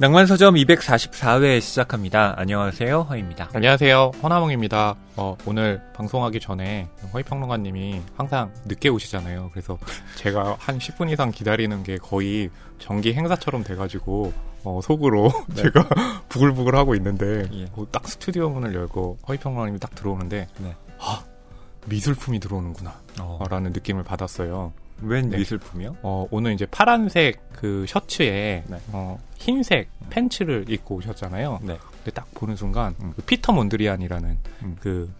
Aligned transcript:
낭만서점 0.00 0.54
244회 0.54 1.60
시작합니다. 1.60 2.32
안녕하세요. 2.38 3.02
허입니다. 3.02 3.50
안녕하세요. 3.52 4.12
허나몽입니다. 4.22 4.96
어, 5.16 5.36
오늘 5.44 5.82
방송하기 5.92 6.40
전에 6.40 6.88
허이평론가님이 7.12 8.00
항상 8.16 8.50
늦게 8.64 8.88
오시잖아요. 8.88 9.50
그래서 9.52 9.78
제가 10.16 10.56
한 10.58 10.78
10분 10.78 11.12
이상 11.12 11.30
기다리는 11.30 11.82
게 11.82 11.98
거의 11.98 12.48
정기 12.78 13.12
행사처럼 13.12 13.62
돼가지고 13.62 14.32
어, 14.64 14.80
속으로 14.82 15.30
네. 15.54 15.64
제가 15.64 15.86
부글부글 16.30 16.74
하고 16.76 16.94
있는데 16.94 17.46
예. 17.52 17.66
어, 17.74 17.86
딱 17.92 18.08
스튜디오 18.08 18.48
문을 18.48 18.74
열고 18.74 19.18
허이평론가님이 19.28 19.80
딱 19.80 19.94
들어오는데 19.94 20.48
네. 20.60 20.76
아 20.98 21.22
미술품이 21.84 22.40
들어오는구나 22.40 22.98
어. 23.20 23.38
라는 23.50 23.74
느낌을 23.74 24.04
받았어요. 24.04 24.72
웬 25.02 25.30
네. 25.30 25.38
미술품이요? 25.38 25.96
어, 26.02 26.26
오늘 26.30 26.52
이제 26.52 26.66
파란색 26.66 27.40
그 27.52 27.84
셔츠에 27.88 28.64
네. 28.66 28.80
어, 28.92 29.18
흰색 29.36 29.88
팬츠를 30.10 30.66
입고 30.68 30.96
오셨잖아요. 30.96 31.60
네. 31.62 31.78
근데 31.96 32.10
딱 32.12 32.32
보는 32.34 32.56
순간 32.56 32.94
음. 33.02 33.12
그 33.16 33.22
피터 33.22 33.52
몬드리안이라는 33.52 34.38
음. 34.62 34.76
그 34.80 35.10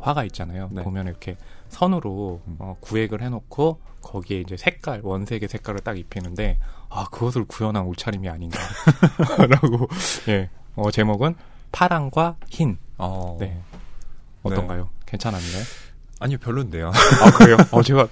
화가 0.00 0.24
있잖아요. 0.24 0.68
네. 0.72 0.82
보면 0.82 1.06
이렇게 1.06 1.36
선으로 1.68 2.40
음. 2.46 2.56
어, 2.58 2.76
구획을 2.80 3.22
해놓고 3.22 3.80
거기에 4.02 4.40
이제 4.40 4.56
색깔 4.56 5.00
원색의 5.02 5.48
색깔을 5.48 5.80
딱 5.80 5.98
입히는데 5.98 6.58
아 6.90 7.06
그것을 7.10 7.44
구현한 7.46 7.84
옷차림이 7.86 8.28
아닌가라고 8.28 9.88
예 10.28 10.50
어, 10.76 10.90
제목은 10.90 11.34
파랑과 11.72 12.36
흰. 12.48 12.78
어. 12.98 13.36
네 13.40 13.60
어떤가요? 14.42 14.82
네. 14.84 14.88
괜찮았나요? 15.06 15.62
아니요 16.20 16.38
별론데요. 16.38 16.88
아 16.88 17.38
그래요? 17.38 17.56
어 17.72 17.82
제가 17.82 18.06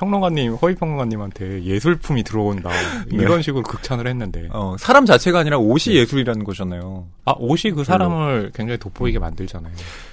평론가님, 0.00 0.54
허위 0.54 0.74
평론가님한테 0.76 1.62
예술품이 1.62 2.22
들어온다 2.24 2.70
네. 3.12 3.18
이런 3.22 3.42
식으로 3.42 3.62
극찬을 3.62 4.06
했는데 4.06 4.48
어, 4.50 4.74
사람 4.78 5.04
자체가 5.04 5.40
아니라 5.40 5.58
옷이 5.58 5.94
네. 5.94 6.00
예술이라는 6.00 6.42
거잖아요. 6.42 7.06
아 7.26 7.34
옷이 7.36 7.72
그 7.74 7.84
사람을 7.84 8.52
굉장히 8.54 8.78
돋보이게 8.78 9.18
음. 9.18 9.20
만들잖아요. 9.20 9.72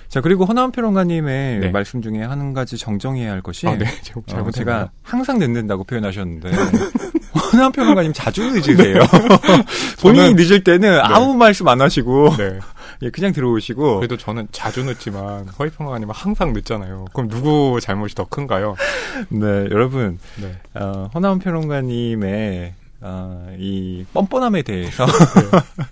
자 0.10 0.20
그리고 0.20 0.44
허나원 0.44 0.72
평론가님의 0.74 1.60
네. 1.60 1.70
말씀 1.70 2.02
중에 2.02 2.22
한 2.22 2.54
가지 2.54 2.78
정정해야 2.78 3.32
할 3.32 3.42
것이 3.42 3.66
아, 3.66 3.78
네. 3.78 3.86
어, 4.34 4.52
제가 4.52 4.92
항상 5.04 5.40
늦는다고 5.40 5.86
표현하셨는데 5.86 6.52
허나원 7.54 7.72
평론가님 7.72 8.12
자주 8.14 8.44
늦으세요. 8.52 9.00
본인이 10.02 10.34
늦을 10.34 10.66
때는 10.66 10.92
네. 10.92 11.00
아무 11.02 11.34
말씀 11.34 11.66
안 11.70 11.80
하시고 11.80 12.36
네. 12.38 12.60
예, 13.04 13.10
그냥 13.10 13.32
들어오시고. 13.34 13.98
그래도 13.98 14.18
저는 14.18 14.48
자주 14.52 14.84
늦지만 14.84 15.48
허위 15.50 15.70
평론가님은 15.70 16.14
항상 16.14 16.54
늦잖아요. 16.54 17.06
그럼 17.14 17.30
누구 17.30 17.80
잘못이 17.82 18.16
더 18.16 18.26
큰가요? 18.26 18.76
네, 19.30 19.46
여러분. 19.72 20.20
네. 20.42 20.60
어, 20.74 21.10
허나운 21.14 21.40
평론가님의 21.40 22.74
어, 23.02 23.56
이 23.60 24.06
뻔뻔함에 24.14 24.64
대해서 24.64 25.06
네. 25.06 25.86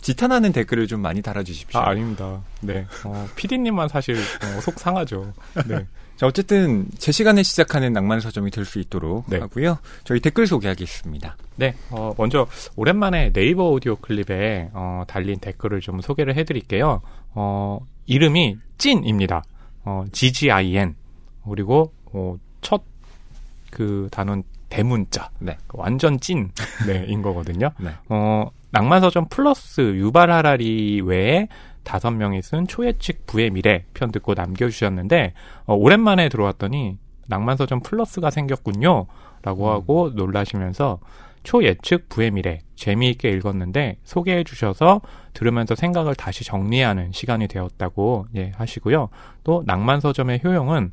지탄하는 0.00 0.52
댓글을 0.52 0.86
좀 0.86 1.00
많이 1.00 1.22
달아주십시오. 1.22 1.80
아, 1.80 1.90
아닙니다. 1.90 2.40
네. 2.60 2.86
어, 3.04 3.28
PD님만 3.36 3.88
사실 3.88 4.16
어, 4.16 4.60
속 4.60 4.78
상하죠. 4.80 5.32
네. 5.66 5.86
자, 6.18 6.26
어쨌든 6.26 6.86
제 6.98 7.12
시간에 7.12 7.44
시작하는 7.44 7.92
낭만 7.92 8.18
서점이 8.18 8.50
될 8.50 8.64
수 8.64 8.80
있도록 8.80 9.24
네. 9.30 9.38
하고요. 9.38 9.78
저희 10.02 10.18
댓글 10.18 10.48
소개하겠습니다. 10.48 11.36
네. 11.56 11.74
어, 11.90 12.12
먼저 12.18 12.48
오랜만에 12.74 13.32
네이버 13.32 13.70
오디오 13.70 13.94
클립에 13.96 14.70
어, 14.72 15.04
달린 15.06 15.38
댓글을 15.38 15.80
좀 15.80 16.00
소개를 16.00 16.34
해드릴게요. 16.36 17.00
어, 17.34 17.78
이름이 18.06 18.56
찐입니다. 18.78 19.44
어, 19.84 20.04
GGIN. 20.10 20.96
그리고 21.48 21.92
어, 22.12 22.34
첫그 22.62 24.08
단원 24.10 24.42
대문자. 24.70 25.30
네. 25.38 25.56
완전 25.72 26.18
찐. 26.18 26.50
네, 26.88 27.04
인 27.06 27.22
거거든요. 27.22 27.70
네. 27.80 27.90
어, 28.08 28.50
낭만서점 28.70 29.28
플러스 29.30 29.80
유발하라리 29.80 31.00
외에 31.02 31.46
다섯 31.88 32.10
명이 32.10 32.42
쓴 32.42 32.66
초예측 32.66 33.24
부의 33.26 33.48
미래 33.48 33.86
편 33.94 34.12
듣고 34.12 34.34
남겨주셨는데 34.34 35.32
어, 35.64 35.74
오랜만에 35.74 36.28
들어왔더니 36.28 36.98
낭만서점 37.28 37.80
플러스가 37.80 38.30
생겼군요. 38.30 39.06
라고 39.40 39.68
음. 39.68 39.72
하고 39.72 40.10
놀라시면서 40.14 40.98
초예측 41.44 42.10
부의 42.10 42.32
미래 42.32 42.58
재미있게 42.76 43.30
읽었는데 43.30 43.96
소개해 44.04 44.44
주셔서 44.44 45.00
들으면서 45.32 45.74
생각을 45.74 46.14
다시 46.14 46.44
정리하는 46.44 47.12
시간이 47.12 47.48
되었다고 47.48 48.26
예, 48.36 48.52
하시고요. 48.56 49.08
또 49.44 49.62
낭만서점의 49.64 50.42
효용은 50.44 50.92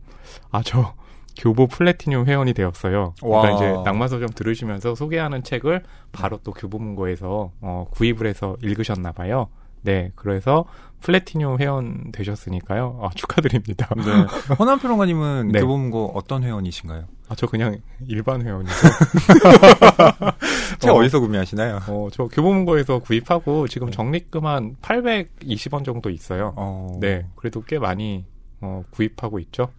아저 0.49 0.93
교보 1.37 1.67
플래티늄 1.67 2.25
회원이 2.25 2.53
되었어요. 2.53 3.15
그러니까 3.19 3.51
이제 3.55 3.75
낭만서점 3.83 4.29
들으시면서 4.29 4.95
소개하는 4.95 5.43
책을 5.43 5.83
바로 6.13 6.39
또 6.41 6.53
교보문고에서 6.53 7.51
어, 7.59 7.87
구입을 7.91 8.27
해서 8.27 8.55
읽으셨나 8.61 9.11
봐요. 9.11 9.49
네, 9.85 10.11
그래서 10.15 10.65
플래티늄 11.01 11.59
회원 11.59 12.11
되셨으니까요. 12.11 12.99
아, 13.03 13.09
축하드립니다. 13.15 13.87
네. 13.95 14.03
허남 14.57 14.79
평론가님은 14.79 15.51
네. 15.53 15.61
교보문고 15.61 16.13
어떤 16.15 16.43
회원이신가요? 16.43 17.05
아, 17.29 17.35
저 17.35 17.47
그냥 17.47 17.77
일반 18.07 18.43
회원이죠. 18.43 18.73
책 20.79 20.91
어, 20.91 21.01
디서 21.03 21.19
구매하시나요? 21.19 21.79
어, 21.87 22.07
저 22.11 22.27
교보문고에서 22.27 22.99
구입하고 22.99 23.67
지금 23.67 23.91
적립금 23.91 24.45
한 24.45 24.75
820원 24.81 25.85
정도 25.85 26.09
있어요. 26.09 26.53
어... 26.55 26.97
네, 26.99 27.27
그래도 27.35 27.61
꽤 27.61 27.79
많이 27.79 28.25
어, 28.61 28.83
구입하고 28.89 29.39
있죠. 29.39 29.69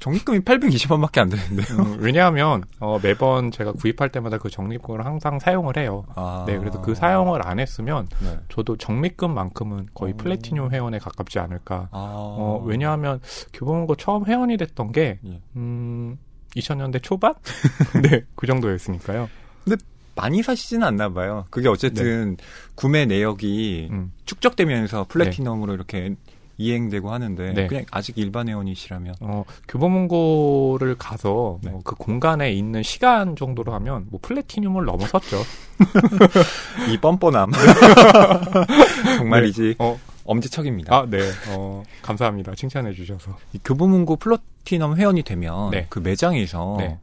적립금이 0.00 0.40
820원밖에 0.40 1.18
안 1.18 1.28
되는데. 1.28 1.62
음, 1.72 1.96
왜냐하면 2.00 2.62
어, 2.78 2.98
매번 3.02 3.50
제가 3.50 3.72
구입할 3.72 4.10
때마다 4.10 4.38
그 4.38 4.50
적립금을 4.50 5.04
항상 5.04 5.38
사용을 5.38 5.76
해요. 5.76 6.04
아. 6.14 6.44
네, 6.46 6.58
그래서 6.58 6.80
그 6.80 6.94
사용을 6.94 7.46
안 7.46 7.58
했으면 7.58 8.08
네. 8.22 8.38
저도 8.48 8.76
적립금만큼은 8.76 9.88
거의 9.94 10.12
오. 10.12 10.16
플래티늄 10.16 10.70
회원에 10.70 10.98
가깝지 10.98 11.38
않을까. 11.38 11.88
아. 11.90 12.12
어, 12.14 12.62
왜냐하면 12.64 13.20
교보문고 13.52 13.96
처음 13.96 14.26
회원이 14.26 14.56
됐던 14.56 14.92
게 14.92 15.18
예. 15.26 15.40
음, 15.56 16.18
2000년대 16.56 17.02
초반? 17.02 17.34
네, 18.02 18.24
그 18.34 18.46
정도였으니까요. 18.46 19.28
근데 19.64 19.82
많이 20.16 20.42
사시지는 20.42 20.86
않나 20.86 21.08
봐요. 21.12 21.44
그게 21.50 21.68
어쨌든 21.68 22.36
네. 22.36 22.44
구매 22.74 23.04
내역이 23.06 23.88
음. 23.90 24.12
축적되면서 24.24 25.06
플래티넘으로 25.08 25.72
네. 25.72 25.74
이렇게 25.74 26.14
이행되고 26.56 27.10
하는데 27.12 27.52
네. 27.52 27.66
그냥 27.66 27.84
아직 27.90 28.16
일반 28.18 28.48
회원이시라면 28.48 29.14
어, 29.20 29.44
교보문고를 29.68 30.96
가서 30.96 31.58
네. 31.62 31.70
어, 31.72 31.80
그 31.84 31.94
공간에 31.96 32.52
있는 32.52 32.82
시간 32.82 33.34
정도로 33.36 33.72
하면 33.74 34.06
뭐 34.10 34.20
플래티늄을 34.22 34.84
넘어섰죠. 34.84 35.42
이 36.92 36.98
뻔뻔함 36.98 37.50
정말이지. 39.18 39.62
네. 39.62 39.74
어. 39.78 39.98
엄지척입니다. 40.26 40.96
아, 40.96 41.06
네. 41.06 41.18
어, 41.50 41.82
감사합니다. 42.00 42.54
칭찬해 42.54 42.94
주셔서. 42.94 43.36
이 43.52 43.58
교보문고 43.62 44.16
플래티넘 44.16 44.96
회원이 44.96 45.22
되면 45.22 45.70
네. 45.70 45.86
그 45.90 45.98
매장에서 45.98 46.76
네. 46.78 46.98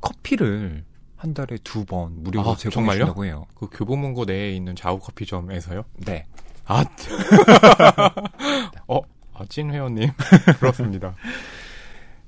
커피를 0.00 0.84
한 1.16 1.34
달에 1.34 1.58
두 1.64 1.84
번 1.84 2.22
무료로 2.22 2.50
아, 2.52 2.56
제공해준다고 2.56 3.24
해요. 3.24 3.44
그 3.54 3.68
교보문고 3.70 4.24
내에 4.24 4.52
있는 4.52 4.76
자우 4.76 5.00
커피점에서요? 5.00 5.82
네. 6.06 6.24
아, 6.66 6.84
어, 8.88 9.00
아, 9.34 9.40
찐 9.48 9.70
회원님. 9.72 10.10
그렇습니다. 10.60 11.14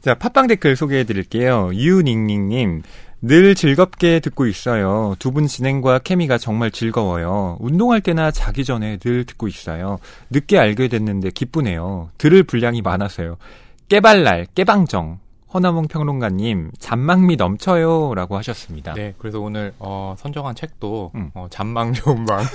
자, 0.00 0.14
팟빵 0.14 0.48
댓글 0.48 0.76
소개해 0.76 1.04
드릴게요. 1.04 1.70
유닝닝님. 1.72 2.82
늘 3.24 3.54
즐겁게 3.54 4.18
듣고 4.18 4.46
있어요. 4.46 5.14
두 5.20 5.30
분 5.30 5.46
진행과 5.46 6.00
케미가 6.00 6.38
정말 6.38 6.72
즐거워요. 6.72 7.56
운동할 7.60 8.00
때나 8.00 8.32
자기 8.32 8.64
전에 8.64 8.96
늘 8.96 9.24
듣고 9.24 9.46
있어요. 9.46 9.98
늦게 10.30 10.58
알게 10.58 10.88
됐는데 10.88 11.30
기쁘네요. 11.30 12.10
들을 12.18 12.42
분량이 12.42 12.82
많아서요. 12.82 13.36
깨발랄, 13.88 14.46
깨방정. 14.56 15.20
허나몽 15.54 15.88
평론가님 15.88 16.70
잔망미 16.78 17.36
넘쳐요라고 17.36 18.36
하셨습니다. 18.38 18.94
네, 18.94 19.14
그래서 19.18 19.40
오늘 19.40 19.72
어, 19.78 20.14
선정한 20.18 20.54
책도 20.54 21.12
음. 21.14 21.30
어, 21.34 21.46
잔망 21.50 21.92
좋은 21.92 22.24
방. 22.24 22.42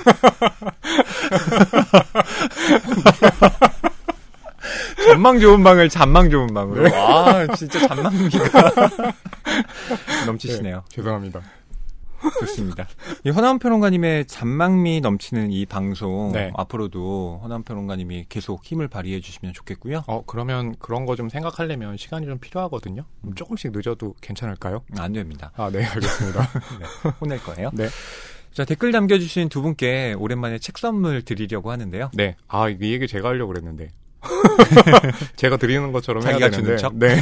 잔망 5.06 5.40
좋은 5.40 5.64
방을 5.64 5.90
잔망 5.90 6.30
좋은 6.30 6.48
방으로. 6.54 6.84
네. 6.84 6.96
아, 6.96 7.48
진짜 7.56 7.88
잔망미가 7.88 8.72
넘치시네요. 10.26 10.76
네, 10.78 10.96
죄송합니다. 10.96 11.42
좋습니다. 12.40 12.88
이 13.26 13.30
허남 13.30 13.60
평론가님의 13.60 14.26
잔망미 14.26 15.02
넘치는 15.02 15.52
이 15.52 15.66
방송 15.66 16.32
네. 16.34 16.52
앞으로도 16.56 17.42
허남 17.44 17.64
평론가님이 17.64 18.26
계속 18.30 18.64
힘을 18.66 18.88
발휘해 18.88 19.20
주시면 19.22 19.54
좋겠고요. 19.54 20.04
어 20.08 20.24
그러면 20.26 20.76
그런 20.80 21.06
거 21.06 21.16
좀 21.16 21.30
생각하려면 21.30 21.98
시간이 21.98 22.26
좀 22.28 22.38
필요하거든요. 22.40 23.04
음. 23.24 23.34
조금씩 23.36 23.72
늦어도 23.72 24.14
괜찮을까요? 24.22 24.84
안 24.98 25.14
됩니다. 25.14 25.52
아 25.56 25.70
네 25.72 25.84
알겠습니다. 25.86 26.42
네, 26.80 27.10
혼낼 27.22 27.40
거예요. 27.44 27.70
네. 27.74 27.88
자 28.54 28.66
댓글 28.66 28.92
남겨주신 28.92 29.50
두 29.50 29.62
분께 29.62 30.14
오랜만에 30.18 30.58
책 30.60 30.78
선물 30.78 31.22
드리려고 31.24 31.72
하는데요. 31.72 32.12
네. 32.14 32.36
아 32.48 32.70
이 32.70 32.78
얘기 32.82 33.08
제가 33.08 33.30
하려고 33.30 33.54
그랬는데. 33.54 33.90
제가 35.36 35.58
드리는 35.58 35.92
것처럼 35.92 36.26
해야 36.28 36.38
되는데. 36.50 36.76
네. 36.94 37.18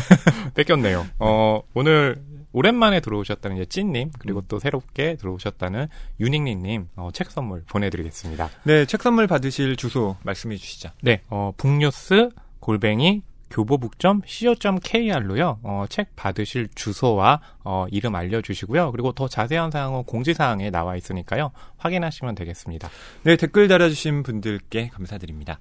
뺏겼네요. 0.55 1.05
어, 1.19 1.61
오늘 1.73 2.21
오랜만에 2.55 3.01
들어오셨다는 3.01 3.57
이제 3.57 3.65
찐님 3.65 4.11
그리고 4.17 4.39
음. 4.39 4.45
또 4.47 4.59
새롭게 4.59 5.17
들어오셨다는 5.17 5.87
유닝닝님 6.21 6.87
어, 6.95 7.09
책 7.13 7.29
선물 7.29 7.63
보내드리겠습니다. 7.67 8.49
네, 8.63 8.85
책 8.85 9.01
선물 9.03 9.27
받으실 9.27 9.75
주소 9.75 10.15
말씀해 10.23 10.55
주시죠. 10.55 10.89
네, 11.01 11.21
어, 11.29 11.51
북뉴스 11.57 12.29
골뱅이 12.61 13.23
교보북점 13.49 14.21
co.kr로요. 14.25 15.59
어, 15.63 15.85
책 15.89 16.15
받으실 16.15 16.69
주소와 16.73 17.41
어, 17.65 17.87
이름 17.91 18.15
알려주시고요. 18.15 18.91
그리고 18.93 19.11
더 19.11 19.27
자세한 19.27 19.71
사항은 19.71 20.03
공지사항에 20.05 20.69
나와 20.69 20.95
있으니까요. 20.95 21.51
확인하시면 21.77 22.35
되겠습니다. 22.35 22.89
네, 23.23 23.35
댓글 23.35 23.67
달아주신 23.67 24.23
분들께 24.23 24.89
감사드립니다. 24.93 25.59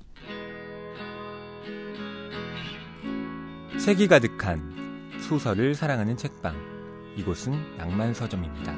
색이 3.79 4.06
가득한 4.06 5.19
소설을 5.20 5.75
사랑하는 5.75 6.17
책방. 6.17 6.74
이곳은 7.16 7.76
낭만서점입니다. 7.78 8.75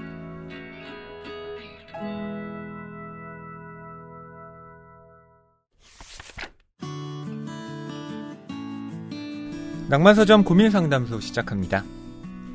낭만서점 9.88 10.42
고민상담소 10.42 11.20
시작합니다. 11.20 11.84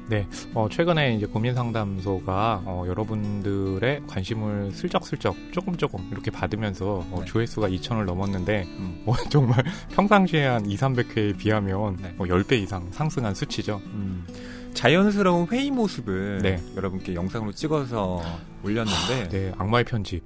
네, 0.09 0.27
어, 0.53 0.67
최근에 0.69 1.15
이제 1.15 1.25
고민 1.25 1.55
상담소가 1.55 2.63
어, 2.65 2.83
여러분들의 2.85 4.01
관심을 4.05 4.73
슬쩍슬쩍 4.73 5.37
조금 5.53 5.77
조금 5.77 6.05
이렇게 6.11 6.29
받으면서 6.29 7.05
어, 7.09 7.19
네. 7.19 7.25
조회수가 7.25 7.69
2천을 7.69 8.03
넘었는데 8.03 8.65
음. 8.77 9.03
어, 9.05 9.13
정말 9.31 9.63
평상시에 9.91 10.45
한 10.45 10.65
2, 10.65 10.75
300회에 10.75 11.37
비하면 11.37 11.95
네. 12.01 12.13
어, 12.17 12.25
10배 12.25 12.61
이상 12.61 12.91
상승한 12.91 13.33
수치죠. 13.33 13.79
음, 13.85 14.27
자연스러운 14.73 15.47
회의 15.51 15.69
모습을 15.71 16.39
네. 16.41 16.59
여러분께 16.75 17.13
영상으로 17.15 17.51
찍어서 17.51 18.21
올렸는데 18.63 19.29
네, 19.29 19.51
악마의 19.57 19.85
편집. 19.85 20.23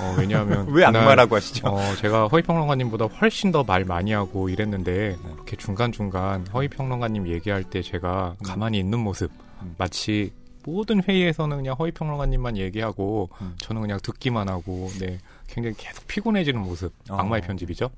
어, 0.00 0.14
왜냐하면 0.18 0.66
왜 0.72 0.86
그날, 0.86 0.96
악마라고 0.96 1.36
하시죠? 1.36 1.68
어, 1.68 1.94
제가 1.96 2.28
허위평론가님보다 2.28 3.06
훨씬 3.06 3.52
더 3.52 3.64
말 3.64 3.84
많이 3.84 4.12
하고 4.12 4.48
이랬는데 4.48 5.18
네. 5.22 5.30
이렇게 5.34 5.56
중간 5.56 5.92
중간 5.92 6.46
허위평론가님 6.46 7.28
얘기할 7.28 7.64
때 7.64 7.82
제가 7.82 8.36
음. 8.40 8.44
가만히 8.44 8.78
있는 8.78 8.98
모습 8.98 9.30
음. 9.62 9.74
마치 9.76 10.32
모든 10.64 11.02
회의에서는 11.02 11.56
그냥 11.56 11.74
허위평론가님만 11.78 12.56
얘기하고 12.56 13.28
음. 13.40 13.54
저는 13.58 13.82
그냥 13.82 13.98
듣기만 14.02 14.48
하고 14.48 14.90
네 15.00 15.18
굉장히 15.48 15.76
계속 15.76 16.06
피곤해지는 16.06 16.60
모습 16.60 16.92
어. 17.10 17.16
악마의 17.16 17.42
편집이죠. 17.42 17.90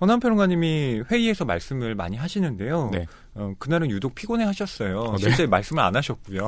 허남 0.00 0.20
평론가님이 0.20 1.04
회의에서 1.10 1.46
말씀을 1.46 1.94
많이 1.94 2.16
하시는데요. 2.18 2.90
네. 2.92 3.06
어, 3.38 3.52
그날은 3.58 3.90
유독 3.90 4.14
피곤해 4.14 4.44
하셨어요. 4.46 4.98
어, 5.00 5.12
네. 5.12 5.18
실제 5.18 5.46
말씀을 5.46 5.82
안 5.82 5.94
하셨고요. 5.94 6.40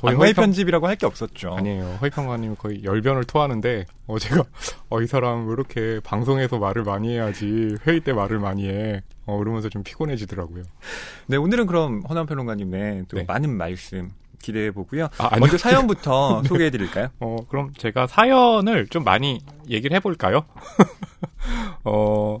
거의 0.00 0.14
악마의 0.14 0.32
허위평- 0.32 0.36
편집이라고 0.36 0.86
할 0.86 0.96
게 0.96 1.06
없었죠. 1.06 1.54
아니에요. 1.54 1.96
허위평론가님이 2.02 2.56
거의 2.56 2.84
열변을 2.84 3.24
토하는데 3.24 3.86
어 4.06 4.18
제가 4.18 4.42
어 4.90 5.00
이 5.00 5.06
사람 5.06 5.46
왜 5.46 5.54
이렇게 5.54 6.00
방송에서 6.04 6.58
말을 6.58 6.84
많이 6.84 7.12
해야지 7.14 7.76
회의 7.86 8.00
때 8.00 8.12
말을 8.12 8.38
많이 8.40 8.68
해. 8.68 9.02
어 9.26 9.40
이러면서 9.40 9.68
좀 9.70 9.82
피곤해지더라고요. 9.82 10.64
네, 11.28 11.36
오늘은 11.38 11.66
그럼 11.66 12.02
허남 12.08 12.26
평론가님의 12.26 13.04
또 13.08 13.16
네. 13.16 13.24
많은 13.26 13.56
말씀 13.56 14.10
기대해 14.42 14.70
보고요. 14.72 15.08
아. 15.18 15.38
먼저 15.38 15.56
사연부터 15.56 16.42
소개해 16.46 16.70
드릴까요? 16.70 17.08
어, 17.20 17.36
그럼 17.48 17.72
제가 17.78 18.06
사연을 18.08 18.88
좀 18.88 19.04
많이 19.04 19.40
얘기를 19.70 19.96
해 19.96 20.00
볼까요? 20.00 20.44
어, 21.84 22.40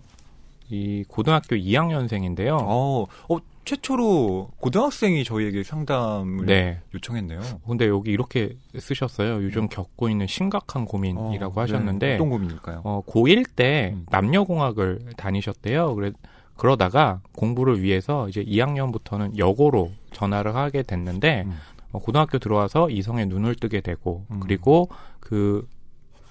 이 0.68 1.04
고등학교 1.08 1.54
2학년생인데요. 1.56 2.58
어, 2.60 3.06
어, 3.28 3.38
최초로 3.64 4.50
고등학생이 4.58 5.24
저희에게 5.24 5.62
상담을 5.62 6.46
네. 6.46 6.80
요청했네요. 6.94 7.40
근데 7.66 7.86
여기 7.86 8.10
이렇게 8.10 8.56
쓰셨어요. 8.76 9.42
요즘 9.44 9.68
겪고 9.68 10.08
있는 10.08 10.26
심각한 10.26 10.84
고민이라고 10.84 11.58
어, 11.58 11.62
하셨는데, 11.62 12.06
네. 12.06 12.14
어떤 12.14 12.30
고민일까요? 12.30 12.80
어, 12.84 13.02
고1 13.06 13.46
때 13.54 13.92
음. 13.94 14.06
남녀공학을 14.10 15.12
다니셨대요. 15.16 15.94
그래, 15.94 16.12
그러다가 16.56 17.20
공부를 17.36 17.82
위해서 17.82 18.28
이제 18.28 18.44
2학년부터는 18.44 19.38
여고로 19.38 19.92
전화를 20.12 20.56
하게 20.56 20.82
됐는데, 20.82 21.44
음. 21.46 21.56
어, 21.92 21.98
고등학교 21.98 22.38
들어와서 22.38 22.90
이성에 22.90 23.26
눈을 23.26 23.54
뜨게 23.54 23.80
되고, 23.80 24.24
음. 24.30 24.40
그리고 24.40 24.88
그 25.20 25.68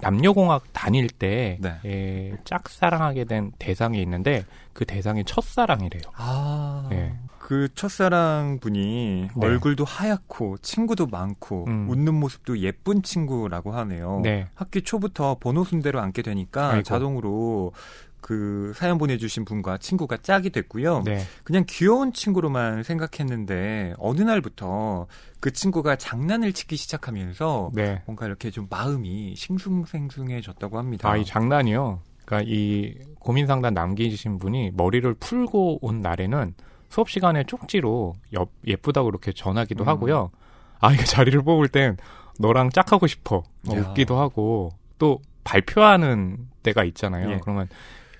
남녀공학 0.01 0.73
다닐 0.73 1.09
때 1.09 1.57
네. 1.61 1.75
예, 1.85 2.37
짝사랑하게 2.43 3.25
된 3.25 3.51
대상이 3.59 4.01
있는데 4.01 4.45
그 4.73 4.85
대상이 4.85 5.23
첫사랑이래요. 5.23 6.01
아, 6.15 6.87
네. 6.89 7.13
그 7.37 7.67
첫사랑 7.75 8.59
분이 8.61 9.29
네. 9.35 9.45
얼굴도 9.45 9.83
하얗고 9.83 10.57
친구도 10.59 11.07
많고 11.07 11.65
음. 11.67 11.89
웃는 11.89 12.13
모습도 12.13 12.59
예쁜 12.59 13.01
친구라고 13.01 13.73
하네요. 13.73 14.21
네. 14.23 14.47
학기 14.55 14.81
초부터 14.81 15.37
번호 15.39 15.63
순대로 15.63 15.99
앉게 15.99 16.21
되니까 16.21 16.69
아이고. 16.69 16.83
자동으로 16.83 17.73
그 18.21 18.71
사연 18.75 18.97
보내주신 18.97 19.45
분과 19.45 19.77
친구가 19.77 20.17
짝이 20.17 20.51
됐고요. 20.51 21.01
네. 21.03 21.21
그냥 21.43 21.65
귀여운 21.67 22.13
친구로만 22.13 22.83
생각했는데 22.83 23.95
어느 23.97 24.21
날부터 24.21 25.07
그 25.39 25.51
친구가 25.51 25.95
장난을 25.95 26.53
치기 26.53 26.77
시작하면서 26.77 27.71
네. 27.73 28.03
뭔가 28.05 28.27
이렇게 28.27 28.51
좀 28.51 28.67
마음이 28.69 29.35
싱숭생숭해졌다고 29.35 30.77
합니다. 30.77 31.09
아, 31.09 31.17
이 31.17 31.25
장난이요. 31.25 31.99
그러니까 32.23 32.49
이 32.49 32.95
고민 33.19 33.47
상담 33.47 33.73
남기신 33.73 34.37
분이 34.37 34.71
머리를 34.75 35.13
풀고 35.15 35.79
온 35.81 35.99
날에는 35.99 36.53
수업 36.89 37.09
시간에 37.09 37.43
쪽지로 37.43 38.13
옆, 38.33 38.51
예쁘다고 38.65 39.09
이렇게 39.09 39.31
전하기도 39.31 39.83
음. 39.83 39.87
하고요. 39.87 40.31
아, 40.79 40.93
이거 40.93 41.03
자리를 41.03 41.41
뽑을 41.41 41.67
땐 41.69 41.97
너랑 42.39 42.69
짝하고 42.69 43.07
싶어. 43.07 43.43
뭐 43.63 43.77
야. 43.77 43.81
웃기도 43.81 44.17
하고 44.17 44.69
또 44.97 45.19
발표하는 45.43 46.37
때가 46.63 46.83
있잖아요. 46.83 47.31
예. 47.31 47.39
그러면 47.41 47.67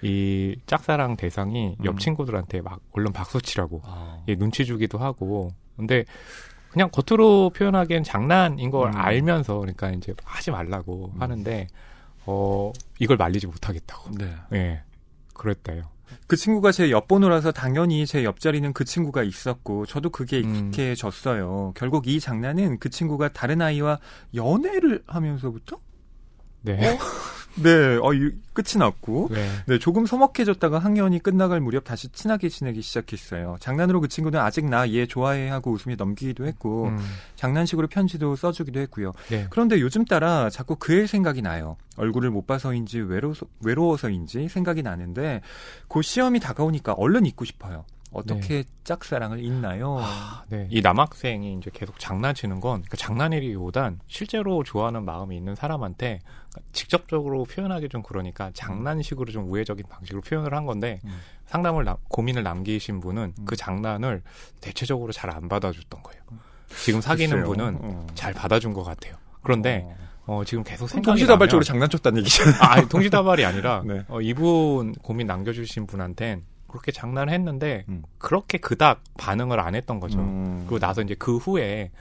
이 0.02 0.56
짝사랑 0.66 1.16
대상이 1.16 1.76
옆 1.84 1.96
음. 1.96 1.98
친구들한테 1.98 2.62
막 2.62 2.80
얼른 2.92 3.14
박수 3.14 3.42
치라고 3.42 3.82
아, 3.86 4.24
예, 4.28 4.36
눈치 4.36 4.66
주기도 4.66 4.98
하고. 4.98 5.52
근데 5.78 6.06
그냥 6.70 6.90
겉으로 6.92 7.50
표현하기엔 7.52 8.04
장난인 8.04 8.72
걸 8.72 8.90
음. 8.90 8.98
알면서 8.98 9.60
그러니까 9.60 9.92
이제 9.92 10.14
하지 10.24 10.52
말라고 10.52 11.12
음. 11.16 11.22
하는데 11.22 11.68
어 12.26 12.72
이걸 13.00 13.18
말리지 13.18 13.48
못하겠다고. 13.48 14.12
네. 14.18 14.36
예. 14.54 14.84
그랬다요. 15.34 15.84
그 16.28 16.36
친구가 16.36 16.72
제 16.72 16.92
옆번호라서 16.92 17.52
당연히 17.52 18.06
제 18.06 18.24
옆자리는 18.24 18.74
그 18.74 18.86
친구가 18.86 19.24
있었고 19.24 19.86
저도 19.86 20.10
그게 20.10 20.42
음. 20.42 20.70
익숙해졌어요. 20.70 21.74
결국 21.76 22.08
이 22.08 22.20
장난은 22.20 22.80
그 22.80 22.90
친구가 22.90 23.30
다른 23.30 23.62
아이와 23.62 24.00
연애를 24.34 25.04
하면서부터 25.08 25.78
네. 26.62 26.98
네, 27.56 27.98
어, 28.02 28.14
이- 28.14 28.32
끝이 28.54 28.78
났고 28.78 29.30
네. 29.32 29.48
네, 29.68 29.80
조금 29.80 30.06
서먹해졌다가 30.06 30.80
학년이 30.80 31.20
끝나갈 31.20 31.60
무렵 31.62 31.84
다시 31.84 32.10
친하게 32.10 32.50
지내기 32.50 32.82
시작했어요. 32.82 33.58
장난으로 33.60 34.02
그 34.02 34.08
친구는 34.08 34.40
아직 34.40 34.66
나 34.66 34.86
얘 34.88 35.06
좋아해 35.06 35.48
하고 35.50 35.72
웃으며 35.72 35.96
넘기기도 35.98 36.46
했고 36.48 36.88
음, 36.88 36.98
장난식으로 37.36 37.88
편지도 37.88 38.36
써주기도 38.36 38.80
했고요. 38.82 39.12
네. 39.30 39.48
그런데 39.50 39.80
요즘 39.80 40.04
따라 40.06 40.50
자꾸 40.50 40.76
그의 40.76 41.08
생각이 41.08 41.42
나요. 41.42 41.78
얼굴을 41.98 42.30
못 42.32 42.48
봐서인지 42.48 43.00
외로워서, 43.02 43.46
외로워서인지 43.62 44.48
생각이 44.50 44.82
나는데 44.84 45.42
곧 45.88 46.02
시험이 46.02 46.40
다가오니까 46.40 46.94
얼른 46.94 47.26
잊고 47.26 47.46
싶어요. 47.46 47.86
어떻게 48.12 48.64
짝사랑을 48.84 49.40
잊나요? 49.44 49.98
아, 50.02 50.44
네. 50.50 50.68
이 50.70 50.82
남학생이 50.82 51.56
이제 51.58 51.72
계속 51.74 51.98
장난치는 52.00 52.60
건 52.60 52.82
그러니까 52.82 52.98
장난이기보단 52.98 54.00
실제로 54.08 54.64
좋아하는 54.64 55.06
마음이 55.06 55.36
있는 55.38 55.56
사람한테 55.56 56.20
직접적으로 56.74 57.44
표현하기 57.46 57.90
좀 57.90 58.04
그러니까 58.04 58.52
장난식으로 58.54 59.32
좀 59.32 59.50
우회적인 59.50 59.86
방식으로 59.88 60.22
표현을 60.22 60.54
한 60.54 60.66
건데 60.66 61.00
음. 61.06 61.20
상담을 61.46 61.86
남- 61.86 61.98
고민을 62.10 62.44
남기신 62.44 63.00
분은 63.00 63.34
음. 63.38 63.46
그 63.46 63.56
장난을 63.56 64.22
대체적으로 64.60 65.12
잘 65.14 65.32
안 65.32 65.48
받아줬던 65.48 66.04
거예요. 66.04 66.22
지금 66.84 67.00
사귀는 67.00 67.44
글쎄요. 67.44 67.46
분은 67.48 67.78
어. 67.82 68.08
잘 68.16 68.34
받아준 68.34 68.74
것 68.74 68.84
같아요. 68.84 69.16
그런데 69.44 69.84
어. 69.86 69.98
어, 70.40 70.44
지금 70.46 70.64
계속 70.64 70.88
생각이 70.88 71.06
동시다발적으로 71.20 71.64
장난쳤다는 71.64 72.20
얘기잖아요. 72.20 72.56
아, 72.62 72.74
아니, 72.74 72.88
동시다발이 72.90 73.44
아니라 73.46 73.82
네. 73.88 74.04
어, 74.10 74.20
이분 74.22 74.94
고민 74.96 75.28
남겨주신 75.28 75.88
분한텐 75.88 76.44
그렇게 76.72 76.92
장난을 76.92 77.34
했는데 77.34 77.86
음. 77.90 78.04
그렇게 78.18 78.58
그닥 78.58 79.04
반응을 79.18 79.60
안 79.60 79.76
했던 79.76 80.00
거죠. 80.00 80.20
음. 80.20 80.64
그리고 80.66 80.80
나서 80.80 81.02
이제 81.02 81.16
그 81.16 81.38
후에 81.38 81.92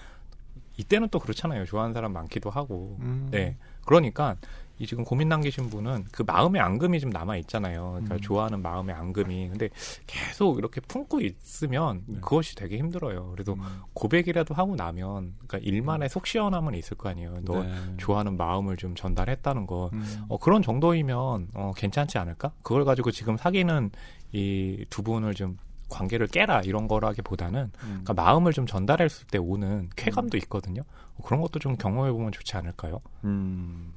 이때는 0.76 1.08
또 1.10 1.18
그렇잖아요. 1.18 1.66
좋아하는 1.66 1.92
사람 1.92 2.12
많기도 2.12 2.48
하고. 2.48 2.96
음. 3.00 3.28
네. 3.30 3.56
그러니까 3.84 4.36
이 4.78 4.86
지금 4.86 5.04
고민 5.04 5.28
남기신 5.28 5.68
분은 5.68 6.06
그 6.10 6.22
마음의 6.26 6.58
앙금이 6.58 7.00
좀 7.00 7.10
남아 7.10 7.36
있잖아요. 7.36 7.90
그러니까 7.90 8.14
음. 8.14 8.20
좋아하는 8.20 8.62
마음의 8.62 8.94
앙금이. 8.94 9.50
근데 9.50 9.68
계속 10.06 10.56
이렇게 10.56 10.80
품고 10.80 11.20
있으면 11.20 12.02
네. 12.06 12.20
그것이 12.20 12.56
되게 12.56 12.78
힘들어요. 12.78 13.30
그래도 13.32 13.52
음. 13.54 13.82
고백이라도 13.92 14.54
하고 14.54 14.76
나면 14.76 15.34
그러니까 15.46 15.58
일만의 15.58 16.08
속 16.08 16.26
시원함은 16.26 16.74
있을 16.76 16.96
거 16.96 17.10
아니에요. 17.10 17.40
너 17.44 17.62
네. 17.62 17.74
좋아하는 17.98 18.38
마음을 18.38 18.78
좀 18.78 18.94
전달했다는 18.94 19.66
거. 19.66 19.90
음. 19.92 20.24
어, 20.28 20.38
그런 20.38 20.62
정도이면 20.62 21.48
어, 21.52 21.72
괜찮지 21.76 22.16
않을까? 22.16 22.52
그걸 22.62 22.86
가지고 22.86 23.10
지금 23.10 23.36
사귀는 23.36 23.90
이 24.32 24.84
두 24.90 25.02
분을 25.02 25.34
좀 25.34 25.58
관계를 25.88 26.28
깨라 26.28 26.60
이런 26.62 26.86
거라기보다는 26.86 27.60
음. 27.62 27.70
그러니까 28.04 28.14
마음을 28.14 28.52
좀 28.52 28.64
전달했을 28.66 29.26
때 29.26 29.38
오는 29.38 29.90
쾌감도 29.96 30.36
있거든요. 30.38 30.82
그런 31.24 31.40
것도 31.40 31.58
좀 31.58 31.76
경험해 31.76 32.12
보면 32.12 32.30
좋지 32.32 32.56
않을까요? 32.56 33.00
음. 33.24 33.92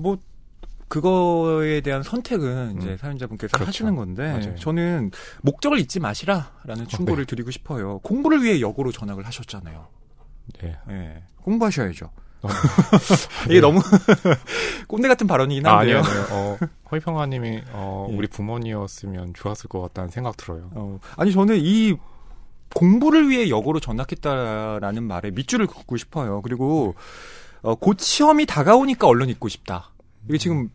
뭐 0.00 0.18
그거에 0.88 1.80
대한 1.80 2.02
선택은 2.02 2.78
이제 2.78 2.90
음. 2.92 2.96
사연자분께서 2.96 3.56
그렇죠. 3.56 3.68
하시는 3.68 3.96
건데 3.96 4.32
맞아요. 4.32 4.54
저는 4.56 5.10
목적을 5.42 5.78
잊지 5.80 5.98
마시라라는 5.98 6.86
충고를 6.88 7.24
드리고 7.26 7.50
싶어요. 7.50 7.98
공부를 8.00 8.42
위해 8.42 8.60
역으로 8.60 8.92
전학을 8.92 9.26
하셨잖아요. 9.26 9.88
네. 10.60 10.76
예. 10.90 11.22
공부하셔야죠. 11.42 12.10
어. 12.44 12.48
이게 13.48 13.60
너무 13.60 13.80
꼰대 14.86 15.08
같은 15.08 15.26
발언이긴 15.26 15.66
아, 15.66 15.78
한데요. 15.78 15.98
아니요, 15.98 16.10
아니요. 16.10 16.26
어, 16.30 16.58
허이평화님이 16.90 17.62
어, 17.72 18.08
예. 18.12 18.14
우리 18.14 18.26
부모님이었으면 18.26 19.34
좋았을 19.34 19.68
것 19.68 19.80
같다는 19.80 20.10
생각 20.10 20.36
들어요. 20.36 20.70
어, 20.74 20.98
아니 21.16 21.32
저는 21.32 21.56
이 21.58 21.96
공부를 22.74 23.30
위해 23.30 23.48
역으로 23.48 23.80
전학했다라는 23.80 25.02
말에 25.04 25.30
밑줄을 25.30 25.66
긋고 25.66 25.96
싶어요. 25.96 26.42
그리고 26.42 26.94
어, 27.62 27.74
곧 27.74 27.98
시험이 28.00 28.46
다가오니까 28.46 29.06
얼른 29.06 29.28
잊고 29.30 29.48
싶다. 29.48 29.90
이게 30.28 30.38
지금 30.38 30.68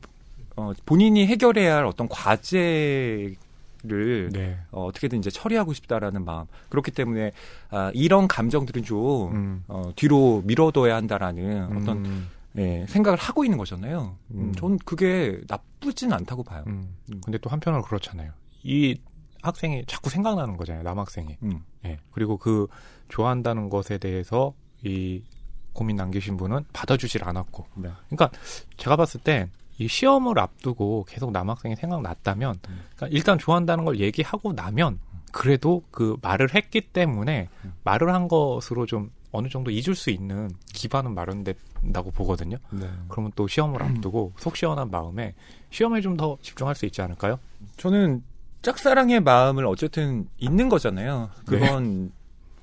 어, 0.55 0.73
본인이 0.85 1.25
해결해야 1.27 1.77
할 1.77 1.85
어떤 1.85 2.07
과제 2.09 3.35
를 3.83 4.29
네. 4.33 4.59
어, 4.71 4.85
어떻게든 4.87 5.19
이제 5.19 5.29
처리하고 5.29 5.71
싶다라는 5.71 6.25
마음. 6.25 6.45
그렇기 6.67 6.91
때문에 6.91 7.31
아, 7.69 7.91
이런 7.93 8.27
감정들은 8.27 8.83
좀 8.83 9.31
음. 9.33 9.63
어, 9.69 9.91
뒤로 9.95 10.41
밀어둬야 10.45 10.97
한다라는 10.97 11.77
어떤 11.77 12.05
음, 12.05 12.29
예, 12.57 12.85
생각을 12.89 13.17
하고 13.17 13.45
있는 13.45 13.57
거잖아요. 13.57 14.17
음, 14.31 14.39
음. 14.39 14.53
저는 14.53 14.79
그게 14.83 15.39
나쁘진 15.47 16.11
않다고 16.11 16.43
봐요. 16.43 16.65
음. 16.67 16.97
음. 17.11 17.21
근데 17.23 17.37
또 17.37 17.49
한편으로 17.49 17.83
그렇잖아요. 17.83 18.33
이 18.63 18.99
학생이 19.41 19.85
자꾸 19.87 20.09
생각나는 20.09 20.57
거잖아요. 20.57 20.83
남학생이. 20.83 21.37
음. 21.43 21.63
예. 21.85 21.99
그리고 22.11 22.35
그 22.37 22.67
좋아한다는 23.07 23.69
것에 23.69 23.97
대해서 23.97 24.53
이 24.83 25.23
고민 25.71 25.95
남기신 25.95 26.35
분은 26.35 26.65
받아주질 26.73 27.23
않았고. 27.23 27.65
네. 27.75 27.89
그러니까 28.09 28.29
제가 28.75 28.97
봤을 28.97 29.21
때 29.21 29.47
이 29.79 29.87
시험을 29.87 30.37
앞두고 30.39 31.05
계속 31.09 31.31
남학생이 31.31 31.75
생각났다면, 31.77 32.59
음. 32.69 32.81
그러니까 32.95 33.07
일단 33.17 33.39
좋아한다는 33.39 33.85
걸 33.85 33.99
얘기하고 33.99 34.53
나면 34.53 34.99
그래도 35.31 35.83
그 35.91 36.17
말을 36.21 36.53
했기 36.53 36.81
때문에 36.81 37.49
음. 37.65 37.73
말을 37.83 38.13
한 38.13 38.27
것으로 38.27 38.85
좀 38.85 39.11
어느 39.31 39.47
정도 39.47 39.71
잊을 39.71 39.95
수 39.95 40.09
있는 40.09 40.49
기반은 40.73 41.13
마련된다고 41.13 42.11
보거든요. 42.11 42.57
네. 42.71 42.89
그러면 43.07 43.31
또 43.35 43.47
시험을 43.47 43.81
앞두고 43.81 44.33
속 44.39 44.55
시원한 44.57 44.89
마음에 44.89 45.33
시험에 45.69 46.01
좀 46.01 46.17
더 46.17 46.37
집중할 46.41 46.75
수 46.75 46.85
있지 46.85 47.01
않을까요? 47.01 47.39
저는 47.77 48.23
짝사랑의 48.63 49.21
마음을 49.21 49.65
어쨌든 49.65 50.27
있는 50.37 50.67
거잖아요. 50.67 51.29
그건 51.45 52.11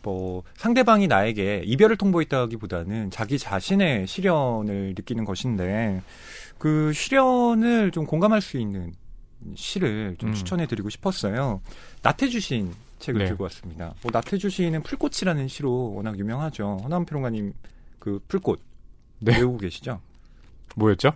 뭐 0.03 0.43
상대방이 0.57 1.07
나에게 1.07 1.63
이별을 1.65 1.97
통보했다기보다는 1.97 3.11
자기 3.11 3.39
자신의 3.39 4.07
시련을 4.07 4.95
느끼는 4.97 5.25
것인데 5.25 6.03
그 6.59 6.93
시련을 6.93 7.91
좀 7.91 8.07
공감할 8.07 8.41
수 8.41 8.59
있는 8.59 8.93
시를 9.55 10.17
좀 10.19 10.31
음. 10.31 10.35
추천해드리고 10.35 10.91
싶었어요. 10.91 11.61
나태주 12.03 12.41
시인 12.41 12.73
책을 12.99 13.21
네. 13.21 13.27
들고 13.27 13.45
왔습니다. 13.45 13.95
뭐 14.03 14.11
나태주 14.13 14.49
시인은 14.51 14.83
풀꽃이라는 14.83 15.49
시로 15.49 15.95
워낙 15.95 16.19
유명하죠. 16.19 16.79
허나은 16.83 17.05
평론가님 17.05 17.53
그 17.99 18.21
풀꽃 18.29 18.61
네. 19.21 19.37
외우고 19.37 19.59
계시죠? 19.59 20.01
뭐였죠? 20.77 21.13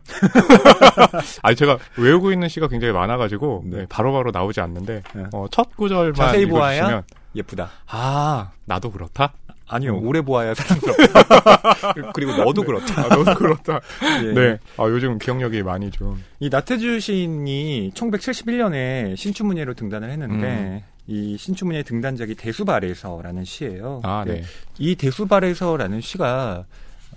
아니 1.42 1.56
제가 1.56 1.78
외우고 1.98 2.32
있는 2.32 2.48
시가 2.48 2.68
굉장히 2.68 2.92
많아가지고 2.94 3.62
네. 3.66 3.76
네, 3.78 3.86
바로바로 3.88 4.30
나오지 4.30 4.60
않는데 4.60 5.02
네. 5.14 5.24
어, 5.32 5.46
첫 5.50 5.76
구절만 5.76 6.14
자세히 6.14 6.46
보아야 6.46 7.02
예쁘다. 7.34 7.70
아 7.86 8.52
나도 8.64 8.90
그렇다. 8.90 9.34
아니요, 9.70 9.98
음. 9.98 10.06
오래 10.06 10.20
보아야 10.20 10.52
사랑스럽다. 10.52 12.10
그리고 12.12 12.32
너도 12.36 12.62
그렇다. 12.62 13.04
아, 13.04 13.14
너도 13.14 13.34
그렇다. 13.34 13.80
예. 14.24 14.32
네. 14.32 14.58
아 14.76 14.84
요즘 14.84 15.18
기억력이 15.18 15.62
많이 15.62 15.90
좀. 15.90 16.22
이 16.40 16.48
나태주 16.50 16.98
시인이 16.98 17.92
1971년에 17.94 19.16
신춘문예로 19.16 19.74
등단을 19.74 20.10
했는데 20.10 20.46
음. 20.46 20.80
이 21.06 21.36
신춘문예 21.38 21.84
등단작이 21.84 22.34
대수발에서라는 22.34 23.44
시예요. 23.44 24.00
아 24.02 24.24
근데 24.24 24.40
네. 24.40 24.46
이 24.78 24.96
대수발에서라는 24.96 26.00
시가 26.00 26.64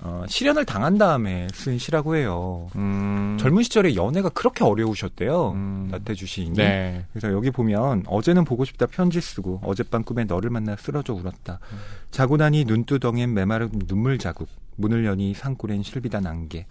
어, 0.06 0.26
실연을 0.28 0.66
당한 0.66 0.98
다음에 0.98 1.48
쓴 1.54 1.78
시라고 1.78 2.18
해요. 2.18 2.70
음. 2.76 3.38
젊은 3.40 3.64
시절에 3.64 3.96
연애가 3.96 4.30
그렇게 4.30 4.66
어려우셨대요. 4.66 5.52
음. 5.52 5.88
나태주 5.92 6.26
시인이. 6.26 6.58
네. 6.58 7.06
그래서 7.14 7.32
여기 7.32 7.52
보면 7.52 8.04
어제는 8.08 8.44
보고 8.44 8.66
싶다 8.66 8.86
편지 8.86 9.22
쓰고 9.22 9.62
어젯밤 9.64 10.04
꿈에 10.04 10.26
너를 10.26 10.50
만나 10.50 10.76
쓰러져 10.76 11.14
울었다. 11.14 11.60
음. 11.72 11.78
자고 12.12 12.36
나니 12.36 12.66
눈두덩엔 12.66 13.34
메마른 13.34 13.70
눈물 13.88 14.18
자국. 14.18 14.50
문을 14.76 15.06
여니 15.06 15.34
산골엔 15.36 15.84
실비단 15.84 16.26
안개. 16.28 16.66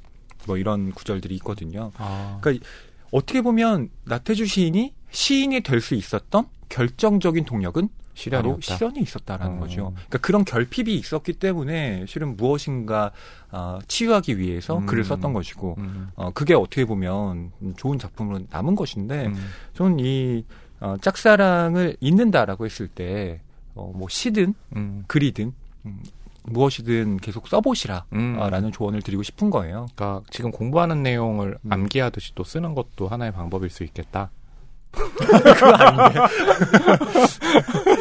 뭐 0.46 0.58
이런 0.58 0.90
구절들이 0.92 1.34
있거든요. 1.36 1.90
아. 1.96 2.38
그러니까 2.42 2.66
어떻게 3.12 3.40
보면 3.40 3.88
나태주 4.04 4.44
시인이 4.44 4.92
시인이 5.10 5.60
될 5.62 5.80
수 5.80 5.94
있었던 5.94 6.46
결정적인 6.68 7.44
동력은 7.44 7.88
시련이었다. 8.14 8.76
실현이 8.76 9.00
있었다라는 9.00 9.56
어. 9.56 9.60
거죠. 9.60 9.92
그러니까 9.94 10.18
그런 10.18 10.44
결핍이 10.44 10.94
있었기 10.94 11.34
때문에 11.34 12.04
실은 12.06 12.36
무엇인가 12.36 13.12
어, 13.50 13.78
치유하기 13.88 14.38
위해서 14.38 14.78
음. 14.78 14.86
글을 14.86 15.04
썼던 15.04 15.32
것이고 15.32 15.76
음. 15.78 16.08
어, 16.14 16.30
그게 16.32 16.54
어떻게 16.54 16.84
보면 16.84 17.52
좋은 17.76 17.98
작품으로 17.98 18.40
남은 18.50 18.74
것인데 18.74 19.26
음. 19.26 19.50
저는 19.74 20.00
이 20.00 20.44
어, 20.80 20.96
짝사랑을 21.00 21.96
잊는다라고 22.00 22.66
했을 22.66 22.88
때 22.88 23.40
어, 23.74 23.92
뭐 23.94 24.08
시든 24.08 24.54
음. 24.76 25.04
글이든 25.06 25.52
음, 25.86 26.02
무엇이든 26.44 27.18
계속 27.18 27.46
써보시라라는 27.48 28.04
음. 28.12 28.72
조언을 28.72 29.02
드리고 29.02 29.22
싶은 29.22 29.50
거예요. 29.50 29.86
그러니까 29.94 30.22
지금 30.30 30.50
공부하는 30.50 31.02
내용을 31.02 31.56
음. 31.62 31.72
암기하듯이 31.72 32.34
또 32.34 32.44
쓰는 32.44 32.74
것도 32.74 33.08
하나의 33.08 33.32
방법일 33.32 33.70
수 33.70 33.84
있겠다. 33.84 34.30
그거 34.92 35.70
아닌데. 35.70 36.20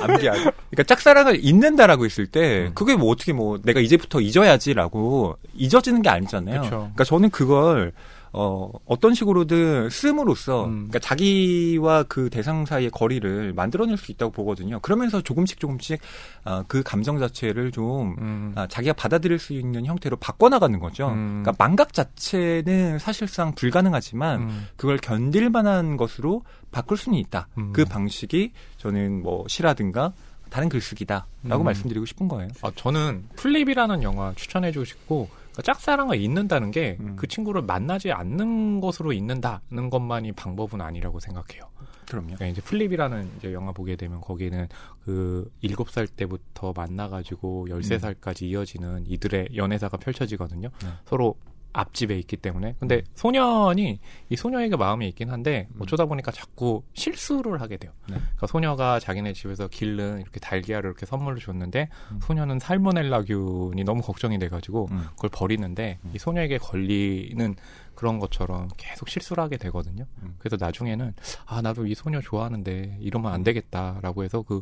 암기하기. 0.01 0.39
그러니까 0.39 0.83
짝사랑을 0.87 1.43
잊는다라고 1.43 2.05
했을 2.05 2.27
때 2.27 2.67
음. 2.67 2.71
그게 2.73 2.95
뭐 2.95 3.09
어떻게 3.09 3.33
뭐 3.33 3.59
내가 3.63 3.79
이제부터 3.79 4.21
잊어야지라고 4.21 5.37
잊어지는 5.55 6.01
게 6.01 6.09
아니잖아요. 6.09 6.61
그쵸. 6.61 6.69
그러니까 6.77 7.03
저는 7.03 7.29
그걸 7.29 7.93
어 8.33 8.71
어떤 8.85 9.13
식으로든 9.13 9.89
씀으로써 9.89 10.65
음. 10.65 10.87
그러니까 10.89 10.99
자기와 10.99 12.03
그 12.03 12.29
대상 12.29 12.65
사이의 12.65 12.89
거리를 12.91 13.53
만들어낼 13.53 13.97
수 13.97 14.11
있다고 14.11 14.31
보거든요. 14.31 14.79
그러면서 14.79 15.21
조금씩 15.21 15.59
조금씩 15.59 15.99
어, 16.45 16.63
그 16.67 16.81
감정 16.83 17.19
자체를 17.19 17.71
좀 17.71 18.15
음. 18.19 18.53
아, 18.55 18.67
자기가 18.67 18.93
받아들일 18.93 19.37
수 19.37 19.53
있는 19.53 19.85
형태로 19.85 20.17
바꿔나가는 20.17 20.79
거죠. 20.79 21.09
음. 21.09 21.41
그러니까 21.43 21.53
망각 21.57 21.93
자체는 21.93 22.99
사실상 22.99 23.53
불가능하지만 23.53 24.41
음. 24.41 24.67
그걸 24.77 24.97
견딜 24.97 25.49
만한 25.49 25.97
것으로 25.97 26.43
바꿀 26.71 26.97
수는 26.97 27.17
있다. 27.17 27.47
음. 27.57 27.73
그 27.73 27.83
방식이 27.85 28.51
저는 28.77 29.23
뭐 29.23 29.45
시라든가 29.47 30.13
다른 30.49 30.69
글쓰기다라고 30.69 31.63
음. 31.63 31.63
말씀드리고 31.63 32.05
싶은 32.05 32.27
거예요. 32.27 32.49
아, 32.61 32.71
저는 32.75 33.23
플립이라는 33.37 34.03
영화 34.03 34.33
추천해주고 34.35 34.85
싶고 34.85 35.29
그러니까 35.51 35.61
짝사랑을 35.63 36.19
잊는다는 36.19 36.71
게그 36.71 37.03
음. 37.03 37.17
친구를 37.27 37.61
만나지 37.61 38.11
않는 38.11 38.79
것으로 38.81 39.13
잊는다는 39.13 39.89
것만이 39.89 40.31
방법은 40.33 40.81
아니라고 40.81 41.19
생각해요. 41.19 41.69
그럼요. 42.07 42.35
그러니까 42.35 42.47
이제 42.47 42.61
플립이라는 42.61 43.31
이제 43.37 43.53
영화 43.53 43.71
보게 43.71 43.95
되면 43.95 44.19
거기는 44.19 44.67
그 45.05 45.49
일곱 45.61 45.89
살 45.89 46.07
때부터 46.07 46.73
만나가지고 46.75 47.69
열세 47.69 47.99
살까지 47.99 48.49
이어지는 48.49 49.05
이들의 49.07 49.49
연애사가 49.55 49.97
펼쳐지거든요. 49.97 50.69
네. 50.83 50.89
서로 51.05 51.35
앞집에 51.73 52.17
있기 52.19 52.37
때문에. 52.37 52.75
근데 52.79 53.03
소년이 53.15 53.99
이 54.29 54.35
소녀에게 54.35 54.75
마음이 54.75 55.07
있긴 55.09 55.29
한데 55.29 55.67
음. 55.75 55.81
어쩌다 55.81 56.05
보니까 56.05 56.31
자꾸 56.31 56.83
실수를 56.93 57.61
하게 57.61 57.77
돼요. 57.77 57.91
네. 58.09 58.15
그러니까 58.15 58.47
소녀가 58.47 58.99
자기네 58.99 59.33
집에서 59.33 59.67
기른 59.67 60.21
이렇게 60.21 60.39
달걀을 60.39 60.85
이렇게 60.85 61.05
선물로 61.05 61.39
줬는데 61.39 61.89
음. 62.11 62.19
소년은 62.21 62.59
살모넬라균이 62.59 63.83
너무 63.83 64.01
걱정이 64.01 64.39
돼가지고 64.39 64.89
음. 64.91 65.05
그걸 65.15 65.29
버리는데 65.31 65.99
음. 66.03 66.11
이 66.13 66.17
소녀에게 66.17 66.57
걸리는 66.57 67.55
그런 67.95 68.19
것처럼 68.19 68.67
계속 68.77 69.09
실수를 69.09 69.43
하게 69.43 69.57
되거든요. 69.57 70.05
음. 70.23 70.35
그래서 70.39 70.57
나중에는 70.59 71.13
아 71.45 71.61
나도 71.61 71.85
이 71.85 71.93
소녀 71.93 72.19
좋아하는데 72.19 72.97
이러면 72.99 73.31
안 73.31 73.43
되겠다라고 73.43 74.23
해서 74.23 74.41
그 74.41 74.61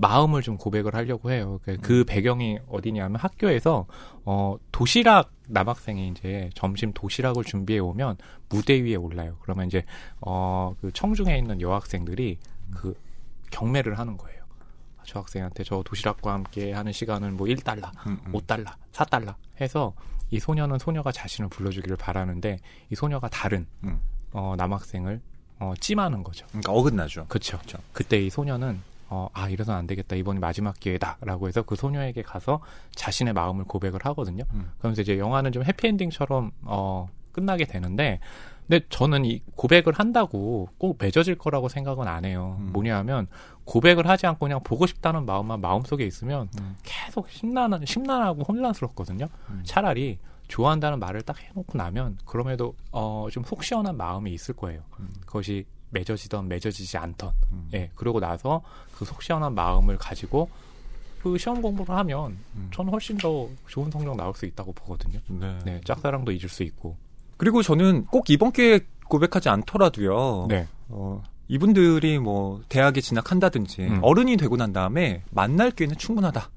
마음을 0.00 0.42
좀 0.42 0.56
고백을 0.56 0.94
하려고 0.94 1.30
해요. 1.30 1.60
그, 1.64 1.76
그 1.78 2.04
배경이 2.04 2.58
어디냐면 2.68 3.16
학교에서 3.16 3.86
어 4.24 4.56
도시락 4.70 5.32
남학생이 5.48 6.08
이제 6.08 6.50
점심 6.54 6.92
도시락을 6.92 7.44
준비해 7.44 7.80
오면 7.80 8.16
무대 8.48 8.80
위에 8.80 8.94
올라요. 8.94 9.36
그러면 9.42 9.66
이제 9.66 9.82
어그 10.20 10.92
청중에 10.92 11.36
있는 11.36 11.60
여학생들이 11.60 12.38
그 12.74 12.94
경매를 13.50 13.98
하는 13.98 14.16
거예요. 14.16 14.38
저 15.04 15.20
학생한테 15.20 15.64
저 15.64 15.82
도시락과 15.84 16.32
함께 16.32 16.72
하는 16.72 16.92
시간은 16.92 17.36
뭐 17.36 17.46
1달러, 17.46 17.90
음, 18.06 18.20
음. 18.26 18.32
5달러, 18.32 18.66
4달러 18.92 19.34
해서 19.58 19.94
이 20.30 20.38
소녀는 20.38 20.78
소녀가 20.78 21.10
자신을 21.10 21.48
불러주기를 21.48 21.96
바라는데 21.96 22.58
이 22.90 22.94
소녀가 22.94 23.28
다른 23.28 23.66
음. 23.84 24.00
어, 24.32 24.54
남학생을 24.58 25.20
어, 25.60 25.72
찜하는 25.80 26.22
거죠. 26.22 26.46
그러니까 26.48 26.72
어긋나죠. 26.72 27.26
그렇죠. 27.28 27.78
그때 27.92 28.20
이 28.20 28.28
소녀는 28.28 28.80
어, 29.10 29.28
아, 29.32 29.48
이래서는 29.48 29.78
안 29.78 29.86
되겠다. 29.86 30.16
이번이 30.16 30.38
마지막 30.38 30.78
기회다. 30.78 31.18
라고 31.22 31.48
해서 31.48 31.62
그 31.62 31.76
소녀에게 31.76 32.22
가서 32.22 32.60
자신의 32.94 33.32
마음을 33.34 33.64
고백을 33.64 34.00
하거든요. 34.04 34.44
음. 34.52 34.70
그러면서 34.78 35.02
이제 35.02 35.18
영화는 35.18 35.52
좀 35.52 35.64
해피엔딩처럼, 35.64 36.50
어, 36.64 37.08
끝나게 37.32 37.64
되는데, 37.64 38.20
근데 38.66 38.84
저는 38.90 39.24
이 39.24 39.40
고백을 39.56 39.94
한다고 39.94 40.68
꼭 40.76 40.98
맺어질 41.00 41.36
거라고 41.36 41.68
생각은 41.70 42.06
안 42.06 42.26
해요. 42.26 42.56
음. 42.60 42.70
뭐냐 42.72 42.98
하면, 42.98 43.26
고백을 43.64 44.06
하지 44.06 44.26
않고 44.26 44.40
그냥 44.40 44.60
보고 44.62 44.86
싶다는 44.86 45.24
마음만 45.24 45.60
마음속에 45.60 46.04
있으면 46.04 46.48
음. 46.60 46.76
계속 46.82 47.30
심란, 47.30 47.82
심란하고 47.86 48.42
혼란스럽거든요. 48.42 49.28
음. 49.48 49.62
차라리 49.64 50.18
좋아한다는 50.48 50.98
말을 50.98 51.22
딱 51.22 51.38
해놓고 51.40 51.78
나면, 51.78 52.18
그럼에도, 52.26 52.74
어, 52.92 53.28
좀 53.30 53.42
속 53.44 53.64
시원한 53.64 53.96
마음이 53.96 54.32
있을 54.32 54.54
거예요. 54.54 54.82
음. 55.00 55.08
그것이 55.24 55.64
맺어지던 55.90 56.48
맺어지지 56.48 56.96
않던. 56.98 57.32
음. 57.52 57.68
예, 57.74 57.90
그러고 57.94 58.20
나서 58.20 58.62
그 58.96 59.04
속 59.04 59.22
시원한 59.22 59.54
마음을 59.54 59.96
가지고 59.96 60.48
그 61.22 61.36
시험 61.38 61.60
공부를 61.62 61.94
하면 61.96 62.36
음. 62.54 62.68
저는 62.72 62.92
훨씬 62.92 63.16
더 63.16 63.48
좋은 63.66 63.90
성적 63.90 64.16
나올 64.16 64.34
수 64.34 64.46
있다고 64.46 64.72
보거든요. 64.72 65.18
네. 65.28 65.58
네, 65.64 65.80
짝사랑도 65.84 66.32
잊을 66.32 66.48
수 66.48 66.62
있고. 66.62 66.96
그리고 67.36 67.62
저는 67.62 68.04
꼭 68.06 68.28
이번 68.30 68.52
기회에 68.52 68.80
고백하지 69.08 69.48
않더라도요. 69.48 70.46
네, 70.48 70.68
어, 70.88 71.22
이분들이 71.48 72.18
뭐 72.18 72.60
대학에 72.68 73.00
진학한다든지 73.00 73.82
음. 73.82 73.98
어른이 74.02 74.36
되고 74.36 74.56
난 74.56 74.72
다음에 74.72 75.22
만날 75.30 75.70
기회는 75.70 75.96
충분하다. 75.96 76.50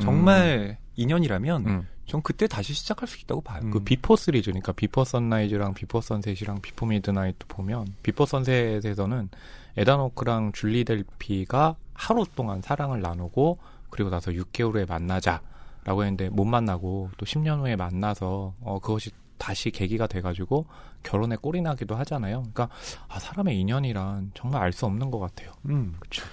정말 0.00 0.78
인연이라면 0.96 1.66
음. 1.66 1.86
전 2.08 2.22
그때 2.22 2.46
다시 2.46 2.72
시작할 2.72 3.06
수 3.06 3.20
있다고 3.20 3.42
봐요. 3.42 3.60
그 3.70 3.80
비포 3.80 4.16
시리즈, 4.16 4.50
그러니까 4.50 4.72
비포 4.72 5.04
선라이즈랑 5.04 5.74
비포 5.74 6.00
선셋이랑 6.00 6.62
비포 6.62 6.86
미드나잇 6.86 7.36
보면 7.46 7.86
비포 8.02 8.24
선셋에서는 8.24 9.28
에단 9.76 9.99
호크랑 9.99 10.52
줄리 10.52 10.84
델피가 10.84 11.76
하루 11.92 12.24
동안 12.34 12.62
사랑을 12.62 13.02
나누고 13.02 13.58
그리고 13.90 14.08
나서 14.10 14.30
6개월 14.32 14.74
후에 14.74 14.86
만나자라고 14.86 16.02
했는데 16.02 16.30
못 16.30 16.46
만나고 16.46 17.10
또 17.18 17.26
10년 17.26 17.60
후에 17.60 17.76
만나서 17.76 18.54
어 18.62 18.78
그것이 18.80 19.10
다시 19.36 19.70
계기가 19.70 20.06
돼가지고 20.06 20.66
결혼에 21.02 21.36
골인하기도 21.36 21.94
하잖아요. 21.94 22.38
그러니까 22.52 22.68
아, 23.08 23.18
사람의 23.18 23.58
인연이란 23.60 24.32
정말 24.34 24.62
알 24.62 24.72
수 24.72 24.86
없는 24.86 25.10
것 25.10 25.18
같아요. 25.18 25.52
음. 25.68 25.94
그쵸. 26.00 26.24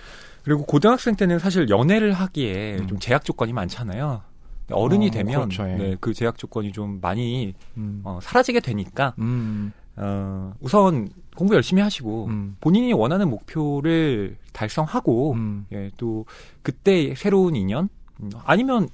그리고 0.43 0.63
고등학생 0.65 1.15
때는 1.15 1.37
사실 1.39 1.69
연애를 1.69 2.13
하기에 2.13 2.77
음. 2.77 2.87
좀 2.87 2.99
제약 2.99 3.25
조건이 3.25 3.51
많잖아요. 3.53 4.21
어른이 4.71 5.07
어, 5.07 5.11
되면 5.11 5.49
그렇죠, 5.49 5.69
예. 5.69 5.75
네, 5.75 5.95
그 5.99 6.13
제약 6.13 6.37
조건이 6.37 6.71
좀 6.71 6.99
많이 7.01 7.53
음. 7.77 8.01
어, 8.03 8.19
사라지게 8.21 8.59
되니까 8.61 9.13
음, 9.19 9.71
어, 9.95 10.53
우선 10.59 11.09
공부 11.35 11.55
열심히 11.55 11.81
하시고 11.81 12.25
음, 12.25 12.57
본인이 12.61 12.91
원하는 12.93 13.29
목표를 13.29 14.37
달성하고 14.53 15.33
음, 15.33 15.65
예, 15.71 15.91
또 15.97 16.25
그때 16.61 17.13
새로운 17.15 17.55
인연 17.55 17.89
음, 18.21 18.29
아니면 18.43 18.89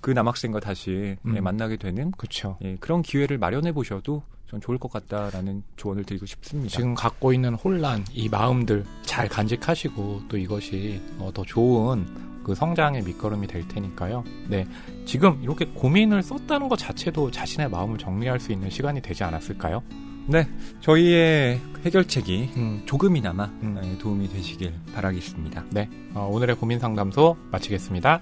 그 0.00 0.10
남학생과 0.10 0.60
다시 0.60 0.90
예, 0.90 1.18
음. 1.24 1.42
만나게 1.42 1.76
되는 1.76 2.10
그렇죠. 2.12 2.58
예, 2.62 2.76
그런 2.80 3.02
기회를 3.02 3.38
마련해 3.38 3.72
보셔도 3.72 4.22
전 4.46 4.60
좋을 4.60 4.78
것 4.78 4.92
같다라는 4.92 5.62
조언을 5.76 6.04
드리고 6.04 6.26
싶습니다. 6.26 6.70
지금 6.70 6.94
갖고 6.94 7.32
있는 7.32 7.54
혼란, 7.54 8.04
이 8.12 8.28
마음들 8.28 8.84
잘 9.02 9.28
간직하시고 9.28 10.22
또 10.28 10.36
이것이 10.36 11.00
어, 11.18 11.30
더 11.32 11.42
좋은 11.44 12.06
그 12.44 12.54
성장의 12.54 13.02
밑거름이 13.02 13.46
될 13.46 13.66
테니까요. 13.66 14.22
네, 14.48 14.66
지금 15.06 15.42
이렇게 15.42 15.64
고민을 15.64 16.22
썼다는 16.22 16.68
것 16.68 16.78
자체도 16.78 17.30
자신의 17.30 17.70
마음을 17.70 17.98
정리할 17.98 18.38
수 18.38 18.52
있는 18.52 18.70
시간이 18.70 19.00
되지 19.02 19.24
않았을까요? 19.24 19.82
네, 20.26 20.48
저희의 20.80 21.60
해결책이 21.84 22.50
음, 22.56 22.82
조금이나마 22.86 23.46
음. 23.62 23.80
예, 23.82 23.98
도움이 23.98 24.28
되시길 24.28 24.72
바라겠습니다. 24.94 25.64
네, 25.70 25.88
어, 26.14 26.28
오늘의 26.30 26.56
고민 26.56 26.78
상담소 26.78 27.36
마치겠습니다. 27.50 28.20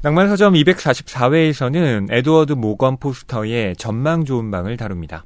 낭만 0.00 0.28
서점 0.28 0.54
244회에서는 0.54 2.12
에드워드 2.12 2.52
모건 2.52 2.98
포스터의 2.98 3.74
전망 3.74 4.24
좋은 4.24 4.48
방을 4.50 4.76
다룹니다. 4.76 5.24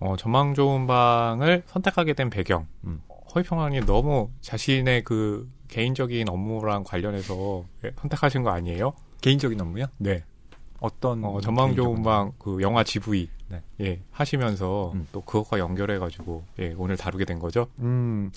어, 0.00 0.16
전망 0.16 0.54
좋은 0.54 0.86
방을 0.86 1.62
선택하게 1.66 2.14
된 2.14 2.28
배경. 2.28 2.66
음. 2.84 3.00
허위평론이 3.34 3.80
너무 3.86 4.30
자신의 4.40 5.04
그 5.04 5.48
개인적인 5.68 6.28
업무랑 6.28 6.84
관련해서 6.84 7.64
예, 7.84 7.92
선택하신 8.00 8.42
거 8.42 8.50
아니에요? 8.50 8.92
개인적인 9.20 9.60
업무요? 9.60 9.86
네. 9.98 10.24
어떤 10.80 11.24
어, 11.24 11.40
전망 11.40 11.74
좋은 11.74 12.02
방 12.02 12.32
그 12.38 12.60
영화 12.62 12.82
GV 12.84 13.28
네. 13.48 13.62
예, 13.80 14.00
하시면서 14.12 14.92
음. 14.94 15.08
또 15.12 15.20
그것과 15.22 15.58
연결해 15.58 15.98
가지고 15.98 16.44
예, 16.60 16.72
오늘 16.78 16.96
다루게 16.96 17.24
된 17.24 17.38
거죠. 17.40 17.66
음, 17.80 18.30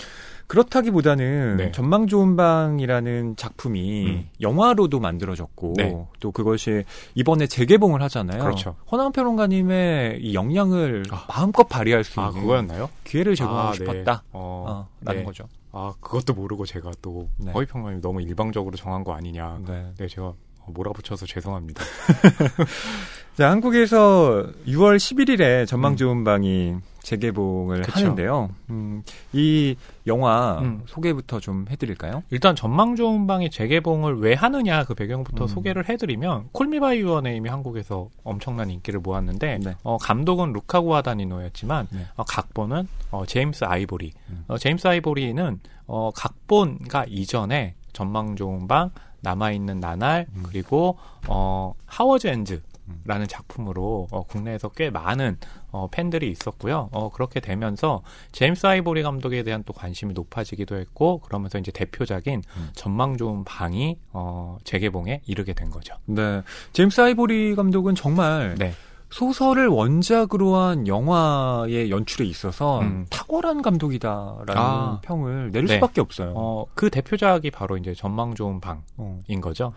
그렇다기보다는 0.47 1.57
네. 1.57 1.71
전망 1.71 2.07
좋은 2.07 2.35
방이라는 2.35 3.35
작품이 3.35 4.05
음. 4.07 4.29
영화로도 4.41 4.99
만들어졌고 4.99 5.73
네. 5.77 6.05
또 6.19 6.31
그것이 6.31 6.83
이번에 7.15 7.45
재개봉을 7.47 8.01
하잖아요. 8.03 8.41
그렇죠. 8.41 8.75
허나운 8.91 9.11
평론가님의 9.11 10.21
이 10.21 10.33
역량을 10.33 11.03
아. 11.11 11.25
마음껏 11.29 11.63
발휘할 11.67 12.03
수 12.03 12.19
아, 12.19 12.29
있는 12.29 12.41
그거였나요? 12.41 12.89
기회를 13.03 13.35
제공하고 13.35 13.67
아, 13.67 13.71
네. 13.71 13.77
싶었다. 13.77 14.23
어, 14.31 14.65
어, 14.67 14.87
라는 15.01 15.21
네. 15.21 15.25
거죠. 15.25 15.47
아, 15.71 15.93
그것도 15.99 16.33
모르고 16.33 16.65
제가 16.65 16.91
또 17.01 17.29
네. 17.37 17.51
허위 17.51 17.65
평론이 17.65 18.01
너무 18.01 18.21
일방적으로 18.21 18.75
정한 18.77 19.03
거 19.03 19.13
아니냐. 19.13 19.59
네. 19.65 19.91
네, 19.97 20.07
제가 20.07 20.33
몰아붙여서 20.67 21.25
죄송합니다. 21.25 21.83
자, 23.37 23.49
한국에서 23.49 24.45
6월 24.67 24.97
11일에 24.97 25.65
전망 25.65 25.93
음. 25.93 25.97
좋은 25.97 26.23
방이 26.23 26.75
재개봉을 27.01 27.81
그쵸. 27.81 27.99
하는데요. 27.99 28.49
음, 28.69 29.03
이 29.33 29.75
영화 30.07 30.59
음. 30.61 30.83
소개부터 30.85 31.39
좀 31.39 31.65
해드릴까요? 31.69 32.23
일단 32.29 32.55
전망 32.55 32.95
좋은 32.95 33.27
방이 33.27 33.49
재개봉을 33.49 34.19
왜 34.19 34.33
하느냐 34.35 34.85
그 34.85 34.93
배경부터 34.93 35.45
음. 35.45 35.47
소개를 35.47 35.89
해드리면 35.89 36.49
콜미바이 36.53 36.99
유어네임이 36.99 37.49
한국에서 37.49 38.09
엄청난 38.23 38.69
인기를 38.69 38.99
모았는데 39.01 39.59
네. 39.63 39.75
어, 39.83 39.97
감독은 39.97 40.53
루카 40.53 40.81
구아다니노였지만 40.81 41.87
네. 41.91 42.05
어, 42.15 42.23
각본은 42.23 42.87
어, 43.11 43.25
제임스 43.25 43.65
아이보리. 43.65 44.13
음. 44.29 44.45
어, 44.47 44.57
제임스 44.57 44.87
아이보리는 44.87 45.59
어, 45.87 46.11
각본가 46.15 47.05
이전에 47.09 47.75
전망 47.91 48.35
좋은 48.35 48.67
방 48.67 48.91
남아있는 49.23 49.79
나날 49.79 50.27
음. 50.35 50.43
그리고 50.45 50.97
어, 51.27 51.73
하워즈 51.85 52.27
엔즈 52.27 52.61
음. 52.89 53.01
라는 53.05 53.27
작품으로 53.27 54.07
어, 54.11 54.23
국내에서 54.23 54.69
꽤 54.69 54.89
많은 54.89 55.37
어, 55.71 55.87
팬들이 55.89 56.29
있었고요. 56.29 56.89
어, 56.91 57.09
그렇게 57.09 57.39
되면서 57.39 58.03
제임스 58.33 58.65
아이보리 58.67 59.03
감독에 59.03 59.43
대한 59.43 59.63
또 59.63 59.73
관심이 59.73 60.13
높아지기도 60.13 60.75
했고 60.75 61.19
그러면서 61.19 61.57
이제 61.57 61.71
대표작인 61.71 62.43
음. 62.57 62.69
전망 62.73 63.17
좋은 63.17 63.43
방이 63.43 63.97
어, 64.11 64.57
재개봉에 64.63 65.21
이르게 65.25 65.53
된 65.53 65.69
거죠. 65.69 65.95
네. 66.05 66.41
제임스 66.73 67.01
아이보리 67.01 67.55
감독은 67.55 67.95
정말 67.95 68.55
네. 68.57 68.73
소설을 69.13 69.67
원작으로 69.67 70.55
한 70.55 70.87
영화의 70.87 71.91
연출에 71.91 72.25
있어서 72.25 72.81
음. 72.81 73.05
탁월한 73.11 73.61
감독이다라는 73.61 74.55
아. 74.55 74.99
평을 75.03 75.51
내릴 75.51 75.67
네. 75.67 75.75
수밖에 75.75 76.01
없어요. 76.01 76.33
어, 76.35 76.65
그 76.73 76.89
대표작이 76.89 77.51
바로 77.51 77.77
이제 77.77 77.93
전망 77.93 78.33
좋은 78.33 78.59
방인 78.59 78.81
어. 78.97 79.19
거죠. 79.39 79.73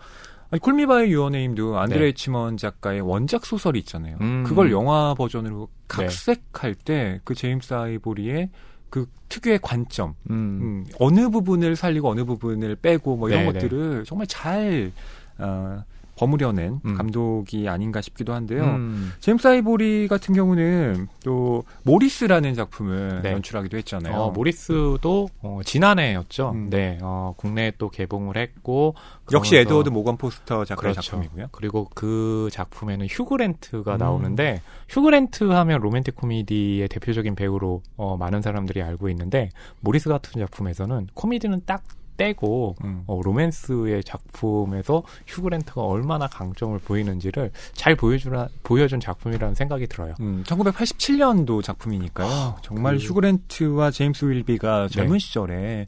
아니, 0.49 0.59
콜미바의 0.59 1.11
유어네임도 1.11 1.77
안드레 1.77 2.13
치먼 2.13 2.57
작가의 2.57 3.01
원작 3.01 3.45
소설이 3.45 3.77
있잖아요. 3.79 4.17
네. 4.19 4.25
음. 4.25 4.43
그걸 4.43 4.71
영화 4.71 5.13
버전으로 5.13 5.67
각색할 5.87 6.73
때 6.73 7.19
그 7.23 7.35
제임스 7.35 7.75
아이보리의 7.75 8.49
그 8.89 9.05
특유의 9.29 9.59
관점, 9.61 10.15
음. 10.31 10.35
음, 10.61 10.85
어느 10.99 11.29
부분을 11.29 11.75
살리고 11.75 12.09
어느 12.09 12.23
부분을 12.23 12.75
빼고 12.77 13.17
뭐 13.17 13.29
이런 13.29 13.41
네네. 13.43 13.53
것들을 13.53 14.05
정말 14.05 14.25
잘 14.25 14.91
어, 15.37 15.83
버무려낸 16.17 16.81
음. 16.83 16.95
감독이 16.95 17.69
아닌가 17.69 18.01
싶기도 18.01 18.33
한데요. 18.33 18.63
음. 18.63 19.13
제임스 19.19 19.47
아이보리 19.47 20.07
같은 20.07 20.33
경우는 20.33 21.07
또 21.23 21.63
모리스라는 21.83 22.55
작품을 22.55 23.21
네. 23.21 23.33
연출하기도 23.33 23.77
했잖아요. 23.77 24.15
어, 24.15 24.31
모리스도 24.31 25.29
어, 25.41 25.59
지난해였죠. 25.63 26.51
음. 26.55 26.69
네, 26.69 26.97
어, 27.01 27.35
국내에 27.37 27.73
또 27.77 27.89
개봉을 27.89 28.35
했고 28.35 28.95
역시 29.31 29.55
에드워드 29.57 29.89
모건 29.89 30.17
포스터 30.17 30.65
작가의 30.65 30.93
그렇죠. 30.93 31.01
작품이고요. 31.11 31.47
그리고 31.51 31.87
그 31.93 32.49
작품에는 32.51 33.05
휴그랜트가 33.07 33.93
음. 33.93 33.97
나오는데 33.97 34.61
휴그랜트 34.89 35.43
하면 35.43 35.79
로맨틱 35.81 36.15
코미디의 36.15 36.87
대표적인 36.87 37.35
배우로 37.35 37.83
어, 37.95 38.17
많은 38.17 38.41
사람들이 38.41 38.81
알고 38.81 39.09
있는데 39.09 39.49
모리스 39.81 40.09
같은 40.09 40.39
작품에서는 40.41 41.07
코미디는 41.13 41.61
딱 41.65 41.83
떼고 42.17 42.75
음. 42.83 43.03
어, 43.07 43.21
로맨스의 43.23 44.03
작품에서 44.03 45.03
휴그랜트가 45.27 45.81
얼마나 45.81 46.27
강점을 46.27 46.77
보이는지를 46.79 47.51
잘 47.73 47.95
보여주라, 47.95 48.49
보여준 48.63 48.99
작품이라는 48.99 49.55
생각이 49.55 49.87
들어요. 49.87 50.15
음, 50.19 50.43
1987년도 50.45 51.63
작품이니까요. 51.63 52.57
정말 52.63 52.97
그- 52.97 53.03
휴그랜트와 53.03 53.91
제임스 53.91 54.25
윌비가 54.25 54.87
젊은 54.89 55.13
네. 55.13 55.19
시절에 55.19 55.87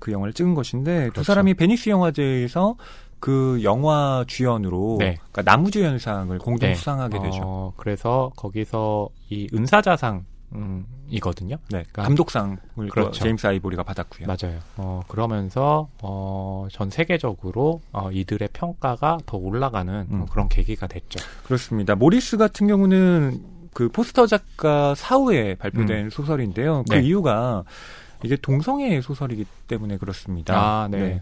그 0.00 0.12
영화를 0.12 0.32
찍은 0.32 0.54
것인데 0.54 1.06
두 1.08 1.12
그렇죠. 1.12 1.24
사람이 1.24 1.54
베니스 1.54 1.90
영화제에서 1.90 2.76
그 3.20 3.60
영화 3.62 4.24
주연으로 4.26 4.96
네. 5.00 5.16
그러니까 5.32 5.42
남우주연상을 5.42 6.36
공동 6.38 6.68
네. 6.70 6.74
수상하게 6.74 7.20
되죠. 7.20 7.40
어, 7.44 7.72
그래서 7.76 8.30
거기서 8.36 9.08
이 9.30 9.48
은사자상 9.54 10.16
음, 10.16 10.24
이거든요. 11.08 11.56
네, 11.70 11.84
그러니까 11.92 12.02
감독상을 12.02 12.58
또 12.76 12.88
그렇죠. 12.88 13.22
제임스 13.22 13.46
아이보리가 13.46 13.82
받았고요. 13.82 14.26
맞아요. 14.26 14.58
어, 14.76 15.02
그러면서 15.08 15.88
어, 16.02 16.66
전 16.70 16.90
세계적으로 16.90 17.80
어, 17.92 18.10
이들의 18.10 18.48
평가가 18.52 19.18
더 19.26 19.36
올라가는 19.36 20.06
음. 20.10 20.22
어, 20.22 20.26
그런 20.30 20.48
계기가 20.48 20.86
됐죠. 20.86 21.24
그렇습니다. 21.44 21.94
모리스 21.94 22.36
같은 22.36 22.66
경우는 22.66 23.42
그 23.72 23.88
포스터 23.88 24.26
작가 24.26 24.94
사후에 24.94 25.56
발표된 25.56 26.10
소설인데요. 26.10 26.84
그 26.88 26.94
네. 26.94 27.02
이유가 27.02 27.64
이게 28.22 28.36
동성애 28.36 29.00
소설이기 29.00 29.44
때문에 29.66 29.98
그렇습니다. 29.98 30.54
아, 30.56 30.88
네. 30.88 31.20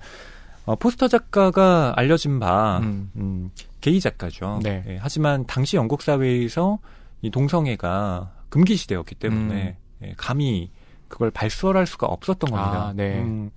어, 0.64 0.76
포스터 0.76 1.08
작가가 1.08 1.92
알려진 1.96 2.38
바 2.38 2.78
음. 2.78 3.10
음, 3.16 3.50
게이 3.80 4.00
작가죠. 4.00 4.60
네. 4.62 4.84
예, 4.86 4.98
하지만 5.00 5.44
당시 5.46 5.76
영국 5.76 6.02
사회에서 6.02 6.78
이 7.22 7.30
동성애가 7.30 8.30
금기시되었기 8.52 9.14
때문에 9.14 9.76
예, 10.02 10.14
감히 10.16 10.70
그걸 11.08 11.30
발설할 11.30 11.86
수가 11.86 12.06
없었던 12.06 12.50
겁니다. 12.50 12.88
아, 12.88 12.92
네. 12.94 13.18
음, 13.20 13.50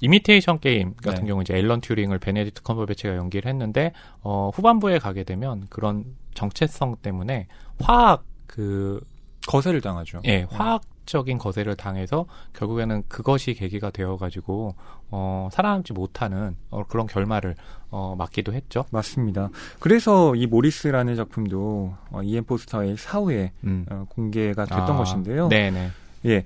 이미테이션 0.00 0.60
게임 0.60 0.94
같은 0.94 1.22
네. 1.22 1.28
경우 1.28 1.42
이제 1.42 1.54
앨런 1.54 1.80
튜링을 1.80 2.18
베네딕트 2.18 2.62
컴버배치가 2.62 3.16
연기를 3.16 3.48
했는데 3.50 3.92
어, 4.22 4.50
후반부에 4.54 4.98
가게 4.98 5.24
되면 5.24 5.66
그런 5.70 6.04
정체성 6.34 6.96
때문에 7.02 7.46
화학 7.80 8.24
그 8.46 9.00
거세를 9.46 9.80
당하죠. 9.80 10.20
예, 10.24 10.46
화학 10.50 10.82
적인 11.06 11.38
거세를 11.38 11.76
당해서 11.76 12.26
결국에는 12.52 13.02
그것이 13.08 13.54
계기가 13.54 13.90
되어가지고 13.90 14.74
어, 15.10 15.48
살아남지 15.52 15.92
못하는 15.92 16.56
어, 16.70 16.84
그런 16.88 17.06
결말을 17.06 17.56
어, 17.90 18.14
맞기도 18.16 18.52
했죠. 18.52 18.84
맞습니다. 18.90 19.50
그래서 19.80 20.34
이 20.36 20.46
모리스라는 20.46 21.16
작품도 21.16 21.94
어, 22.10 22.22
이엔 22.22 22.44
포스터의 22.44 22.96
사후에 22.96 23.52
음. 23.64 23.86
어, 23.90 24.06
공개가 24.08 24.64
됐던 24.64 24.90
아, 24.90 24.96
것인데요. 24.96 25.48
네네. 25.48 25.90
예. 26.26 26.44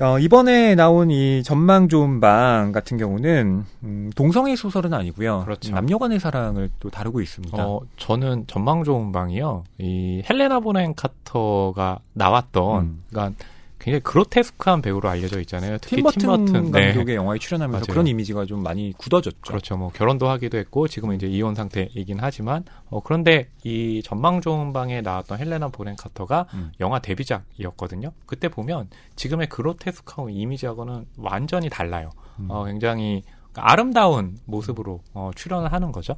어, 0.00 0.18
이번에 0.18 0.74
나온 0.74 1.10
이 1.10 1.42
전망 1.42 1.88
좋은 1.88 2.20
방 2.20 2.72
같은 2.72 2.96
경우는 2.96 3.64
음, 3.82 4.10
동성애 4.16 4.56
소설은 4.56 4.94
아니고요. 4.94 5.42
그렇죠. 5.44 5.72
남녀간의 5.74 6.18
사랑을 6.18 6.70
또 6.80 6.88
다루고 6.88 7.20
있습니다. 7.20 7.56
어, 7.56 7.80
저는 7.98 8.46
전망 8.46 8.84
좋은 8.84 9.12
방이요. 9.12 9.64
이 9.78 10.22
헬레나 10.28 10.60
보넨 10.60 10.94
카터가 10.94 11.98
나왔던, 12.14 12.80
음. 12.80 13.02
그러니까 13.10 13.44
굉장히 13.82 14.00
그로테스크한 14.04 14.80
배우로 14.80 15.08
알려져 15.08 15.40
있잖아요. 15.40 15.76
특히 15.78 15.96
팀 15.96 16.04
버튼, 16.04 16.18
팀 16.20 16.28
버튼. 16.28 16.70
네. 16.70 16.86
감독의 16.92 17.16
영화에 17.16 17.38
출연하면서 17.38 17.86
맞아요. 17.86 17.92
그런 17.92 18.06
이미지가 18.06 18.46
좀 18.46 18.62
많이 18.62 18.92
굳어졌죠. 18.96 19.40
그렇죠. 19.42 19.76
뭐 19.76 19.90
결혼도 19.90 20.28
하기도 20.28 20.56
했고 20.56 20.86
지금은 20.86 21.16
이제 21.16 21.26
이혼 21.26 21.56
상태이긴 21.56 22.18
하지만 22.20 22.64
어, 22.90 23.00
그런데 23.02 23.48
이 23.64 24.00
전망 24.04 24.40
좋은 24.40 24.72
방에 24.72 25.00
나왔던 25.00 25.38
헬레나 25.38 25.68
보넨 25.68 25.96
카터가 25.96 26.46
음. 26.54 26.70
영화 26.78 27.00
데뷔작이었거든요. 27.00 28.12
그때 28.26 28.48
보면 28.48 28.88
지금의 29.16 29.48
그로테스크한 29.48 30.30
이미지하고는 30.30 31.06
완전히 31.16 31.68
달라요. 31.68 32.10
음. 32.38 32.46
어, 32.50 32.64
굉장히 32.64 33.24
아름다운 33.54 34.38
모습으로 34.44 35.00
어, 35.14 35.30
출연을 35.34 35.72
하는 35.72 35.92
거죠. 35.92 36.16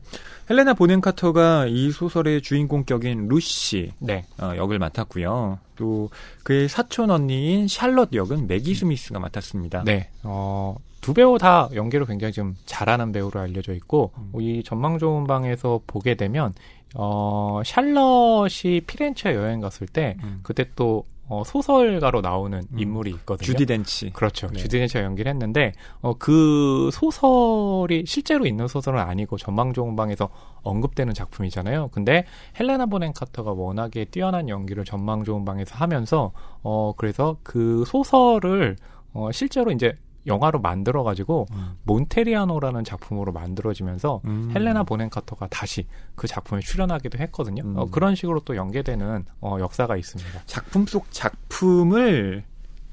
헬레나 0.49 0.75
보넨 0.75 1.01
카터가 1.01 1.67
이 1.67 1.91
소설의 1.91 2.43
주인공격인 2.43 3.29
루시 3.29 3.93
네. 3.99 4.25
어, 4.41 4.53
역을 4.57 4.79
맡았고요. 4.79 5.59
또 5.77 6.11
그의 6.43 6.69
사촌 6.69 7.11
언니인 7.11 7.67
샬럿 7.69 8.13
역은 8.13 8.47
매기 8.47 8.75
스미스가 8.75 9.19
맡았습니다. 9.19 9.85
네. 9.85 10.09
어, 10.23 10.77
두 11.01 11.13
배우 11.13 11.37
다 11.37 11.69
연기를 11.75 12.07
굉장히 12.07 12.33
좀 12.33 12.57
잘하는 12.65 13.13
배우로 13.13 13.39
알려져 13.39 13.75
있고, 13.75 14.13
음. 14.17 14.41
이 14.41 14.63
전망 14.65 14.99
좋은 14.99 15.27
방에서 15.27 15.81
보게 15.87 16.15
되면, 16.15 16.55
어, 16.95 17.61
샬럿이 17.63 18.81
피렌체 18.87 19.35
여행 19.35 19.61
갔을 19.61 19.87
때, 19.87 20.17
음. 20.23 20.41
그때 20.43 20.65
또, 20.77 21.05
어, 21.27 21.43
소설가로 21.45 22.21
나오는 22.21 22.59
음. 22.59 22.79
인물이 22.79 23.11
있거든요. 23.11 23.47
주디 23.47 23.67
덴치. 23.67 24.11
그렇죠. 24.11 24.49
네. 24.49 24.59
주디 24.59 24.79
덴치가 24.79 25.03
연기를 25.03 25.31
했는데, 25.31 25.73
어, 26.03 26.15
그 26.19 26.91
소설이 26.93 28.05
실제로 28.07 28.47
있는 28.47 28.69
소설은 28.69 29.01
아니고 29.01 29.39
전망 29.39 29.73
좋은 29.73 29.97
방에서 29.97 30.29
언급되는 30.63 31.15
작품이잖아요. 31.15 31.89
근데 31.93 32.25
헬레나 32.59 32.87
보넘 32.87 33.13
카터가 33.15 33.53
워낙에 33.53 34.07
뛰어난 34.07 34.49
연기를 34.49 34.85
전망 34.85 35.25
좋은 35.25 35.45
방에서 35.45 35.77
하면서, 35.77 36.33
어, 36.63 36.93
그래서 36.97 37.37
그 37.43 37.85
소설을, 37.87 38.77
어, 39.15 39.31
실제로 39.33 39.71
이제 39.71 39.95
영화로 40.27 40.61
만들어가지고, 40.61 41.47
음. 41.53 41.77
몬테리아노라는 41.85 42.85
작품으로 42.85 43.33
만들어지면서, 43.33 44.23
음. 44.25 44.51
헬레나 44.55 44.85
보넘 44.85 45.11
카터가 45.11 45.49
다시 45.49 45.87
그 46.15 46.27
작품에 46.27 46.61
출연하기도 46.61 47.19
했거든요. 47.19 47.63
음. 47.65 47.77
어, 47.77 47.87
그런 47.91 48.15
식으로 48.15 48.41
또 48.41 48.57
연계되는, 48.57 49.25
어, 49.41 49.57
역사가 49.61 49.97
있습니다. 49.97 50.43
작품 50.47 50.87
속 50.87 51.07
작품을 51.11 52.45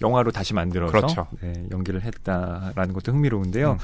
영화로 0.02 0.32
다시 0.32 0.54
만들어서 0.54 0.91
그렇죠. 0.91 1.28
네, 1.41 1.67
연기를 1.72 2.02
했다라는 2.02 2.94
것도 2.94 3.12
흥미로운데요. 3.13 3.78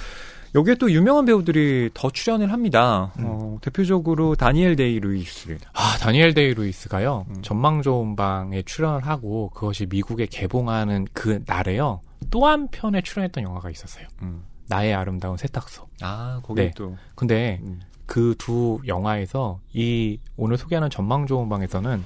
음. 0.48 0.60
여기에 0.60 0.76
또 0.76 0.92
유명한 0.92 1.26
배우들이 1.26 1.92
더 1.94 2.10
출연을 2.10 2.52
합니다. 2.52 3.12
음. 3.20 3.24
어, 3.26 3.58
대표적으로 3.62 4.36
다니엘 4.36 4.76
데이 4.76 5.00
루이스. 5.00 5.58
아, 5.74 5.98
다니엘 6.00 6.34
데이 6.34 6.54
루이스가요. 6.54 7.26
음. 7.30 7.42
전망 7.42 7.82
좋은 7.82 8.16
방에 8.16 8.62
출연을 8.64 9.06
하고 9.06 9.50
그것이 9.54 9.86
미국에 9.88 10.26
개봉하는 10.26 11.08
그 11.14 11.42
날에요. 11.46 12.02
또 12.32 12.46
한 12.46 12.68
편에 12.70 13.02
출연했던 13.02 13.44
영화가 13.44 13.70
있었어요. 13.70 14.08
음. 14.22 14.44
나의 14.68 14.94
아름다운 14.94 15.38
세탁소. 15.38 15.88
아, 16.02 16.40
거기 16.44 16.62
네. 16.62 16.72
또. 16.76 16.98
근데 17.16 17.60
음. 17.64 17.80
그두 18.06 18.80
영화에서 18.88 19.60
이 19.74 20.18
오늘 20.38 20.58
소개하는 20.58 20.90
전망 20.90 21.26
좋은 21.28 21.48
방에서는 21.50 22.04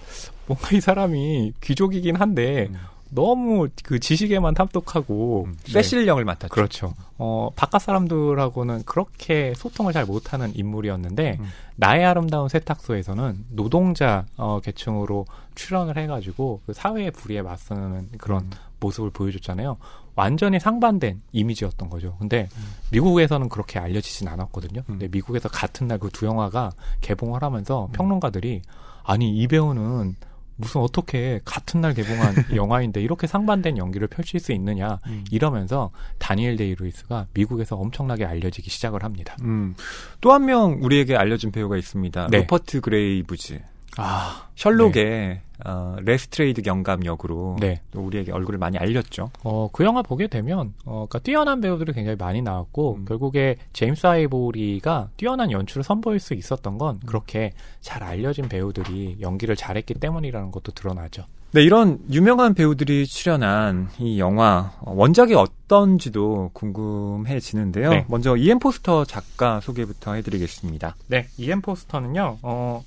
뭔가 0.47 0.75
이 0.75 0.81
사람이 0.81 1.53
귀족이긴 1.61 2.15
한데 2.15 2.67
음. 2.71 2.75
너무 3.13 3.67
그 3.83 3.99
지식에만 3.99 4.53
탐독하고 4.53 5.45
음. 5.47 5.57
네. 5.65 5.71
세실 5.73 6.07
역을 6.07 6.23
맡았죠. 6.25 6.49
그렇죠. 6.49 6.93
어, 7.17 7.49
바깥 7.55 7.81
사람들하고는 7.81 8.83
그렇게 8.85 9.53
소통을 9.55 9.93
잘 9.93 10.05
못하는 10.05 10.51
인물이었는데, 10.55 11.37
음. 11.39 11.45
나의 11.75 12.05
아름다운 12.05 12.47
세탁소에서는 12.49 13.45
노동자 13.49 14.25
어, 14.37 14.59
계층으로 14.61 15.25
출연을 15.55 15.97
해가지고 15.97 16.61
그 16.65 16.73
사회의 16.73 17.11
불의에 17.11 17.41
맞서는 17.41 18.09
그런 18.17 18.43
음. 18.43 18.49
모습을 18.79 19.09
보여줬잖아요. 19.11 19.77
완전히 20.15 20.59
상반된 20.59 21.21
이미지였던 21.31 21.89
거죠. 21.89 22.15
근데 22.19 22.49
음. 22.57 22.63
미국에서는 22.91 23.49
그렇게 23.49 23.79
알려지진 23.79 24.27
않았거든요. 24.27 24.81
음. 24.81 24.83
근데 24.87 25.07
미국에서 25.09 25.49
같은 25.49 25.87
날 25.87 25.99
그 25.99 26.09
두 26.09 26.25
영화가 26.25 26.71
개봉을 27.01 27.43
하면서 27.43 27.89
평론가들이 27.93 28.61
아니 29.03 29.35
이 29.35 29.47
배우는 29.47 30.15
무슨 30.61 30.81
어떻게 30.81 31.41
같은 31.43 31.81
날 31.81 31.93
개봉한 31.93 32.35
영화인데 32.55 33.01
이렇게 33.01 33.27
상반된 33.27 33.77
연기를 33.77 34.07
펼칠 34.07 34.39
수 34.39 34.51
있느냐 34.53 34.99
음. 35.07 35.25
이러면서 35.31 35.91
다니엘 36.19 36.55
데이 36.55 36.75
루이스가 36.75 37.27
미국에서 37.33 37.75
엄청나게 37.75 38.25
알려지기 38.25 38.69
시작을 38.69 39.03
합니다. 39.03 39.35
음. 39.41 39.75
또 40.21 40.31
한 40.31 40.45
명 40.45 40.79
우리에게 40.81 41.15
알려진 41.15 41.51
배우가 41.51 41.77
있습니다. 41.77 42.27
네. 42.31 42.37
루퍼트 42.39 42.81
그레이브즈. 42.81 43.59
아, 43.97 44.47
셜록의 44.55 45.41
어, 45.65 45.95
레스트레이드 46.01 46.61
경감 46.61 47.05
역으로 47.05 47.57
네. 47.59 47.81
또 47.91 48.01
우리에게 48.01 48.31
얼굴을 48.31 48.57
많이 48.57 48.77
알렸죠. 48.77 49.29
어, 49.43 49.69
그 49.71 49.83
영화 49.83 50.01
보게 50.01 50.27
되면, 50.27 50.73
어, 50.85 51.05
그니까 51.07 51.19
뛰어난 51.23 51.61
배우들이 51.61 51.93
굉장히 51.93 52.17
많이 52.17 52.41
나왔고, 52.41 52.95
음. 52.95 53.05
결국에 53.05 53.57
제임스 53.73 54.07
아이보리가 54.07 55.09
뛰어난 55.17 55.51
연출을 55.51 55.83
선보일 55.83 56.19
수 56.19 56.33
있었던 56.33 56.77
건 56.77 56.99
그렇게 57.05 57.51
잘 57.79 58.03
알려진 58.03 58.49
배우들이 58.49 59.17
연기를 59.21 59.55
잘했기 59.55 59.95
때문이라는 59.95 60.51
것도 60.51 60.71
드러나죠. 60.71 61.25
네, 61.53 61.63
이런 61.63 61.99
유명한 62.09 62.53
배우들이 62.53 63.05
출연한 63.05 63.89
이 63.99 64.19
영화 64.19 64.71
어, 64.79 64.93
원작이 64.95 65.35
어떤지도 65.35 66.49
궁금해지는데요. 66.53 67.89
네. 67.89 68.05
먼저 68.07 68.35
E.M. 68.37 68.57
포스터 68.57 69.03
작가 69.05 69.59
소개부터 69.59 70.13
해드리겠습니다. 70.13 70.95
네, 71.07 71.27
E.M. 71.37 71.61
포스터는요, 71.61 72.37
어, 72.41 72.83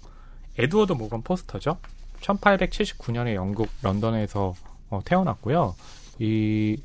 에드워드 0.59 0.93
모건 0.93 1.23
포스터죠. 1.23 1.79
1879년에 2.21 3.35
영국 3.35 3.69
런던에서 3.83 4.55
어, 4.91 5.01
태어났고요. 5.05 5.75
이 6.19 6.77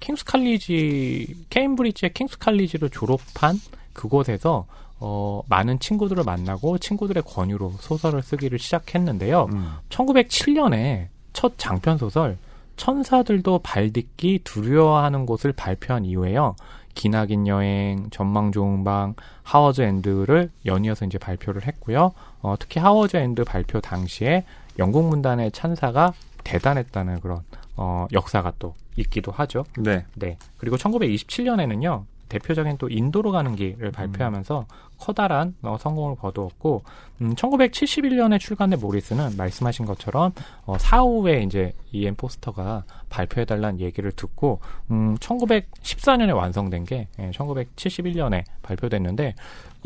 킹스 0.00 0.24
칼리지 0.24 1.46
케임브리지의 1.50 2.12
킹스 2.12 2.38
칼리지를 2.38 2.90
졸업한 2.90 3.58
그곳에서 3.92 4.66
어, 4.98 5.42
많은 5.48 5.78
친구들을 5.78 6.24
만나고 6.24 6.78
친구들의 6.78 7.22
권유로 7.22 7.72
소설을 7.80 8.22
쓰기를 8.22 8.58
시작했는데요. 8.58 9.48
음. 9.52 9.74
1907년에 9.88 11.08
첫 11.32 11.58
장편 11.58 11.98
소설 11.98 12.38
천사들도 12.76 13.60
발딛기 13.60 14.40
두려워하는 14.44 15.26
곳을 15.26 15.52
발표한 15.52 16.04
이후에요. 16.04 16.56
기나긴 16.94 17.46
여행, 17.46 18.08
전망 18.10 18.52
좋은 18.52 18.84
방, 18.84 19.14
하워즈 19.42 19.82
엔드를 19.82 20.50
연이어서 20.64 21.04
이제 21.04 21.18
발표를 21.18 21.66
했고요. 21.66 22.12
어, 22.46 22.54
특히 22.56 22.80
하워즈 22.80 23.16
엔드 23.16 23.42
발표 23.42 23.80
당시에 23.80 24.44
영국 24.78 25.08
문단의 25.08 25.50
찬사가 25.50 26.12
대단했다는 26.44 27.20
그런 27.20 27.40
어, 27.74 28.06
역사가 28.12 28.52
또 28.60 28.74
있기도 28.94 29.32
하죠. 29.32 29.64
네. 29.76 30.06
네. 30.14 30.38
그리고 30.56 30.76
1927년에는요. 30.76 32.04
대표적인 32.28 32.78
또 32.78 32.88
인도로 32.88 33.32
가는 33.32 33.56
길을 33.56 33.90
발표하면서 33.90 34.66
커다란 34.98 35.56
어, 35.62 35.76
성공을 35.78 36.16
거두었고 36.16 36.84
음, 37.20 37.34
1971년에 37.34 38.38
출간된 38.38 38.80
모리스는 38.80 39.36
말씀하신 39.36 39.86
것처럼 39.86 40.32
어, 40.64 40.76
사후에 40.78 41.42
이제 41.42 41.72
E.M. 41.92 42.06
포스터가 42.06 42.84
발표해달라는 43.08 43.80
얘기를 43.80 44.12
듣고 44.12 44.60
음, 44.90 45.16
1914년에 45.16 46.34
완성된 46.34 46.84
게 46.84 47.08
예, 47.18 47.30
1971년에 47.30 48.44
발표됐는데 48.62 49.34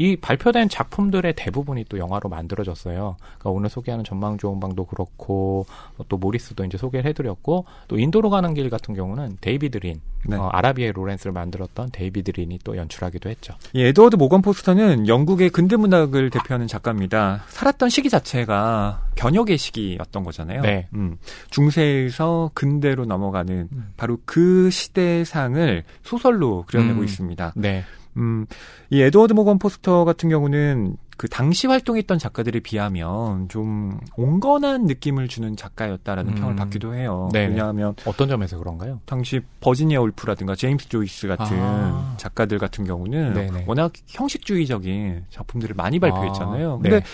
이 0.00 0.16
발표된 0.16 0.70
작품들의 0.70 1.34
대부분이 1.36 1.84
또 1.90 1.98
영화로 1.98 2.30
만들어졌어요. 2.30 3.16
그러니까 3.20 3.50
오늘 3.50 3.68
소개하는 3.68 4.02
전망 4.02 4.38
좋은 4.38 4.58
방도 4.58 4.86
그렇고 4.86 5.66
또 6.08 6.16
모리스도 6.16 6.64
이제 6.64 6.78
소개를 6.78 7.08
해드렸고 7.10 7.66
또 7.86 7.98
인도로 7.98 8.30
가는 8.30 8.54
길 8.54 8.70
같은 8.70 8.94
경우는 8.94 9.36
데이비드 9.42 9.76
린, 9.76 10.00
네. 10.26 10.36
어, 10.36 10.48
아라비아의 10.52 10.92
로렌스를 10.92 11.32
만들었던 11.32 11.90
데이비드 11.92 12.30
린이 12.30 12.58
또 12.64 12.78
연출하기도 12.78 13.28
했죠. 13.28 13.54
이 13.74 13.82
에드워드 13.82 14.16
모건 14.16 14.40
포스터는 14.40 15.06
영국의 15.06 15.50
근대 15.50 15.76
문학을 15.76 16.30
대표하는 16.30 16.66
작가입니다. 16.66 17.19
살았던 17.48 17.88
시기 17.88 18.08
자체가 18.10 19.06
변혁의 19.14 19.58
시기였던 19.58 20.24
거잖아요. 20.24 20.62
네. 20.62 20.88
음, 20.94 21.16
중세에서 21.50 22.50
근대로 22.54 23.04
넘어가는 23.04 23.68
음. 23.72 23.92
바로 23.96 24.18
그 24.24 24.70
시대상을 24.70 25.84
소설로 26.02 26.64
그려내고 26.66 27.00
음. 27.00 27.04
있습니다. 27.04 27.52
네, 27.56 27.84
음, 28.16 28.46
이 28.90 29.00
에드워드 29.00 29.32
모건 29.32 29.58
포스터 29.58 30.04
같은 30.04 30.28
경우는 30.28 30.96
그 31.16 31.28
당시 31.28 31.66
활동했던 31.66 32.18
작가들에 32.18 32.60
비하면 32.60 33.50
좀 33.50 34.00
온건한 34.16 34.86
느낌을 34.86 35.28
주는 35.28 35.54
작가였다라는 35.54 36.32
음. 36.32 36.34
평을 36.36 36.56
받기도 36.56 36.94
해요. 36.94 37.28
네네. 37.32 37.48
왜냐하면 37.48 37.94
어떤 38.06 38.26
점에서 38.26 38.56
그런가요? 38.56 39.00
당시 39.04 39.42
버지니아 39.60 40.00
울프라든가 40.00 40.54
제임스 40.54 40.88
조이스 40.88 41.28
같은 41.28 41.58
아. 41.60 42.14
작가들 42.16 42.58
같은 42.58 42.84
경우는 42.84 43.34
네네. 43.34 43.64
워낙 43.66 43.92
형식주의적인 44.06 45.26
작품들을 45.28 45.74
많이 45.74 45.98
발표했잖아요. 45.98 46.72
아, 46.72 46.78
근데 46.78 47.00
네. 47.00 47.06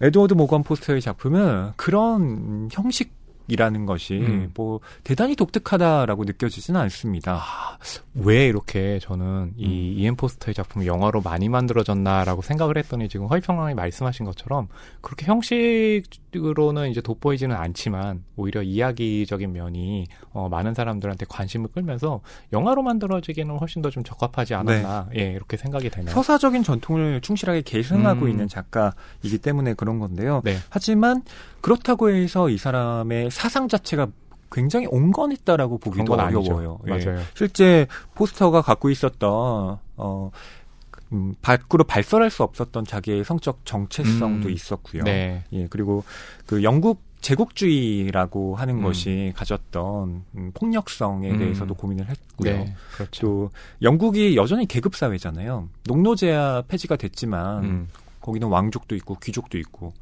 에드워드 0.00 0.34
모건 0.34 0.62
포스터의 0.62 1.00
작품은 1.00 1.72
그런 1.76 2.68
형식 2.70 3.19
이라는 3.52 3.84
것이 3.84 4.14
음. 4.14 4.50
뭐 4.54 4.80
대단히 5.04 5.36
독특하다라고 5.36 6.24
느껴지지는 6.24 6.80
않습니다. 6.80 7.42
왜 8.14 8.46
이렇게 8.46 8.98
저는 9.00 9.52
이 9.56 9.66
음. 9.66 9.98
이엔 9.98 10.16
포스터의 10.16 10.54
작품이 10.54 10.86
영화로 10.86 11.20
많이 11.20 11.48
만들어졌나라고 11.48 12.40
생각을 12.42 12.78
했더니 12.78 13.08
지금 13.08 13.26
허이평랑이 13.26 13.74
말씀하신 13.74 14.24
것처럼 14.24 14.68
그렇게 15.02 15.26
형식으로는 15.26 16.90
이제 16.90 17.00
돋보이지는 17.00 17.54
않지만 17.54 18.24
오히려 18.36 18.62
이야기적인 18.62 19.52
면이 19.52 20.06
어, 20.32 20.48
많은 20.48 20.72
사람들한테 20.74 21.26
관심을 21.28 21.68
끌면서 21.68 22.20
영화로 22.52 22.82
만들어지기는 22.82 23.58
훨씬 23.58 23.82
더 23.82 23.90
좀 23.90 24.04
적합하지 24.04 24.54
않았나 24.54 25.08
예 25.16 25.32
이렇게 25.32 25.56
생각이 25.56 25.90
되네요. 25.90 26.14
서사적인 26.14 26.62
전통을 26.62 27.20
충실하게 27.20 27.62
계승하고 27.62 28.26
음. 28.26 28.30
있는 28.30 28.48
작가이기 28.48 29.38
때문에 29.42 29.74
그런 29.74 29.98
건데요. 29.98 30.40
네, 30.44 30.56
하지만 30.70 31.22
그렇다고 31.60 32.10
해서 32.10 32.48
이 32.48 32.58
사람의 32.58 33.30
사상 33.30 33.68
자체가 33.68 34.08
굉장히 34.52 34.86
온건했다라고 34.86 35.78
보기도. 35.78 36.14
어려워요. 36.14 36.78
예. 36.86 36.90
맞아요. 36.90 37.20
실제 37.34 37.86
포스터가 38.14 38.62
갖고 38.62 38.90
있었던 38.90 39.78
어 39.96 40.30
음, 41.12 41.34
밖으로 41.42 41.84
발설할 41.84 42.30
수 42.30 42.42
없었던 42.42 42.84
자기의 42.84 43.24
성적 43.24 43.60
정체성도 43.64 44.48
음. 44.48 44.52
있었고요. 44.52 45.02
네, 45.02 45.44
예, 45.52 45.66
그리고 45.68 46.04
그 46.46 46.62
영국 46.62 47.02
제국주의라고 47.20 48.56
하는 48.56 48.78
음. 48.78 48.82
것이 48.82 49.32
가졌던 49.36 50.24
음, 50.36 50.50
폭력성에 50.54 51.30
음. 51.30 51.38
대해서도 51.38 51.74
고민을 51.74 52.08
했고요. 52.08 52.52
네, 52.52 52.74
그렇죠. 52.94 53.20
또 53.20 53.50
영국이 53.82 54.36
여전히 54.36 54.66
계급 54.66 54.96
사회잖아요. 54.96 55.68
농노제야 55.86 56.62
폐지가 56.68 56.96
됐지만 56.96 57.64
음, 57.64 57.88
거기는 58.20 58.48
왕족도 58.48 58.94
있고 58.96 59.16
귀족도 59.22 59.58
있고 59.58 59.92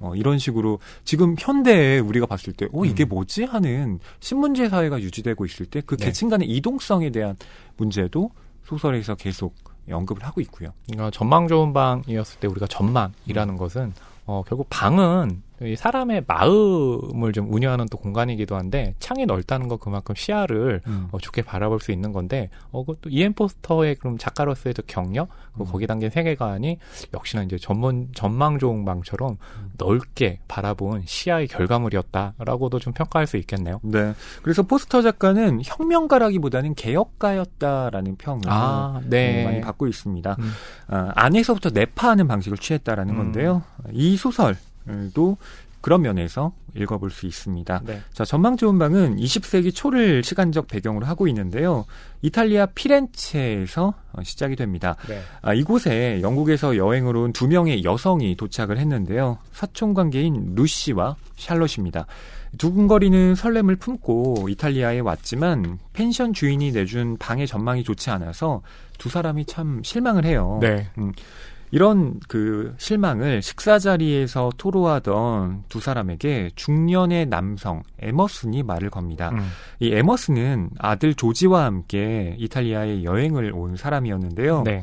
어, 0.00 0.14
이런 0.14 0.38
식으로 0.38 0.78
지금 1.04 1.34
현대에 1.38 1.98
우리가 1.98 2.26
봤을 2.26 2.52
때, 2.52 2.68
어, 2.72 2.84
이게 2.84 3.04
음. 3.04 3.08
뭐지? 3.08 3.44
하는 3.44 3.98
신문제 4.20 4.68
사회가 4.68 5.00
유지되고 5.00 5.44
있을 5.44 5.66
때그 5.66 5.96
네. 5.96 6.06
계층 6.06 6.28
간의 6.28 6.48
이동성에 6.48 7.10
대한 7.10 7.36
문제도 7.76 8.30
소설에서 8.64 9.14
계속 9.14 9.54
언급을 9.90 10.22
하고 10.24 10.40
있고요. 10.42 10.70
그러니까 10.86 11.10
전망 11.10 11.48
좋은 11.48 11.72
방이었을 11.72 12.40
때 12.40 12.46
우리가 12.46 12.66
전망이라는 12.66 13.56
것은 13.56 13.92
어, 14.26 14.42
결국 14.46 14.66
방은 14.68 15.42
이 15.42 15.47
사람의 15.76 16.24
마음을 16.26 17.32
좀 17.32 17.52
운영하는 17.52 17.86
또 17.90 17.98
공간이기도 17.98 18.56
한데 18.56 18.94
창이 19.00 19.26
넓다는 19.26 19.68
거 19.68 19.76
그만큼 19.76 20.14
시야를 20.14 20.82
어, 21.10 21.18
좋게 21.18 21.42
바라볼 21.42 21.80
수 21.80 21.90
있는 21.92 22.12
건데 22.12 22.50
어, 22.70 22.84
그것도 22.84 23.10
이엔 23.10 23.32
포스터의 23.32 23.96
그럼 23.96 24.18
작가로서의 24.18 24.74
또 24.74 24.82
경력 24.86 25.28
음. 25.60 25.66
거기 25.66 25.86
담긴 25.86 26.10
세계관이 26.10 26.78
역시나 27.12 27.42
이제 27.42 27.58
전문 27.58 28.08
전망 28.14 28.58
좋은 28.58 28.84
방처럼 28.84 29.32
음. 29.32 29.70
넓게 29.76 30.40
바라본 30.48 31.02
시야의 31.06 31.48
결과물이었다라고도 31.48 32.78
좀 32.78 32.92
평가할 32.92 33.26
수 33.26 33.36
있겠네요. 33.38 33.80
네. 33.82 34.14
그래서 34.42 34.62
포스터 34.62 35.02
작가는 35.02 35.60
혁명가라기보다는 35.64 36.74
개혁가였다라는 36.74 38.16
평을 38.16 38.42
아, 38.46 39.00
음, 39.02 39.10
네. 39.10 39.44
많이 39.44 39.60
받고 39.60 39.86
있습니다. 39.86 40.36
음. 40.38 40.52
아, 40.88 41.12
안에서부터 41.14 41.70
내파하는 41.70 42.28
방식을 42.28 42.58
취했다라는 42.58 43.14
음. 43.14 43.18
건데요. 43.18 43.62
이 43.92 44.16
소설 44.16 44.56
도 45.14 45.36
그런 45.80 46.02
면에서 46.02 46.52
읽어볼 46.74 47.10
수 47.10 47.26
있습니다. 47.26 47.82
네. 47.84 48.00
자, 48.12 48.24
전망 48.24 48.56
좋은 48.56 48.78
방은 48.78 49.16
20세기 49.16 49.72
초를 49.74 50.22
시간적 50.24 50.66
배경으로 50.66 51.06
하고 51.06 51.28
있는데요. 51.28 51.84
이탈리아 52.22 52.66
피렌체에서 52.66 53.94
어, 54.12 54.22
시작이 54.22 54.56
됩니다. 54.56 54.96
네. 55.08 55.20
아, 55.40 55.54
이곳에 55.54 56.20
영국에서 56.22 56.76
여행으로 56.76 57.22
온 57.22 57.32
두 57.32 57.46
명의 57.46 57.84
여성이 57.84 58.34
도착을 58.36 58.78
했는데요. 58.78 59.38
사촌 59.52 59.94
관계인 59.94 60.54
루시와 60.56 61.14
샬롯입니다. 61.36 62.06
두근거리는 62.56 63.34
설렘을 63.34 63.76
품고 63.76 64.48
이탈리아에 64.48 65.00
왔지만 65.00 65.78
펜션 65.92 66.32
주인이 66.32 66.72
내준 66.72 67.16
방의 67.18 67.46
전망이 67.46 67.84
좋지 67.84 68.10
않아서 68.10 68.62
두 68.96 69.08
사람이 69.08 69.44
참 69.44 69.80
실망을 69.84 70.24
해요. 70.24 70.58
네. 70.60 70.88
이런 71.70 72.18
그 72.28 72.74
실망을 72.78 73.42
식사 73.42 73.78
자리에서 73.78 74.50
토로하던 74.56 75.64
두 75.68 75.80
사람에게 75.80 76.50
중년의 76.54 77.26
남성 77.26 77.82
에머슨이 78.00 78.62
말을 78.62 78.90
겁니다. 78.90 79.30
음. 79.30 79.40
이 79.80 79.92
에머슨은 79.92 80.70
아들 80.78 81.14
조지와 81.14 81.64
함께 81.64 82.34
이탈리아에 82.38 83.04
여행을 83.04 83.52
온 83.54 83.76
사람이었는데요. 83.76 84.62
네. 84.64 84.82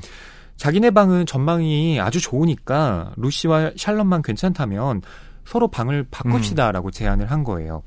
자기네 0.58 0.92
방은 0.92 1.26
전망이 1.26 2.00
아주 2.00 2.22
좋으니까 2.22 3.14
루시와 3.18 3.72
샬럿만 3.76 4.22
괜찮다면 4.22 5.02
서로 5.44 5.68
방을 5.68 6.08
바꿉시다라고 6.10 6.92
제안을 6.92 7.30
한 7.30 7.44
거예요. 7.44 7.84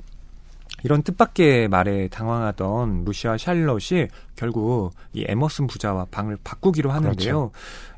이런 0.89 1.03
뜻밖의 1.03 1.69
말에 1.69 2.09
당황하던 2.09 3.05
루시와 3.05 3.37
샬럿이 3.37 4.09
결국 4.37 4.93
이 5.13 5.23
에머슨 5.29 5.67
부자와 5.67 6.07
방을 6.11 6.39
바꾸기로 6.43 6.91
하는데요. 6.91 7.51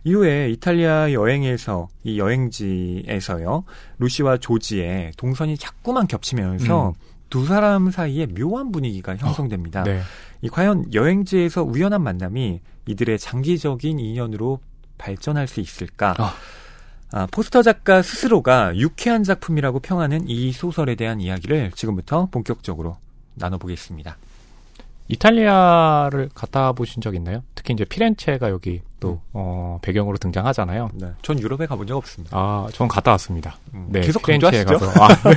이후에 0.02 0.50
이탈리아 0.50 1.12
여행에서 1.12 1.86
이 2.02 2.18
여행지에서요 2.18 3.62
루시와 4.00 4.38
조지의 4.38 5.12
동선이 5.16 5.56
자꾸만 5.56 6.08
겹치면서 6.08 6.88
음. 6.88 6.94
두 7.28 7.46
사람 7.46 7.92
사이에 7.92 8.26
묘한 8.26 8.72
분위기가 8.72 9.14
형성됩니다. 9.14 9.84
네. 9.84 10.00
이 10.40 10.48
과연 10.48 10.92
여행지에서 10.92 11.62
우연한 11.62 12.02
만남이 12.02 12.60
이들의 12.86 13.20
장기적인 13.20 14.00
인연으로 14.00 14.58
발전할 14.98 15.46
수 15.46 15.60
있을까? 15.60 16.16
아. 16.18 16.34
아, 17.12 17.26
포스터 17.30 17.62
작가 17.62 18.02
스스로가 18.02 18.76
유쾌한 18.76 19.24
작품이라고 19.24 19.80
평하는 19.80 20.28
이 20.28 20.52
소설에 20.52 20.94
대한 20.94 21.20
이야기를 21.20 21.72
지금부터 21.74 22.28
본격적으로 22.30 22.96
나눠보겠습니다. 23.34 24.16
이탈리아를 25.08 26.30
갔다 26.34 26.70
보신 26.72 27.02
적 27.02 27.16
있나요? 27.16 27.42
특히 27.56 27.74
이제 27.74 27.84
피렌체가 27.84 28.48
여기 28.50 28.80
또 29.00 29.12
음. 29.12 29.18
어, 29.32 29.78
배경으로 29.82 30.18
등장하잖아요. 30.18 30.90
네, 30.94 31.08
전 31.22 31.40
유럽에 31.40 31.66
가본 31.66 31.88
적 31.88 31.96
없습니다. 31.96 32.36
아, 32.38 32.68
전 32.72 32.86
갔다 32.86 33.10
왔습니다. 33.12 33.56
음, 33.74 33.88
네, 33.90 34.02
계속 34.02 34.22
피렌체에 34.22 34.62
강조하시죠? 34.62 35.00
가서. 35.00 35.30
아, 35.32 35.34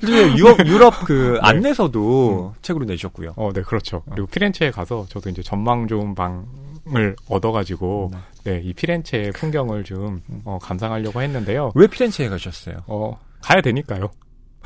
네. 0.00 0.34
유럽, 0.38 0.66
유럽 0.66 1.04
그 1.04 1.34
네. 1.34 1.38
안내서도 1.42 2.54
책으로 2.62 2.86
내셨고요. 2.86 3.34
어, 3.36 3.50
네, 3.52 3.60
그렇죠. 3.60 4.02
그리고 4.10 4.28
피렌체에 4.28 4.70
가서 4.70 5.04
저도 5.10 5.28
이제 5.28 5.42
전망 5.42 5.88
좋은 5.88 6.14
방을 6.14 7.16
얻어가지고 7.28 8.12
네, 8.12 8.18
이 8.54 8.72
피렌체의 8.72 9.32
풍경을 9.32 9.84
좀 9.84 10.22
어, 10.44 10.58
감상하려고 10.60 11.22
했는데요. 11.22 11.72
왜 11.74 11.86
피렌체에 11.86 12.28
가셨어요? 12.28 12.78
어, 12.86 13.18
가야 13.40 13.60
되니까요. 13.60 14.10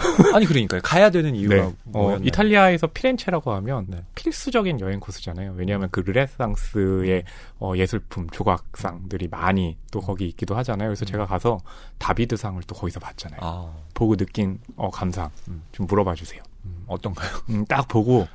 아니 0.35 0.47
그러니까요. 0.47 0.81
가야 0.83 1.11
되는 1.11 1.35
이유가 1.35 1.55
네. 1.57 1.73
어? 1.93 2.17
이탈리아에서 2.23 2.87
피렌체라고 2.89 3.53
하면 3.53 3.87
네. 3.89 4.03
필수적인 4.15 4.81
여행 4.81 4.99
코스잖아요. 4.99 5.53
왜냐하면 5.57 5.89
그 5.91 6.01
르네상스의 6.01 7.25
어, 7.59 7.73
예술품 7.77 8.29
조각상들이 8.31 9.29
많이 9.29 9.77
또 9.91 10.01
거기 10.01 10.27
있기도 10.29 10.57
하잖아요. 10.57 10.89
그래서 10.89 11.05
제가 11.05 11.27
가서 11.27 11.59
다비드상을 11.99 12.63
또 12.67 12.75
거기서 12.75 13.01
봤잖아요. 13.01 13.41
아, 13.43 13.75
보고 13.93 14.17
느낀 14.17 14.59
어, 14.77 14.91
감상 14.91 15.31
음. 15.49 15.63
좀 15.73 15.87
물어봐 15.87 16.15
주세요. 16.15 16.43
음, 16.65 16.85
어떤가요? 16.87 17.31
음, 17.51 17.65
딱 17.67 17.87
보고 17.89 18.27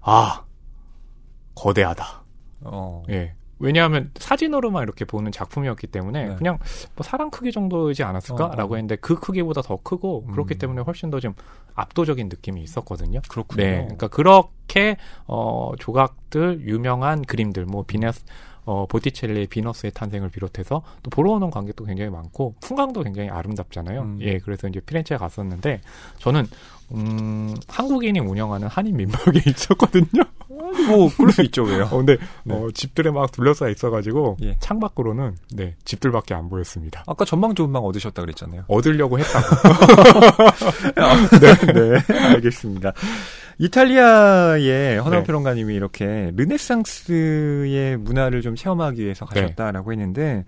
아 0.00 0.42
거대하다. 1.54 2.24
어, 2.62 3.02
예. 3.10 3.34
왜냐하면 3.58 4.10
사진으로만 4.16 4.82
이렇게 4.82 5.04
보는 5.04 5.32
작품이었기 5.32 5.88
때문에 5.88 6.28
네. 6.28 6.36
그냥 6.36 6.58
뭐 6.96 7.04
사람 7.04 7.30
크기 7.30 7.52
정도이지 7.52 8.02
않았을까라고 8.02 8.74
어, 8.74 8.74
어. 8.74 8.76
했는데 8.76 8.96
그 8.96 9.18
크기보다 9.18 9.62
더 9.62 9.78
크고 9.82 10.26
그렇기 10.26 10.54
음. 10.54 10.58
때문에 10.58 10.82
훨씬 10.82 11.10
더 11.10 11.20
좀 11.24 11.34
압도적인 11.74 12.28
느낌이 12.28 12.62
있었거든요. 12.62 13.20
그렇군요. 13.28 13.62
네, 13.64 13.76
그러니까 13.82 14.08
그렇게 14.08 14.96
어 15.26 15.72
조각들 15.78 16.60
유명한 16.66 17.22
그림들 17.22 17.66
뭐 17.66 17.84
비너스 17.86 18.24
어 18.66 18.86
보티첼리의 18.88 19.46
비너스의 19.48 19.92
탄생을 19.92 20.30
비롯해서 20.30 20.82
또 21.02 21.10
보러 21.10 21.32
오는 21.32 21.50
관객도 21.50 21.84
굉장히 21.84 22.10
많고 22.10 22.54
풍광도 22.60 23.02
굉장히 23.02 23.28
아름답잖아요. 23.28 24.00
음. 24.02 24.18
예, 24.22 24.38
그래서 24.38 24.68
이제 24.68 24.80
피렌체에 24.80 25.18
갔었는데 25.18 25.80
저는 26.18 26.46
음 26.92 27.54
한국인이 27.68 28.20
운영하는 28.20 28.68
한인 28.68 28.96
민박에 28.96 29.40
있었거든요. 29.46 30.22
뭐 30.88 31.10
그럴 31.16 31.32
수 31.32 31.42
있죠 31.42 31.62
왜요? 31.62 31.84
어, 31.84 31.96
근데 31.98 32.16
네. 32.44 32.54
어, 32.54 32.68
집들에 32.72 33.10
막 33.10 33.30
둘러싸여 33.32 33.70
있어가지고 33.70 34.36
예. 34.42 34.56
창 34.60 34.80
밖으로는 34.80 35.36
네 35.52 35.76
집들밖에 35.84 36.34
안 36.34 36.48
보였습니다. 36.48 37.04
아까 37.06 37.24
전망 37.24 37.54
좋은 37.54 37.72
방 37.72 37.84
얻으셨다 37.84 38.22
그랬잖아요. 38.22 38.64
얻으려고 38.68 39.18
했다고. 39.18 39.46
네, 41.40 41.72
네, 41.72 42.24
알겠습니다. 42.34 42.92
이탈리아의 43.58 44.98
허나 45.00 45.18
네. 45.18 45.24
평론가님이 45.24 45.74
이렇게 45.74 46.32
르네상스의 46.36 47.98
문화를 47.98 48.42
좀 48.42 48.56
체험하기 48.56 49.02
위해서 49.02 49.26
네. 49.26 49.42
가셨다라고 49.42 49.92
했는데 49.92 50.44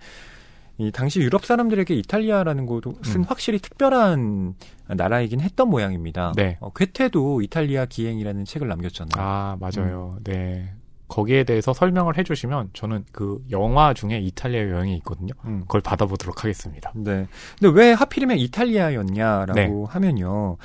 이 0.77 0.91
당시 0.91 1.19
유럽 1.19 1.45
사람들에게 1.45 1.93
이탈리아라는 1.95 2.65
곳은 2.67 2.93
음. 3.15 3.23
확실히 3.27 3.59
특별한 3.59 4.53
나라이긴 4.87 5.39
했던 5.41 5.69
모양입니다. 5.69 6.33
네. 6.35 6.57
어, 6.59 6.71
괴테도 6.71 7.41
이탈리아 7.41 7.85
기행이라는 7.85 8.45
책을 8.45 8.67
남겼잖아요. 8.67 9.13
아 9.15 9.57
맞아요. 9.59 10.17
네. 10.23 10.71
거기에 11.07 11.45
대해서 11.45 11.73
설명을 11.73 12.17
해주시면 12.17 12.71
저는 12.73 13.05
그 13.11 13.41
영화 13.49 13.93
중에 13.93 14.19
이탈리아 14.19 14.69
여행이 14.69 14.95
있거든요. 14.97 15.33
음. 15.45 15.61
그걸 15.61 15.81
받아보도록 15.81 16.43
하겠습니다. 16.43 16.91
네. 16.95 17.27
근데 17.59 17.79
왜 17.79 17.93
하필이면 17.93 18.37
이탈리아였냐라고 18.37 19.53
네. 19.55 19.71
하면요. 19.87 20.57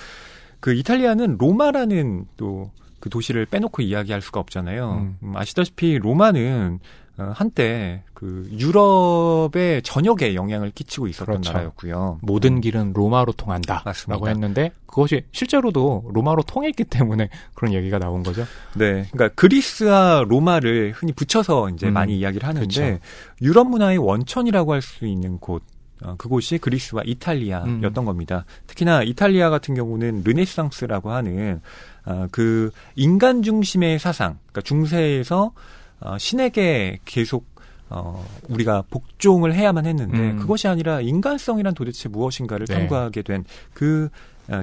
그 0.62 0.72
이탈리아는 0.72 1.37
로마라는 1.38 2.25
또 2.38 2.70
그 3.03 3.11
도시를 3.11 3.46
빼놓고 3.46 3.83
이야기할 3.83 4.22
수가 4.22 4.38
없잖아요. 4.38 4.92
음. 4.92 5.16
음, 5.25 5.37
아시다시피 5.37 5.98
로마는 5.98 6.79
어, 7.18 7.33
한때 7.35 8.05
그 8.14 8.48
유럽의 8.53 9.83
전역에 9.83 10.37
영향을 10.37 10.70
끼치고 10.70 11.09
있었던 11.09 11.27
그렇죠. 11.27 11.53
나라였고요. 11.53 12.20
모든 12.22 12.61
길은 12.61 12.92
로마로 12.92 13.33
통한다라고 13.33 13.83
맞습니다. 13.85 14.29
했는데 14.29 14.70
그것이 14.87 15.25
실제로도 15.33 16.11
로마로 16.14 16.44
통했기 16.44 16.85
때문에 16.85 17.29
그런 17.55 17.75
얘기가 17.75 17.98
나온 17.98 18.22
거죠. 18.22 18.44
네. 18.75 19.09
그러니까 19.11 19.29
그리스와 19.35 20.25
로마를 20.29 20.92
흔히 20.94 21.11
붙여서 21.12 21.70
이제 21.70 21.88
음, 21.88 21.94
많이 21.94 22.16
이야기를 22.16 22.46
하는데 22.46 22.66
그쵸. 22.92 22.98
유럽 23.42 23.68
문화의 23.68 23.98
원천이라고 23.98 24.72
할 24.75 24.81
수 24.81 25.07
있는 25.07 25.38
곳 25.38 25.64
어, 26.02 26.14
그곳이 26.18 26.58
그리스와 26.58 27.02
이탈리아였던 27.04 27.96
음. 27.96 28.04
겁니다. 28.04 28.44
특히나 28.66 29.02
이탈리아 29.02 29.50
같은 29.50 29.74
경우는 29.74 30.22
르네상스라고 30.24 31.10
하는 31.10 31.60
어, 32.04 32.26
그 32.30 32.70
인간 32.96 33.42
중심의 33.42 33.98
사상, 33.98 34.38
그러니까 34.46 34.60
중세에서 34.62 35.52
어, 36.00 36.18
신에게 36.18 36.98
계속 37.04 37.46
어, 37.88 38.26
우리가 38.48 38.84
복종을 38.90 39.54
해야만 39.54 39.86
했는데 39.86 40.18
음. 40.18 40.38
그것이 40.38 40.66
아니라 40.66 41.00
인간성이란 41.00 41.74
도대체 41.74 42.08
무엇인가를 42.08 42.66
네. 42.66 42.74
탐구하게 42.74 43.22
된그 43.22 44.08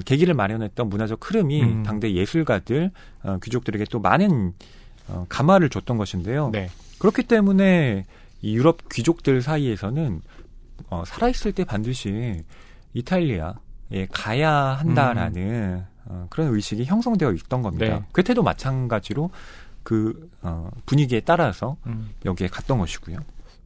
계기를 0.04 0.34
마련했던 0.34 0.88
문화적 0.88 1.28
흐름이 1.28 1.62
음. 1.62 1.82
당대 1.84 2.12
예술가들, 2.12 2.90
어, 3.22 3.38
귀족들에게 3.42 3.84
또 3.90 4.00
많은 4.00 4.52
어, 5.08 5.26
감화를 5.28 5.70
줬던 5.70 5.96
것인데요. 5.96 6.50
네. 6.52 6.68
그렇기 6.98 7.22
때문에 7.24 8.04
이 8.42 8.54
유럽 8.56 8.88
귀족들 8.90 9.42
사이에서는 9.42 10.20
어, 10.88 11.04
살아있을 11.06 11.52
때 11.52 11.64
반드시 11.64 12.42
이탈리아에 12.94 14.06
가야 14.10 14.52
한다라는 14.52 15.84
어, 16.06 16.26
그런 16.30 16.54
의식이 16.54 16.84
형성되어 16.84 17.32
있던 17.32 17.62
겁니다. 17.62 17.86
네. 17.86 18.02
괴테도 18.14 18.42
마찬가지로 18.42 19.30
그 19.82 20.30
어, 20.42 20.70
분위기에 20.86 21.20
따라서 21.20 21.76
음. 21.86 22.10
여기에 22.24 22.48
갔던 22.48 22.78
것이고요. 22.78 23.18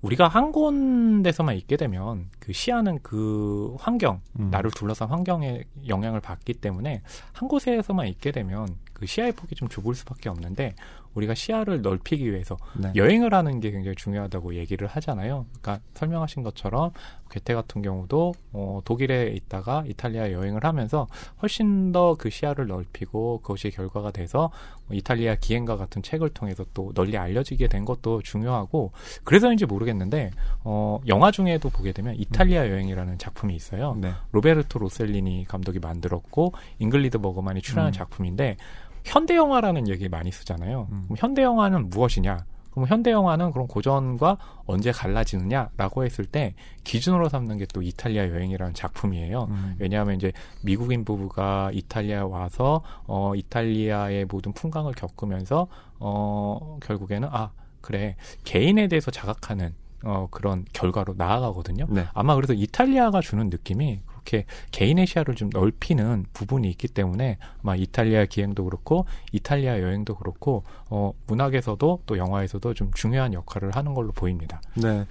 우리가 0.03 0.29
한 0.29 0.53
군데서만 0.53 1.57
있게 1.57 1.79
되면 1.79 2.29
그 2.39 2.53
시야는 2.53 2.99
그 3.03 3.75
환경, 3.79 4.21
음. 4.39 4.51
나를 4.51 4.71
둘러싼 4.71 5.09
환경에 5.09 5.65
영향을 5.89 6.21
받기 6.21 6.55
때문에 6.55 7.01
한 7.33 7.49
곳에서만 7.49 8.09
있게 8.09 8.31
되면 8.31 8.77
그 8.93 9.07
시야의 9.07 9.33
폭이 9.33 9.55
좀 9.55 9.69
좁을 9.69 9.95
수밖에 9.95 10.29
없는데 10.29 10.75
우리가 11.15 11.35
시야를 11.35 11.83
넓히기 11.83 12.31
위해서 12.31 12.57
네. 12.75 12.93
여행을 12.97 13.35
하는 13.35 13.61
게 13.61 13.71
굉장히 13.71 13.97
중요하다고 13.97 14.55
얘기를 14.57 14.87
하잖아요. 14.89 15.47
그러니까 15.61 15.85
설명하신 15.95 16.43
것처럼 16.43 16.91
괴테 17.31 17.55
같은 17.55 17.83
경우도 17.83 18.35
어, 18.53 18.81
독일에 18.85 19.33
있다가 19.35 19.85
이탈리아 19.87 20.31
여행을 20.33 20.65
하면서 20.65 21.07
훨씬 21.43 21.93
더 21.93 22.15
그 22.25 22.31
시야를 22.31 22.67
넓히고 22.67 23.41
그것이 23.43 23.71
결과가 23.71 24.11
돼서 24.11 24.51
뭐 24.87 24.97
이탈리아 24.97 25.35
기행과 25.35 25.77
같은 25.77 26.03
책을 26.03 26.31
통해서 26.31 26.65
또 26.75 26.93
널리 26.95 27.17
알려지게 27.17 27.69
된 27.69 27.85
것도 27.85 28.23
중요하고 28.23 28.93
그래서인지 29.25 29.67
모르겠는데 29.67 30.31
어, 30.63 31.01
영화 31.07 31.31
중에도 31.31 31.69
보게 31.71 31.93
되면 31.93 32.15
이탈리아 32.17 32.69
여행이라는 32.69 33.19
작품이 33.19 33.55
있어요. 33.55 33.97
네. 34.01 34.13
로베르토 34.33 34.79
로셀리니 34.79 35.47
감독이 35.49 35.79
만들었고 35.79 36.53
잉그리드 36.79 37.19
버그만이 37.19 37.63
출연한 37.63 37.91
음. 37.91 37.93
작품인데 37.93 38.57
현대 39.05 39.37
영화라는 39.37 39.89
얘기 39.89 40.09
많이 40.09 40.33
쓰잖아요. 40.33 40.89
음. 40.91 41.03
그럼 41.05 41.17
현대 41.19 41.43
영화는 41.43 41.91
무엇이냐? 41.91 42.45
그럼 42.71 42.89
현대 42.89 43.13
영화는 43.13 43.53
그럼 43.53 43.69
고전과 43.69 44.37
언제 44.67 44.91
갈라지느냐라고 44.91 46.05
했을 46.05 46.25
때 46.27 46.55
기준으로 46.83 47.29
삼는 47.29 47.59
게 47.59 47.67
또 47.73 47.83
이탈리아 47.83 48.29
여행이라는 48.29 48.75
작품이에요. 48.75 49.45
음. 49.51 49.77
왜냐하면 49.79 50.17
이제 50.17 50.33
미국인 50.63 51.05
부부가 51.05 51.71
이탈리아에 51.73 52.21
와서 52.23 52.83
어 53.07 53.35
이탈리아의 53.37 54.25
모든 54.25 54.53
풍광을 54.53 54.93
겪으면서 54.95 55.69
어 56.01 56.79
결국에는 56.83 57.29
아 57.31 57.53
그래 57.81 58.17
개인에 58.43 58.89
대해서 58.89 59.11
자각하는 59.13 59.73
어 60.03 60.27
그런 60.31 60.65
결과로 60.73 61.15
나아가거든요. 61.17 61.87
네. 61.89 62.07
아마 62.13 62.35
그래서 62.35 62.53
이탈리아가 62.55 63.21
주는 63.21 63.49
느낌이 63.51 64.01
그렇게 64.25 64.47
개인의 64.73 65.07
시야를 65.07 65.35
좀 65.35 65.51
넓히는 65.53 66.25
부분이 66.33 66.69
있기 66.71 66.89
때문에 66.89 67.39
아마 67.63 67.77
이탈리아 67.77 68.25
기행도 68.25 68.65
그렇고 68.65 69.07
이탈리아 69.33 69.81
여행도 69.81 70.17
그렇고 70.17 70.65
어 70.89 71.13
문학에서도 71.27 72.01
또 72.07 72.19
영화에서도 72.19 72.75
좀 72.75 72.91
중요한 72.95 73.35
역할을 73.35 73.77
하는 73.77 73.95
걸로 73.95 74.11
보입니다. 74.13 74.61
네. 74.75 75.07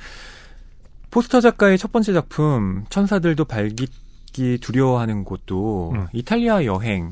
포스터 1.12 1.39
작가의 1.39 1.78
첫 1.78 1.91
번째 1.91 2.12
작품 2.12 2.86
천사들도 2.89 3.45
발깃기 3.45 4.58
두려워하는 4.60 5.23
곳도 5.23 5.91
음. 5.93 6.08
이탈리아 6.12 6.65
여행이 6.65 7.12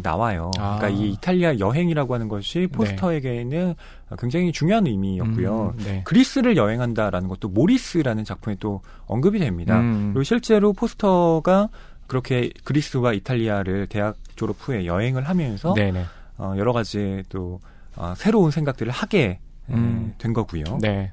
나와요. 0.00 0.50
아. 0.58 0.76
그러니까 0.78 0.88
이 0.88 1.10
이탈리아 1.10 1.58
여행이라고 1.58 2.14
하는 2.14 2.28
것이 2.28 2.68
포스터에게는 2.72 3.74
굉장히 4.18 4.52
중요한 4.52 4.86
의미였고요. 4.86 5.74
음, 5.78 5.84
네. 5.84 6.02
그리스를 6.04 6.56
여행한다라는 6.56 7.28
것도 7.28 7.48
모리스라는 7.48 8.24
작품에 8.24 8.56
또 8.60 8.80
언급이 9.06 9.38
됩니다. 9.38 9.78
음, 9.80 10.12
그리고 10.12 10.24
실제로 10.24 10.72
포스터가 10.72 11.68
그렇게 12.06 12.50
그리스와 12.64 13.12
이탈리아를 13.12 13.86
대학 13.86 14.16
졸업 14.36 14.56
후에 14.60 14.86
여행을 14.86 15.28
하면서 15.28 15.74
네네. 15.74 16.04
어, 16.38 16.54
여러 16.56 16.72
가지 16.72 17.22
또 17.28 17.60
어, 17.96 18.14
새로운 18.16 18.50
생각들을 18.50 18.92
하게 18.92 19.40
에, 19.70 19.74
음. 19.74 20.14
된 20.18 20.32
거고요. 20.32 20.64
네. 20.80 21.10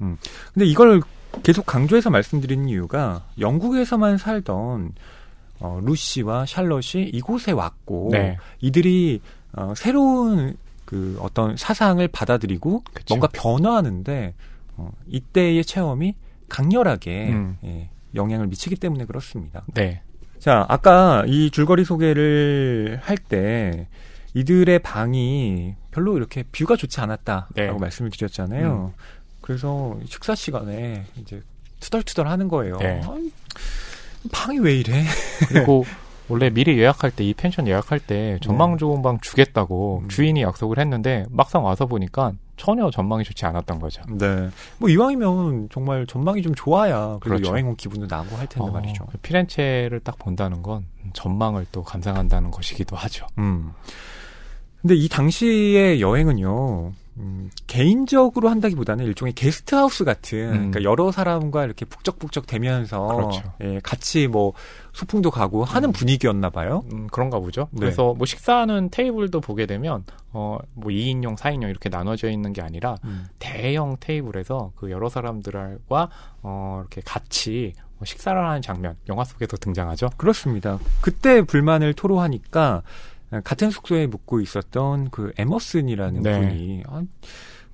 근데 0.53 0.65
이걸 0.65 1.01
계속 1.43 1.65
강조해서 1.65 2.09
말씀드리는 2.09 2.67
이유가 2.67 3.23
영국에서만 3.39 4.17
살던 4.17 4.93
어, 5.59 5.79
루시와 5.83 6.45
샬럿이 6.45 7.09
이곳에 7.13 7.51
왔고 7.51 8.09
네. 8.11 8.37
이들이 8.61 9.21
어, 9.53 9.73
새로운 9.75 10.55
그 10.85 11.17
어떤 11.21 11.55
사상을 11.57 12.05
받아들이고 12.07 12.83
그쵸. 12.93 13.15
뭔가 13.15 13.27
변화하는데 13.31 14.33
어, 14.77 14.91
이때의 15.07 15.63
체험이 15.65 16.15
강렬하게 16.47 17.29
음. 17.29 17.57
예, 17.63 17.89
영향을 18.15 18.47
미치기 18.47 18.75
때문에 18.77 19.05
그렇습니다. 19.05 19.63
네. 19.73 20.01
자, 20.39 20.65
아까 20.69 21.23
이 21.27 21.51
줄거리 21.51 21.83
소개를 21.83 22.99
할 23.03 23.17
때 23.17 23.87
이들의 24.33 24.79
방이 24.79 25.75
별로 25.91 26.15
이렇게 26.15 26.43
뷰가 26.51 26.75
좋지 26.75 27.01
않았다라고 27.01 27.53
네. 27.55 27.71
말씀을 27.71 28.11
드렸잖아요. 28.11 28.93
그래서 29.41 29.97
식사 30.05 30.35
시간에 30.35 31.03
이제 31.17 31.41
투덜투덜 31.79 32.27
하는 32.27 32.47
거예요. 32.47 32.77
네. 32.77 33.01
방이 34.31 34.59
왜 34.59 34.75
이래? 34.75 35.03
그리고 35.49 35.85
원래 36.27 36.49
미리 36.51 36.77
예약할 36.77 37.11
때 37.11 37.23
이 37.23 37.33
펜션 37.33 37.67
예약할 37.67 37.99
때 37.99 38.37
전망 38.41 38.77
좋은 38.77 39.01
방 39.01 39.19
주겠다고 39.19 40.01
음. 40.03 40.09
주인이 40.09 40.41
약속을 40.41 40.77
했는데 40.77 41.25
막상 41.29 41.63
와서 41.65 41.85
보니까 41.87 42.33
전혀 42.55 42.91
전망이 42.91 43.23
좋지 43.23 43.45
않았던 43.45 43.79
거죠. 43.79 44.01
네. 44.09 44.49
뭐 44.77 44.89
이왕이면 44.89 45.69
정말 45.71 46.05
전망이 46.05 46.41
좀 46.41 46.53
좋아야 46.53 47.17
그래도 47.21 47.37
그렇죠. 47.37 47.51
여행 47.51 47.67
온 47.69 47.75
기분도 47.75 48.05
나고 48.13 48.35
할 48.35 48.45
텐데 48.47 48.69
어, 48.69 48.71
말이죠. 48.71 49.07
피렌체를 49.21 50.01
딱 50.01 50.19
본다는 50.19 50.61
건 50.61 50.85
전망을 51.13 51.65
또 51.71 51.83
감상한다는 51.83 52.51
것이기도 52.51 52.95
하죠. 52.95 53.25
음. 53.37 53.71
근데 54.81 54.95
이 54.95 55.09
당시의 55.09 55.99
여행은요, 56.01 56.91
음, 57.19 57.49
개인적으로 57.67 58.49
한다기보다는 58.49 59.05
일종의 59.05 59.33
게스트하우스 59.33 60.05
같은 60.05 60.37
음. 60.37 60.53
그러니까 60.71 60.83
여러 60.83 61.11
사람과 61.11 61.65
이렇게 61.65 61.85
북적북적 61.85 62.47
되면서 62.47 63.07
그렇죠. 63.07 63.53
예, 63.61 63.79
같이 63.83 64.27
뭐 64.27 64.53
소풍도 64.93 65.29
가고 65.29 65.65
하는 65.65 65.89
음. 65.89 65.93
분위기였나 65.93 66.49
봐요. 66.49 66.83
음, 66.91 67.07
그런가 67.11 67.39
보죠. 67.39 67.67
네. 67.71 67.81
그래서 67.81 68.13
뭐 68.13 68.25
식사하는 68.25 68.89
테이블도 68.89 69.41
보게 69.41 69.65
되면 69.65 70.03
어, 70.31 70.57
뭐 70.73 70.91
2인용, 70.91 71.37
4인용 71.37 71.69
이렇게 71.69 71.89
나눠져 71.89 72.29
있는 72.29 72.53
게 72.53 72.61
아니라 72.61 72.95
음. 73.03 73.27
대형 73.37 73.97
테이블에서 73.99 74.71
그 74.75 74.89
여러 74.89 75.09
사람들과 75.09 76.09
어, 76.41 76.77
이렇게 76.81 77.01
같이 77.03 77.73
뭐 77.97 78.05
식사를 78.05 78.41
하는 78.41 78.61
장면 78.61 78.95
영화 79.09 79.25
속에서 79.25 79.57
등장하죠. 79.57 80.09
그렇습니다. 80.17 80.79
그때 81.01 81.41
불만을 81.41 81.93
토로하니까 81.93 82.81
같은 83.43 83.69
숙소에 83.69 84.07
묵고 84.07 84.41
있었던 84.41 85.09
그 85.11 85.31
에머슨이라는 85.37 86.21
네. 86.21 86.39
분이 86.39 86.83
아, 86.87 87.03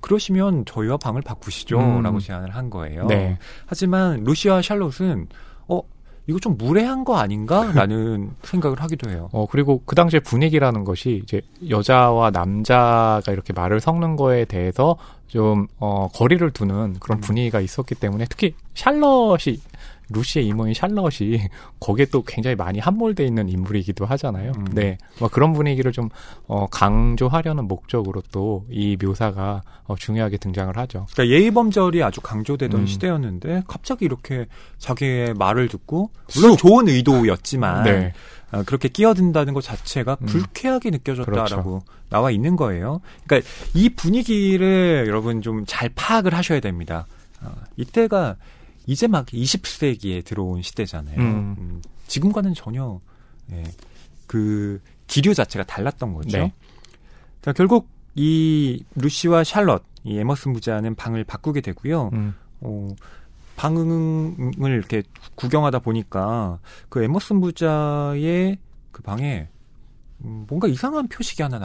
그러시면 0.00 0.64
저희와 0.66 0.98
방을 0.98 1.22
바꾸시죠라고 1.22 2.16
음. 2.16 2.18
제안을 2.18 2.50
한 2.50 2.70
거예요. 2.70 3.06
네. 3.06 3.38
하지만 3.66 4.22
루시와 4.24 4.62
샬롯은 4.62 5.28
어 5.68 5.80
이거 6.28 6.38
좀 6.38 6.56
무례한 6.56 7.04
거 7.04 7.16
아닌가라는 7.16 8.32
생각을 8.42 8.80
하기도 8.80 9.10
해요. 9.10 9.28
어, 9.32 9.46
그리고 9.46 9.82
그 9.84 9.94
당시에 9.94 10.20
분위기라는 10.20 10.84
것이 10.84 11.20
이제 11.22 11.40
여자와 11.68 12.30
남자가 12.30 13.22
이렇게 13.28 13.52
말을 13.52 13.80
섞는 13.80 14.16
거에 14.16 14.44
대해서 14.44 14.96
좀, 15.28 15.66
어, 15.78 16.08
거리를 16.14 16.48
두는 16.50 16.96
그런 17.00 17.18
음. 17.18 17.20
분위기가 17.20 17.60
있었기 17.60 17.94
때문에 17.96 18.26
특히 18.28 18.54
샬럿이, 18.74 19.60
루시의 20.10 20.46
이모인 20.46 20.74
샬럿이 20.74 21.48
거기에 21.80 22.06
또 22.06 22.22
굉장히 22.22 22.54
많이 22.56 22.78
함몰돼 22.78 23.24
있는 23.24 23.48
인물이기도 23.48 24.06
하잖아요. 24.06 24.52
음. 24.56 24.64
네. 24.72 24.98
뭐 25.18 25.28
그런 25.28 25.52
분위기를 25.52 25.92
좀, 25.92 26.08
어, 26.46 26.66
강조하려는 26.66 27.66
목적으로 27.66 28.22
또 28.32 28.64
이 28.70 28.96
묘사가 29.00 29.62
어, 29.84 29.94
중요하게 29.96 30.38
등장을 30.38 30.76
하죠. 30.76 31.06
그러니까 31.12 31.34
예의 31.36 31.50
범절이 31.50 32.02
아주 32.02 32.20
강조되던 32.20 32.80
음. 32.80 32.86
시대였는데 32.86 33.62
갑자기 33.66 34.04
이렇게 34.04 34.46
자기의 34.78 35.34
말을 35.34 35.68
듣고 35.68 36.10
물론 36.34 36.56
좋은 36.56 36.88
의도였지만 36.88 37.84
네. 37.84 38.12
어, 38.52 38.62
그렇게 38.64 38.88
끼어든다는 38.88 39.54
것 39.54 39.62
자체가 39.62 40.18
음. 40.20 40.26
불쾌하게 40.26 40.90
느껴졌다라고 40.90 41.80
그렇죠. 41.80 41.82
나와 42.08 42.30
있는 42.30 42.56
거예요. 42.56 43.00
그러니까 43.26 43.48
이 43.74 43.88
분위기를 43.88 45.04
여러분 45.08 45.42
좀 45.42 45.64
잘 45.66 45.88
파악을 45.94 46.34
하셔야 46.34 46.60
됩니다. 46.60 47.06
어, 47.42 47.50
이때가 47.76 48.36
이제 48.86 49.06
막 49.06 49.26
20세기에 49.26 50.24
들어온 50.24 50.62
시대잖아요. 50.62 51.18
음. 51.18 51.56
음, 51.58 51.82
지금과는 52.06 52.54
전혀 52.54 53.00
예, 53.52 53.64
그 54.26 54.80
기류 55.06 55.34
자체가 55.34 55.64
달랐던 55.64 56.14
거죠. 56.14 56.38
네. 56.38 56.52
자 57.42 57.52
결국 57.52 57.88
이 58.14 58.82
루시와 58.94 59.44
샬럿, 59.44 59.82
이 60.04 60.18
에머슨 60.18 60.52
부자는 60.52 60.94
방을 60.94 61.24
바꾸게 61.24 61.60
되고요. 61.60 62.10
음. 62.12 62.34
어, 62.60 62.88
방을 63.56 64.34
이렇게 64.60 65.02
구경하다 65.34 65.80
보니까 65.80 66.58
그 66.88 67.02
에머슨 67.02 67.40
부자의 67.40 68.58
그 68.92 69.02
방에 69.02 69.48
음, 69.50 69.55
뭔가 70.18 70.66
이상한 70.68 71.08
표식이 71.08 71.42
하나. 71.42 71.56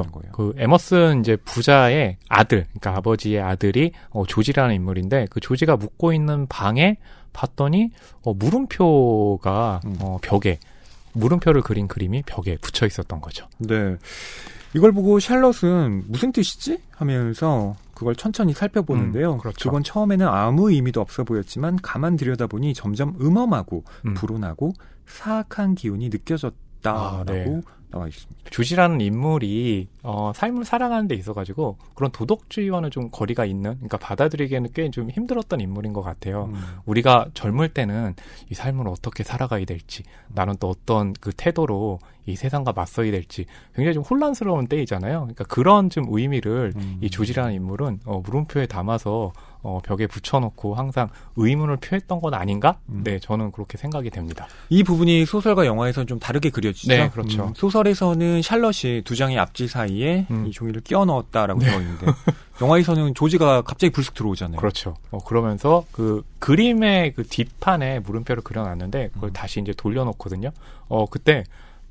있는 0.00 0.12
거예요. 0.12 0.32
그 0.32 0.52
에머슨 0.56 1.20
이제 1.20 1.36
부자의 1.36 2.16
아들, 2.28 2.66
그러니까 2.68 2.96
아버지의 2.96 3.40
아들이 3.40 3.92
어, 4.10 4.24
조지라는 4.26 4.74
인물인데 4.74 5.26
그 5.30 5.40
조지가 5.40 5.76
묵고 5.76 6.12
있는 6.12 6.46
방에 6.46 6.98
봤더니 7.32 7.90
어, 8.22 8.34
물음표가 8.34 9.80
음. 9.84 9.96
어, 10.00 10.18
벽에 10.22 10.58
물음표를 11.12 11.62
그린 11.62 11.88
그림이 11.88 12.22
벽에 12.26 12.56
붙여 12.60 12.86
있었던 12.86 13.20
거죠. 13.20 13.46
네. 13.58 13.96
이걸 14.74 14.92
보고 14.92 15.18
샬럿은 15.18 16.04
무슨 16.06 16.30
뜻이지? 16.30 16.78
하면서 16.92 17.74
그걸 17.94 18.14
천천히 18.14 18.52
살펴보는데요. 18.52 19.34
음, 19.34 19.38
그렇죠. 19.38 19.70
건 19.70 19.82
처음에는 19.82 20.26
아무 20.26 20.70
의미도 20.70 21.00
없어 21.00 21.24
보였지만 21.24 21.76
가만 21.82 22.16
들여다보니 22.16 22.74
점점 22.74 23.16
음험하고 23.20 23.84
음. 24.06 24.14
불온하고 24.14 24.72
사악한 25.06 25.74
기운이 25.74 26.08
느껴졌 26.08 26.54
다라고 26.82 27.00
아, 27.00 27.24
네. 27.24 27.60
나와 27.90 28.06
있습니다. 28.06 28.40
조지라는 28.50 29.00
인물이 29.00 29.88
어, 30.02 30.32
삶을 30.34 30.64
살아가는 30.64 31.08
데 31.08 31.14
있어가지고 31.16 31.76
그런 31.94 32.10
도덕주의와는 32.12 32.90
좀 32.90 33.10
거리가 33.10 33.44
있는, 33.44 33.74
그러니까 33.74 33.98
받아들이기에는 33.98 34.70
꽤 34.72 34.90
좀 34.90 35.10
힘들었던 35.10 35.60
인물인 35.60 35.92
것 35.92 36.02
같아요. 36.02 36.50
음. 36.52 36.60
우리가 36.86 37.26
젊을 37.34 37.68
때는 37.70 38.14
이 38.48 38.54
삶을 38.54 38.86
어떻게 38.88 39.22
살아가야 39.24 39.64
될지, 39.64 40.04
나는 40.28 40.54
또 40.60 40.68
어떤 40.68 41.12
그 41.14 41.32
태도로 41.36 41.98
이 42.26 42.36
세상과 42.36 42.72
맞서야 42.72 43.10
될지 43.10 43.46
굉장히 43.74 43.94
좀 43.94 44.02
혼란스러운 44.04 44.66
때이잖아요. 44.68 45.20
그러니까 45.20 45.44
그런 45.44 45.90
좀 45.90 46.04
의미를 46.08 46.72
음. 46.76 46.98
이 47.00 47.10
조지라는 47.10 47.54
인물은 47.54 48.00
어, 48.04 48.20
물음표에 48.24 48.66
담아서 48.66 49.32
어, 49.62 49.80
벽에 49.84 50.06
붙여놓고 50.06 50.74
항상 50.74 51.08
의문을 51.36 51.76
표했던 51.78 52.20
건 52.20 52.34
아닌가? 52.34 52.78
음. 52.88 53.02
네, 53.04 53.18
저는 53.18 53.52
그렇게 53.52 53.76
생각이 53.76 54.10
됩니다. 54.10 54.46
이 54.68 54.82
부분이 54.82 55.26
소설과 55.26 55.66
영화에서는 55.66 56.06
좀 56.06 56.18
다르게 56.18 56.50
그려지죠. 56.50 56.92
네, 56.92 57.10
그렇죠. 57.10 57.44
음, 57.44 57.54
소설에서는 57.54 58.42
샬럿이 58.42 59.02
두 59.04 59.16
장의 59.16 59.38
앞지 59.38 59.68
사이에 59.68 60.26
음. 60.30 60.46
이 60.46 60.50
종이를 60.50 60.80
끼워 60.80 61.04
넣었다라고 61.04 61.60
네. 61.60 61.66
되어 61.66 61.80
있는데 61.80 62.06
영화에서는 62.60 63.14
조지가 63.14 63.62
갑자기 63.62 63.90
불쑥 63.90 64.14
들어오잖아요. 64.14 64.58
그렇죠. 64.58 64.96
어, 65.10 65.18
그러면서 65.18 65.84
그 65.92 66.22
그림의 66.38 67.14
그 67.14 67.24
뒷판에 67.24 68.00
물음표를 68.00 68.42
그려놨는데 68.42 69.10
그걸 69.14 69.30
음. 69.30 69.32
다시 69.32 69.60
이제 69.60 69.72
돌려놓거든요. 69.76 70.50
어, 70.88 71.06
그때 71.06 71.44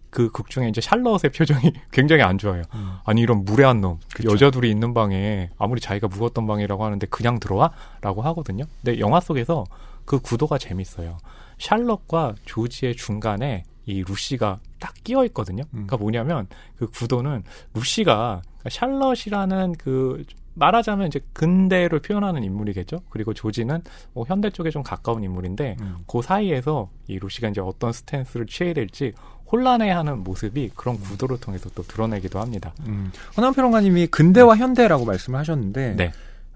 그 0.10 0.32
극 0.32 0.49
중에 0.49 0.70
이제 0.70 0.82
샬럿의 0.82 1.32
표정이 1.36 1.72
굉장히 1.91 2.24
안 2.24 2.38
좋아요. 2.38 2.64
음. 2.76 2.93
아니 3.05 3.22
이런 3.22 3.45
무례한 3.45 3.82
놈 3.82 3.99
그쵸. 4.14 4.32
여자 4.32 4.49
둘이 4.51 4.70
있는 4.70 4.93
방에 4.93 5.49
아무리 5.57 5.80
자기가 5.82 6.07
묵었던 6.07 6.45
방이라고 6.47 6.84
하는데 6.84 7.05
그냥 7.07 7.39
들어와라고 7.39 8.22
하거든요. 8.24 8.66
근데 8.84 8.99
영화 8.99 9.20
속에서 9.20 9.66
그 10.05 10.20
구도가 10.20 10.57
재밌어요. 10.57 11.18
샬럿과 11.60 12.36
조지의 12.45 12.95
중간에 12.95 13.64
이 13.86 14.03
루시가 14.03 14.60
딱 14.80 14.93
끼어 15.03 15.26
있거든요. 15.26 15.64
음. 15.74 15.86
그러니까 15.88 15.97
뭐냐면 15.97 16.47
그 16.78 16.88
구도는 16.89 17.43
루시가 17.74 18.41
그러니까 18.60 18.70
샬럿이라는 18.70 19.74
그 19.78 20.24
말하자면 20.55 21.07
이제 21.07 21.22
근대를 21.34 21.99
표현하는 21.99 22.43
인물이겠죠. 22.43 22.99
그리고 23.10 23.34
조지는 23.34 23.82
뭐 24.14 24.26
현대 24.28 24.49
쪽에 24.49 24.70
좀 24.70 24.84
가까운 24.84 25.24
인물인데 25.24 25.78
음. 25.80 25.97
그 26.05 26.22
사이에서 26.22 26.89
이 27.07 27.18
루시가 27.18 27.49
이제 27.49 27.62
어떤 27.62 27.91
스탠스를 27.93 28.45
취해야 28.45 28.74
될지 28.74 29.14
혼란해하는 29.52 30.24
모습이 30.24 30.72
그런 30.76 31.00
구도를 31.00 31.39
통해서 31.39 31.70
또 31.76 31.84
드러내기도 31.84 32.39
합니다. 32.39 32.74
음. 32.88 33.12
허남 33.38 33.54
평론가님이 33.54 34.08
근대와 34.08 34.58
현대라고 34.58 35.06
말씀을 35.06 35.39
하셨는데 35.39 35.95
네. 35.97 36.12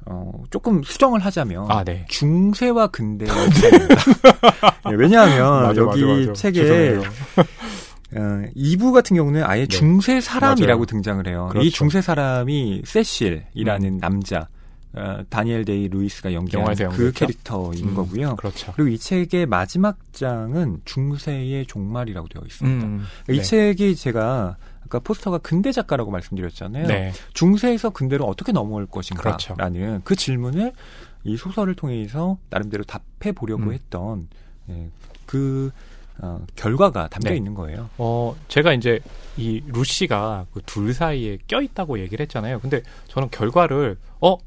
어, 0.05 0.43
조금 0.49 0.83
수정을 0.83 1.21
하자면 1.21 1.71
아, 1.71 1.83
네. 1.83 2.05
중세와 2.09 2.87
차이입니다. 3.53 3.95
네, 4.89 4.95
왜냐하면 4.95 5.75
여기 5.77 6.33
책에 6.33 6.61
죄송해요. 6.61 7.01
어, 8.15 8.43
2부 8.55 8.91
같은 8.93 9.15
경우는 9.15 9.43
아예 9.43 9.61
네. 9.61 9.67
중세 9.67 10.21
사람이라고. 10.21 10.85
등장을 10.85 11.25
해요. 11.27 11.47
그렇죠. 11.49 11.63
음. 11.63 11.65
이 11.65 11.71
중세 11.71 12.01
사람이 12.01 12.83
세실이라는 12.85 13.97
남자, 13.99 14.47
어, 14.95 15.23
다니엘 15.29 15.65
데이 15.65 15.87
루이스가 15.87 16.33
연기한 16.33 16.75
그? 16.91 17.11
캐릭터인 17.13 17.89
음, 17.89 17.95
거고요. 17.95 18.35
그렇죠. 18.35 18.73
그리고 18.75 18.89
이 18.89 18.97
책의 18.97 19.47
마지막 19.47 19.97
장은 20.13 20.81
중세의 20.85 21.65
종말이라고 21.65 22.27
되어 22.27 22.43
있습니다. 22.45 22.85
음, 22.85 23.03
이 23.29 23.37
네. 23.37 23.41
책이 23.41 23.95
제가 23.95 24.55
아까 24.85 24.99
포스터가 24.99 25.39
근대 25.39 25.71
작가라고 25.71 26.11
말씀드렸잖아요. 26.11 26.87
네. 26.87 27.11
중세에서 27.33 27.89
근대로 27.89 28.25
어떻게 28.25 28.51
넘어올 28.51 28.85
것인가라는 28.85 29.37
그렇죠. 29.39 30.01
그 30.03 30.15
질문을 30.15 30.73
이 31.23 31.37
소설을 31.37 31.73
통해서 31.73 32.37
나름대로 32.51 32.83
답해 32.83 33.31
보려고 33.33 33.63
음. 33.63 33.73
했던 33.73 34.27
예, 34.69 34.89
그 35.25 35.71
어, 36.19 36.45
결과가 36.55 37.07
담겨 37.07 37.31
네. 37.31 37.37
있는 37.37 37.55
거예요. 37.55 37.89
어, 37.97 38.35
제가 38.47 38.73
이제 38.73 38.99
이 39.37 39.63
루시가 39.67 40.45
그 40.53 40.61
둘 40.67 40.93
사이에 40.93 41.39
껴있다고 41.47 41.99
얘기를 41.99 42.23
했잖아요. 42.23 42.59
근데 42.59 42.83
저는 43.07 43.29
결과를, 43.31 43.97
어, 44.21 44.37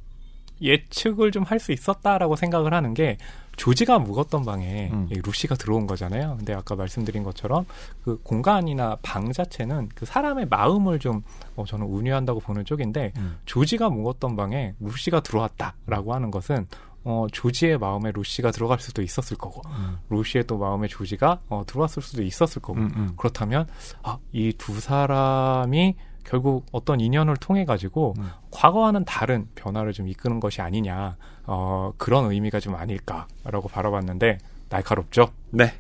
예측을 0.61 1.31
좀 1.33 1.45
할 1.45 1.59
수 1.61 1.73
있었다라고 1.73 2.37
생각을 2.37 2.75
하는 2.75 2.93
게 2.95 3.19
조지가 3.57 4.01
묵었던 4.01 4.45
방에 4.45 4.91
음. 4.93 5.09
이 5.11 5.15
루시가 5.15 5.55
들어온 5.55 5.87
거잖아요. 5.87 6.35
근데 6.37 6.53
아까 6.53 6.75
말씀드린 6.77 7.23
것처럼 7.23 7.65
그 8.05 8.19
공간이나 8.23 8.97
방 9.03 9.33
자체는 9.33 9.89
그 9.95 10.05
사람의 10.05 10.49
마음을 10.51 10.99
좀 10.99 11.23
어, 11.57 11.65
저는 11.65 11.87
운유한다고 11.87 12.41
보는 12.41 12.65
쪽인데 12.67 13.13
음. 13.17 13.39
조지가 13.47 13.89
묵었던 13.89 14.37
방에 14.37 14.75
루시가 14.81 15.21
들어왔다라고 15.21 16.15
하는 16.15 16.31
것은 16.31 16.67
어, 17.05 17.27
조지의 17.33 17.79
마음에 17.79 18.11
루시가 18.13 18.51
들어갈 18.51 18.81
수도 18.81 19.01
있었을 19.01 19.37
거고 19.39 19.63
음. 19.71 19.99
루시의 20.11 20.45
또 20.47 20.59
마음에 20.59 20.89
조지가 20.89 21.41
어, 21.49 21.63
들어왔을 21.67 22.03
수도 22.03 22.23
있었을 22.23 22.61
거고 22.61 22.81
음, 22.81 22.91
음. 22.97 23.13
그렇다면 23.17 23.67
아, 24.03 24.19
이 24.33 24.53
두 24.59 24.81
사람이 24.81 25.95
결국 26.27 26.67
어떤 26.73 27.01
인연을 27.01 27.37
통해 27.37 27.65
가지고 27.65 28.15
음. 28.19 28.31
과거와는 28.51 29.05
다른 29.05 29.47
변화를 29.55 29.93
좀 29.93 30.09
이끄는 30.09 30.41
것이 30.41 30.61
아니냐 30.61 31.17
어, 31.45 31.93
그런 31.97 32.31
의미가 32.31 32.61
좀 32.61 32.75
아닐까라고 32.75 33.69
바라봤는데 33.71 34.39
날카롭죠. 34.69 35.29
네. 35.51 35.73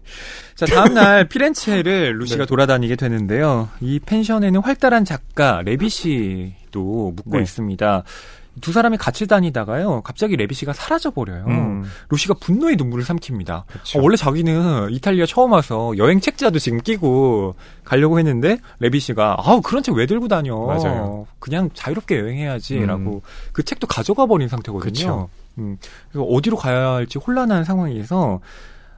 자, 0.55 0.65
다음 0.67 0.95
날 0.95 1.27
피렌체를 1.29 2.19
루시가 2.19 2.45
네. 2.45 2.47
돌아다니게 2.47 2.95
되는데요. 2.95 3.69
이 3.81 3.99
펜션에는 3.99 4.61
활달한 4.61 5.05
작가 5.05 5.61
레비시도 5.63 7.13
묵고 7.17 7.37
네. 7.37 7.43
있습니다. 7.43 8.05
두 8.61 8.73
사람이 8.73 8.97
같이 8.97 9.27
다니다가요. 9.27 10.03
갑자기 10.03 10.37
레비시가 10.37 10.73
사라져 10.73 11.11
버려요. 11.11 11.45
음. 11.49 11.85
루시가 12.09 12.35
분노의 12.41 12.77
눈물을 12.77 13.05
삼킵니다. 13.05 13.51
어, 13.51 13.65
원래 14.01 14.17
자기는 14.17 14.91
이탈리아 14.93 15.27
처음 15.27 15.53
와서 15.53 15.93
여행 15.99 16.21
책자도 16.21 16.59
지금 16.59 16.81
끼고 16.81 17.55
가려고 17.85 18.19
했는데 18.19 18.59
레비시가 18.81 19.37
아우 19.39 19.61
그런 19.61 19.83
책 19.83 19.95
왜 19.97 20.07
들고 20.07 20.29
다녀? 20.29 20.55
맞아요. 20.59 21.27
그냥 21.39 21.71
자유롭게 21.75 22.19
여행해야지라고 22.19 23.15
음. 23.17 23.21
그 23.53 23.63
책도 23.63 23.87
가져가 23.87 24.27
버린 24.27 24.49
상태거든요. 24.49 24.91
그쵸. 24.91 25.29
음, 25.59 25.79
그래서 26.11 26.25
어디로 26.27 26.57
가야 26.57 26.91
할지 26.95 27.19
혼란한 27.19 27.65
상황에서 27.65 28.41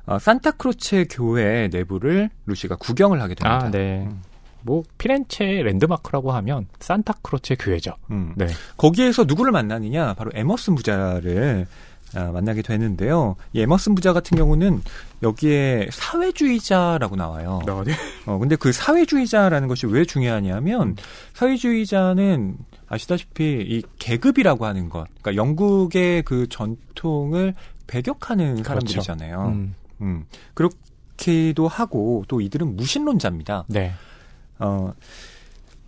아, 0.06 0.18
산타크로체 0.18 1.06
교회 1.10 1.68
내부를 1.70 2.30
루시가 2.46 2.76
구경을 2.76 3.20
하게 3.20 3.34
됩니다. 3.34 3.66
아, 3.66 3.70
네. 3.70 4.06
음. 4.10 4.22
뭐 4.68 4.82
피렌체 4.98 5.46
랜드마크라고 5.62 6.30
하면 6.32 6.66
산타크로체 6.78 7.54
교회죠. 7.54 7.94
음. 8.10 8.34
네. 8.36 8.48
거기에서 8.76 9.24
누구를 9.24 9.50
만나느냐? 9.50 10.12
바로 10.12 10.30
에머슨 10.34 10.74
부자를 10.74 11.66
아, 12.14 12.24
만나게 12.32 12.60
되는데요. 12.60 13.36
이 13.54 13.62
에머슨 13.62 13.94
부자 13.94 14.12
같은 14.12 14.36
경우는 14.36 14.82
여기에 15.22 15.88
사회주의자라고 15.90 17.16
나와요. 17.16 17.60
네. 17.86 17.94
어, 18.26 18.36
근데 18.36 18.56
그 18.56 18.72
사회주의자라는 18.72 19.68
것이 19.68 19.86
왜 19.86 20.04
중요하냐면, 20.04 20.96
사회주의자는 21.32 22.58
아시다시피 22.88 23.64
이 23.66 23.82
계급이라고 23.98 24.66
하는 24.66 24.90
것, 24.90 25.06
그러니까 25.20 25.36
영국의 25.36 26.22
그 26.22 26.46
전통을 26.48 27.54
배격하는 27.86 28.62
사람들이잖아요. 28.62 29.46
음, 29.48 29.74
음. 30.02 30.24
그렇기도 30.54 31.68
하고, 31.68 32.24
또 32.28 32.42
이들은 32.42 32.76
무신론자입니다. 32.76 33.64
네. 33.68 33.92
어, 34.58 34.92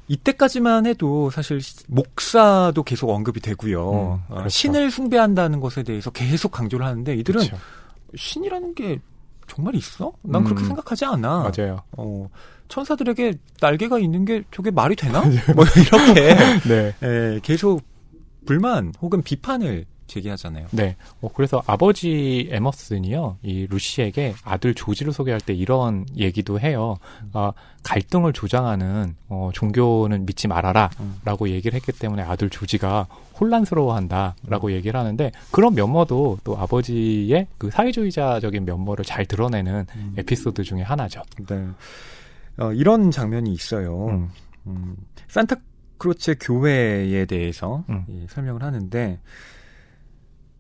이때까지만 0.09 0.87
해도 0.87 1.31
사실 1.31 1.61
시- 1.61 1.85
목사도 1.89 2.83
계속 2.83 3.11
언급이 3.11 3.41
되고요. 3.41 3.91
음, 3.93 3.97
어, 4.29 4.35
그렇죠. 4.35 4.49
신을 4.49 4.91
숭배한다는 4.91 5.61
것에 5.61 5.83
대해서 5.85 6.11
계속 6.11 6.51
강조를 6.51 6.85
하는데 6.85 7.15
이들은 7.15 7.41
그쵸. 7.43 7.57
신이라는 8.17 8.75
게 8.75 9.01
정말 9.47 9.75
있어? 9.77 10.13
난 10.23 10.43
그렇게 10.45 10.63
음. 10.65 10.67
생각하지 10.69 11.05
않아. 11.05 11.51
맞아요. 11.57 11.81
어, 11.93 12.29
천사들에게 12.69 13.35
날개가 13.61 13.99
있는 13.99 14.25
게 14.25 14.43
저게 14.53 14.71
말이 14.71 14.97
되나? 14.97 15.21
뭐 15.55 15.65
이렇게 15.77 16.35
네. 16.69 16.95
예, 17.03 17.41
계속 17.43 17.83
불만 18.47 18.93
혹은 19.01 19.23
비판을 19.23 19.85
제기하잖아요. 20.11 20.67
네. 20.73 20.97
어, 21.23 21.29
그래서 21.33 21.63
아버지 21.67 22.49
에머슨이요, 22.51 23.39
이 23.43 23.67
루시에게 23.69 24.35
아들 24.45 24.75
조지를 24.75 25.13
소개할 25.13 25.41
때 25.41 25.55
이런 25.55 26.05
얘기도 26.17 26.61
해요. 26.61 26.97
아, 27.33 27.53
갈등을 27.83 28.33
조장하는 28.33 29.17
어, 29.29 29.51
종교는 29.55 30.27
믿지 30.27 30.49
말아라. 30.49 30.91
음. 31.01 31.21
라고 31.25 31.49
얘기를 31.49 31.75
했기 31.75 31.93
때문에 31.93 32.23
아들 32.23 32.51
조지가 32.51 33.07
혼란스러워한다. 33.41 34.37
라고 34.47 34.73
얘기를 34.73 34.99
하는데 34.99 35.33
그런 35.51 35.75
면모도 35.75 36.41
또 36.45 36.59
아버지의 36.59 37.47
그 37.57 37.71
사회주의자적인 37.71 38.67
면모를 38.67 39.05
잘 39.05 39.25
드러내는 39.25 39.87
음. 39.97 40.15
에피소드 40.19 40.63
중에 40.65 40.83
하나죠. 40.83 41.23
네. 41.49 41.69
어, 42.59 42.73
이런 42.73 43.11
장면이 43.11 43.51
있어요. 43.53 44.09
음. 44.09 44.31
음, 44.67 44.97
산타 45.29 45.57
크로체 46.01 46.35
교회에 46.41 47.27
대해서 47.27 47.85
음. 47.89 48.05
예, 48.09 48.27
설명을 48.29 48.63
하는데 48.63 49.19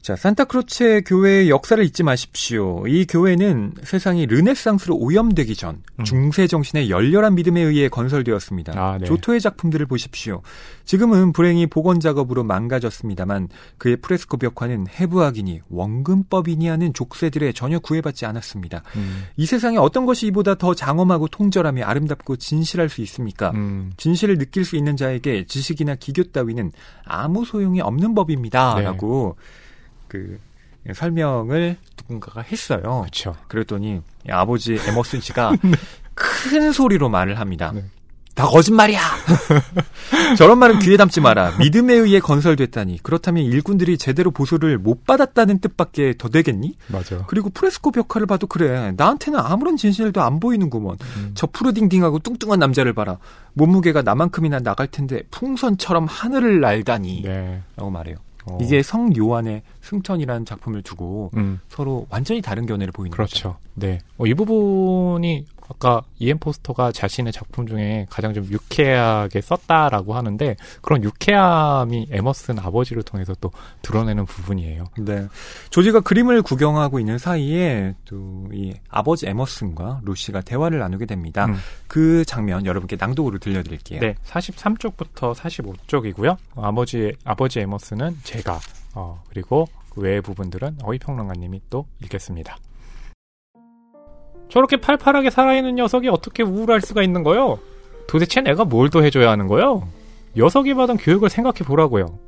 자, 0.03 0.17
산타크로체 0.17 1.03
교회의 1.03 1.51
역사를 1.51 1.83
잊지 1.85 2.03
마십시오. 2.03 2.87
이 2.87 3.05
교회는 3.05 3.75
세상이 3.83 4.25
르네상스로 4.25 4.97
오염되기 4.97 5.55
전 5.55 5.83
음. 5.99 6.05
중세 6.05 6.47
정신의 6.47 6.89
열렬한 6.89 7.35
믿음에 7.35 7.61
의해 7.61 7.89
건설되었습니다. 7.89 8.73
아, 8.77 8.99
네. 8.99 9.05
조토의 9.05 9.41
작품들을 9.43 9.85
보십시오. 9.85 10.41
지금은 10.87 11.33
불행히 11.33 11.67
복원 11.67 12.01
작업으로 12.01 12.45
망가졌습니다만 12.45 13.49
그의 13.77 13.99
프레스코 13.99 14.39
벽화는 14.39 14.87
해부학이니 14.89 15.61
원근법이니 15.69 16.67
하는 16.67 16.95
족쇄들에 16.95 17.53
전혀 17.53 17.79
구애받지 17.79 18.25
않았습니다. 18.25 18.83
음. 18.97 19.25
이 19.37 19.45
세상에 19.45 19.77
어떤 19.77 20.07
것이 20.07 20.27
이보다 20.29 20.55
더 20.55 20.75
장엄하고 20.75 21.29
통절하며 21.29 21.85
아름답고 21.85 22.37
진실할 22.37 22.89
수 22.89 23.03
있습니까? 23.03 23.51
음. 23.51 23.93
진실을 23.99 24.39
느낄 24.39 24.65
수 24.65 24.77
있는 24.77 24.97
자에게 24.97 25.45
지식이나 25.45 25.97
기교 25.97 26.25
따위는 26.25 26.73
아무 27.05 27.45
소용이 27.45 27.83
없는 27.83 28.15
법입니다. 28.15 28.77
네. 28.77 28.83
라고 28.83 29.37
그 30.11 30.39
설명을 30.93 31.77
누군가가 31.99 32.43
했어요. 32.43 32.81
그렇죠. 33.03 33.37
그랬더니 33.49 34.01
이 34.27 34.31
아버지 34.31 34.77
에머슨 34.87 35.21
씨가 35.21 35.53
큰 36.15 36.73
소리로 36.73 37.09
말을 37.09 37.39
합니다. 37.39 37.71
네. 37.73 37.85
다 38.35 38.47
거짓말이야! 38.47 39.01
저런 40.39 40.59
말은 40.59 40.79
귀에 40.79 40.97
담지 40.97 41.21
마라. 41.21 41.59
믿음에 41.59 41.95
의해 41.95 42.21
건설됐다니. 42.21 43.01
그렇다면 43.03 43.45
일꾼들이 43.45 43.99
제대로 43.99 44.31
보수를 44.31 44.79
못 44.79 45.05
받았다는 45.05 45.59
뜻밖에 45.61 46.15
더 46.17 46.29
되겠니? 46.29 46.75
맞아. 46.87 47.25
그리고 47.27 47.51
프레스코 47.51 47.91
벽화를 47.91 48.27
봐도 48.27 48.47
그래. 48.47 48.93
나한테는 48.97 49.39
아무런 49.39 49.77
진실도 49.77 50.23
안 50.23 50.41
보이는구먼. 50.41 50.97
음. 51.17 51.33
저 51.35 51.47
푸르딩딩하고 51.49 52.21
뚱뚱한 52.21 52.59
남자를 52.59 52.95
봐라. 52.95 53.19
몸무게가 53.55 54.03
나만큼이나 54.03 54.61
나갈 54.61 54.87
텐데 54.87 55.23
풍선처럼 55.31 56.07
하늘을 56.07 56.61
날다니. 56.61 57.23
네. 57.25 57.63
라고 57.77 57.91
말해요. 57.91 58.17
어. 58.47 58.59
이게 58.61 58.83
성 58.83 59.15
요한의 59.17 59.63
승천이라는 59.83 60.45
작품을 60.45 60.83
두고 60.83 61.31
음. 61.37 61.61
서로 61.69 62.07
완전히 62.11 62.41
다른 62.41 62.67
견해를 62.67 62.93
보이는 62.93 63.17
거죠. 63.17 63.17
그렇죠. 63.17 63.57
네. 63.75 63.99
어, 64.19 64.27
이 64.27 64.35
부분이 64.35 65.45
아까 65.71 66.03
이엠 66.19 66.39
포스터가 66.39 66.93
자신의 66.93 67.33
작품 67.33 67.67
중에 67.67 68.07
가장 68.11 68.35
좀 68.35 68.45
유쾌하게 68.45 69.41
썼다라고 69.41 70.15
하는데 70.15 70.57
그런 70.83 71.03
유쾌함이 71.03 72.09
에머슨 72.11 72.59
아버지를 72.59 73.03
통해서 73.03 73.35
또 73.41 73.51
드러내는 73.83 74.27
부분이에요. 74.27 74.85
네. 74.99 75.27
조지가 75.71 76.01
그림을 76.01 76.43
구경하고 76.43 76.99
있는 77.01 77.19
사이에 77.19 77.95
또 78.05 78.41
이 78.53 78.75
아버지 78.89 79.27
에머슨과 79.29 80.01
루시가 80.05 80.41
대화를 80.43 80.79
나누게 80.79 81.07
됩니다. 81.07 81.47
음. 81.47 81.57
그 81.87 82.25
장면 82.25 82.67
여러분께 82.67 82.97
낭독으로 82.97 83.39
들려드릴게요. 83.39 84.01
네. 84.01 84.15
43쪽부터 84.25 85.35
45쪽이고요. 85.35 86.37
아버지 86.57 87.13
아버지 87.25 87.61
에머슨은 87.61 88.19
제가 88.25 88.59
어, 88.95 89.23
그리고 89.29 89.69
그 89.91 90.01
외의 90.01 90.21
부분들은 90.21 90.79
어휘평론가님이 90.83 91.63
또 91.71 91.87
읽겠습니다. 92.03 92.57
저렇게 94.51 94.77
팔팔하게 94.79 95.31
살아있는 95.31 95.77
녀석이 95.77 96.09
어떻게 96.09 96.43
우울할 96.43 96.81
수가 96.81 97.03
있는 97.03 97.23
거요? 97.23 97.59
도대체 98.09 98.41
내가 98.41 98.65
뭘 98.65 98.91
더 98.91 99.01
해줘야 99.03 99.31
하는 99.31 99.47
거요? 99.47 99.87
녀석이 100.37 100.75
받은 100.75 100.97
교육을 100.97 101.29
생각해 101.31 101.59
보라고요. 101.65 102.19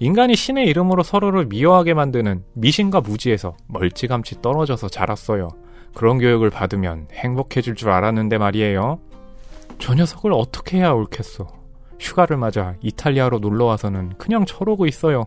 인간이 0.00 0.36
신의 0.36 0.66
이름으로 0.68 1.02
서로를 1.02 1.46
미워하게 1.46 1.92
만드는 1.94 2.44
미신과 2.54 3.00
무지에서 3.02 3.56
멀찌감치 3.66 4.40
떨어져서 4.40 4.88
자랐어요. 4.88 5.48
그런 5.94 6.18
교육을 6.18 6.50
받으면 6.50 7.08
행복해질 7.12 7.74
줄 7.74 7.90
알았는데 7.90 8.38
말이에요. 8.38 9.00
저 9.78 9.94
녀석을 9.94 10.32
어떻게 10.32 10.78
해야 10.78 10.92
옳겠어. 10.92 11.46
휴가를 12.00 12.36
맞아 12.36 12.74
이탈리아로 12.80 13.40
놀러 13.40 13.64
와서는 13.64 14.14
그냥 14.18 14.44
저러고 14.46 14.86
있어요. 14.86 15.24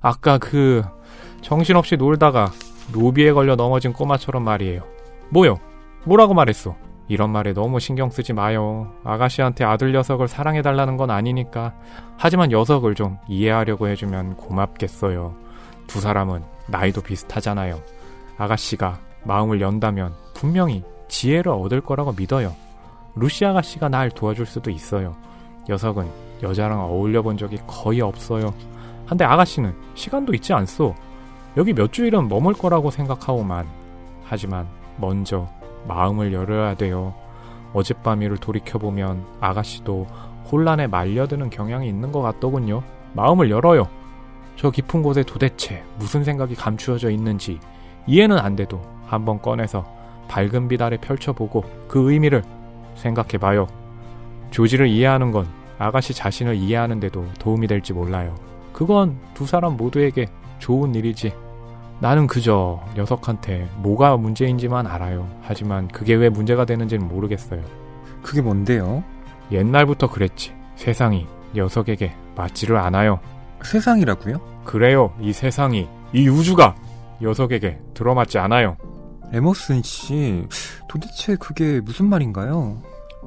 아까 0.00 0.38
그 0.38 0.82
정신없이 1.42 1.96
놀다가 1.96 2.50
노비에 2.92 3.32
걸려 3.32 3.56
넘어진 3.56 3.92
꼬마처럼 3.92 4.42
말이에요. 4.42 4.82
뭐요? 5.30 5.58
뭐라고 6.04 6.34
말했어? 6.34 6.76
이런 7.08 7.30
말에 7.30 7.54
너무 7.54 7.80
신경 7.80 8.10
쓰지 8.10 8.34
마요. 8.34 8.92
아가씨한테 9.02 9.64
아들 9.64 9.92
녀석을 9.92 10.28
사랑해달라는 10.28 10.96
건 10.96 11.10
아니니까. 11.10 11.74
하지만 12.18 12.50
녀석을 12.50 12.94
좀 12.94 13.18
이해하려고 13.28 13.88
해주면 13.88 14.36
고맙겠어요. 14.36 15.34
두 15.86 16.00
사람은 16.00 16.42
나이도 16.68 17.00
비슷하잖아요. 17.00 17.80
아가씨가 18.36 18.98
마음을 19.24 19.60
연다면 19.60 20.12
분명히 20.34 20.84
지혜를 21.08 21.50
얻을 21.50 21.80
거라고 21.80 22.12
믿어요. 22.12 22.54
루시 23.16 23.44
아가씨가 23.46 23.88
날 23.88 24.10
도와줄 24.10 24.44
수도 24.44 24.70
있어요. 24.70 25.16
녀석은 25.68 26.06
여자랑 26.42 26.80
어울려 26.80 27.22
본 27.22 27.36
적이 27.36 27.58
거의 27.66 28.02
없어요. 28.02 28.52
한데 29.06 29.24
아가씨는 29.24 29.74
시간도 29.94 30.34
있지 30.34 30.52
않소. 30.52 30.94
여기 31.56 31.72
몇 31.72 31.92
주일은 31.92 32.28
머물 32.28 32.52
거라고 32.52 32.90
생각하오만. 32.90 33.66
하지만 34.24 34.68
먼저 34.98 35.48
마음을 35.86 36.32
열어야 36.32 36.74
돼요. 36.74 37.14
어젯밤 37.72 38.22
일을 38.22 38.38
돌이켜보면 38.38 39.24
아가씨도 39.40 40.06
혼란에 40.50 40.86
말려드는 40.86 41.50
경향이 41.50 41.88
있는 41.88 42.12
것 42.12 42.22
같더군요. 42.22 42.82
마음을 43.12 43.50
열어요. 43.50 43.88
저 44.56 44.70
깊은 44.70 45.02
곳에 45.02 45.22
도대체 45.22 45.84
무슨 45.98 46.24
생각이 46.24 46.54
감추어져 46.54 47.10
있는지 47.10 47.60
이해는 48.06 48.38
안 48.38 48.56
돼도 48.56 48.80
한번 49.06 49.40
꺼내서 49.40 49.84
밝은 50.28 50.68
빛 50.68 50.80
아래 50.82 50.96
펼쳐보고 50.96 51.64
그 51.86 52.10
의미를 52.10 52.42
생각해봐요. 52.96 53.66
조지를 54.50 54.88
이해하는 54.88 55.30
건 55.30 55.46
아가씨 55.78 56.12
자신을 56.12 56.56
이해하는데도 56.56 57.24
도움이 57.38 57.66
될지 57.66 57.92
몰라요. 57.92 58.34
그건 58.72 59.18
두 59.34 59.46
사람 59.46 59.76
모두에게 59.76 60.26
좋은 60.58 60.94
일이지. 60.94 61.32
나는 62.00 62.26
그저 62.26 62.80
녀석한테 62.96 63.68
뭐가 63.78 64.16
문제인지만 64.16 64.86
알아요. 64.86 65.28
하지만 65.42 65.88
그게 65.88 66.14
왜 66.14 66.28
문제가 66.28 66.64
되는지는 66.64 67.08
모르겠어요. 67.08 67.62
그게 68.22 68.40
뭔데요? 68.40 69.02
옛날부터 69.50 70.08
그랬지. 70.08 70.54
세상이 70.76 71.26
녀석에게 71.54 72.14
맞지를 72.36 72.76
않아요. 72.76 73.18
세상이라고요? 73.62 74.40
그래요. 74.64 75.12
이 75.20 75.32
세상이, 75.32 75.88
이 76.12 76.28
우주가 76.28 76.76
녀석에게 77.20 77.80
들어맞지 77.94 78.38
않아요. 78.38 78.76
에머슨 79.32 79.82
씨, 79.82 80.46
도대체 80.88 81.36
그게 81.36 81.80
무슨 81.80 82.06
말인가요? 82.06 82.80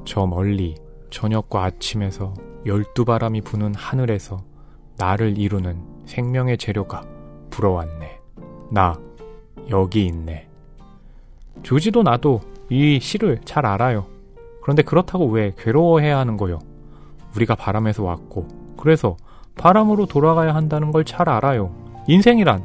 저 0.04 0.26
멀리 0.26 0.74
저녁과 1.10 1.64
아침에서 1.64 2.32
열두 2.64 3.04
바람이 3.04 3.42
부는 3.42 3.74
하늘에서 3.74 4.42
나를 4.96 5.36
이루는 5.36 5.82
생명의 6.06 6.56
재료가 6.56 7.04
불어왔네. 7.50 8.21
나 8.72 8.98
여기 9.68 10.06
있네. 10.06 10.48
조지도 11.62 12.02
나도 12.02 12.40
이 12.70 12.98
시를 13.00 13.38
잘 13.44 13.66
알아요. 13.66 14.06
그런데 14.62 14.82
그렇다고 14.82 15.26
왜 15.26 15.52
괴로워해야 15.58 16.16
하는 16.16 16.38
거요? 16.38 16.58
우리가 17.36 17.54
바람에서 17.54 18.02
왔고, 18.02 18.48
그래서 18.78 19.16
바람으로 19.56 20.06
돌아가야 20.06 20.54
한다는 20.54 20.90
걸 20.90 21.04
잘 21.04 21.28
알아요. 21.28 21.74
인생이란 22.08 22.62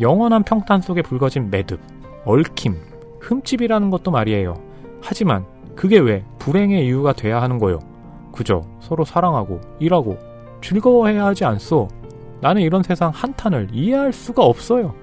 영원한 0.00 0.44
평탄 0.44 0.80
속에 0.80 1.02
불거진 1.02 1.50
매듭, 1.50 1.80
얽힘, 2.24 2.76
흠집이라는 3.20 3.90
것도 3.90 4.12
말이에요. 4.12 4.54
하지만 5.02 5.44
그게 5.74 5.98
왜 5.98 6.24
불행의 6.38 6.86
이유가 6.86 7.12
돼야 7.12 7.42
하는 7.42 7.58
거요? 7.58 7.80
그저 8.32 8.62
서로 8.80 9.04
사랑하고 9.04 9.60
일하고 9.80 10.18
즐거워해야 10.62 11.26
하지 11.26 11.44
않소? 11.44 11.88
나는 12.40 12.62
이런 12.62 12.84
세상 12.84 13.10
한탄을 13.10 13.70
이해할 13.72 14.12
수가 14.12 14.44
없어요. 14.44 14.94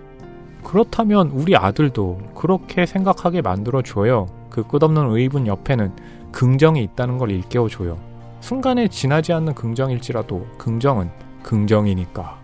그렇다면 0.65 1.29
우리 1.29 1.55
아들도 1.55 2.19
그렇게 2.35 2.85
생각하게 2.85 3.41
만들어줘요. 3.41 4.25
그 4.49 4.63
끝없는 4.67 5.11
의분 5.11 5.47
옆에는 5.47 5.95
긍정이 6.31 6.83
있다는 6.83 7.17
걸 7.17 7.31
일깨워줘요. 7.31 7.97
순간에 8.41 8.87
지나지 8.87 9.31
않는 9.31 9.53
긍정일지라도 9.53 10.45
긍정은 10.57 11.09
긍정이니까. 11.43 12.39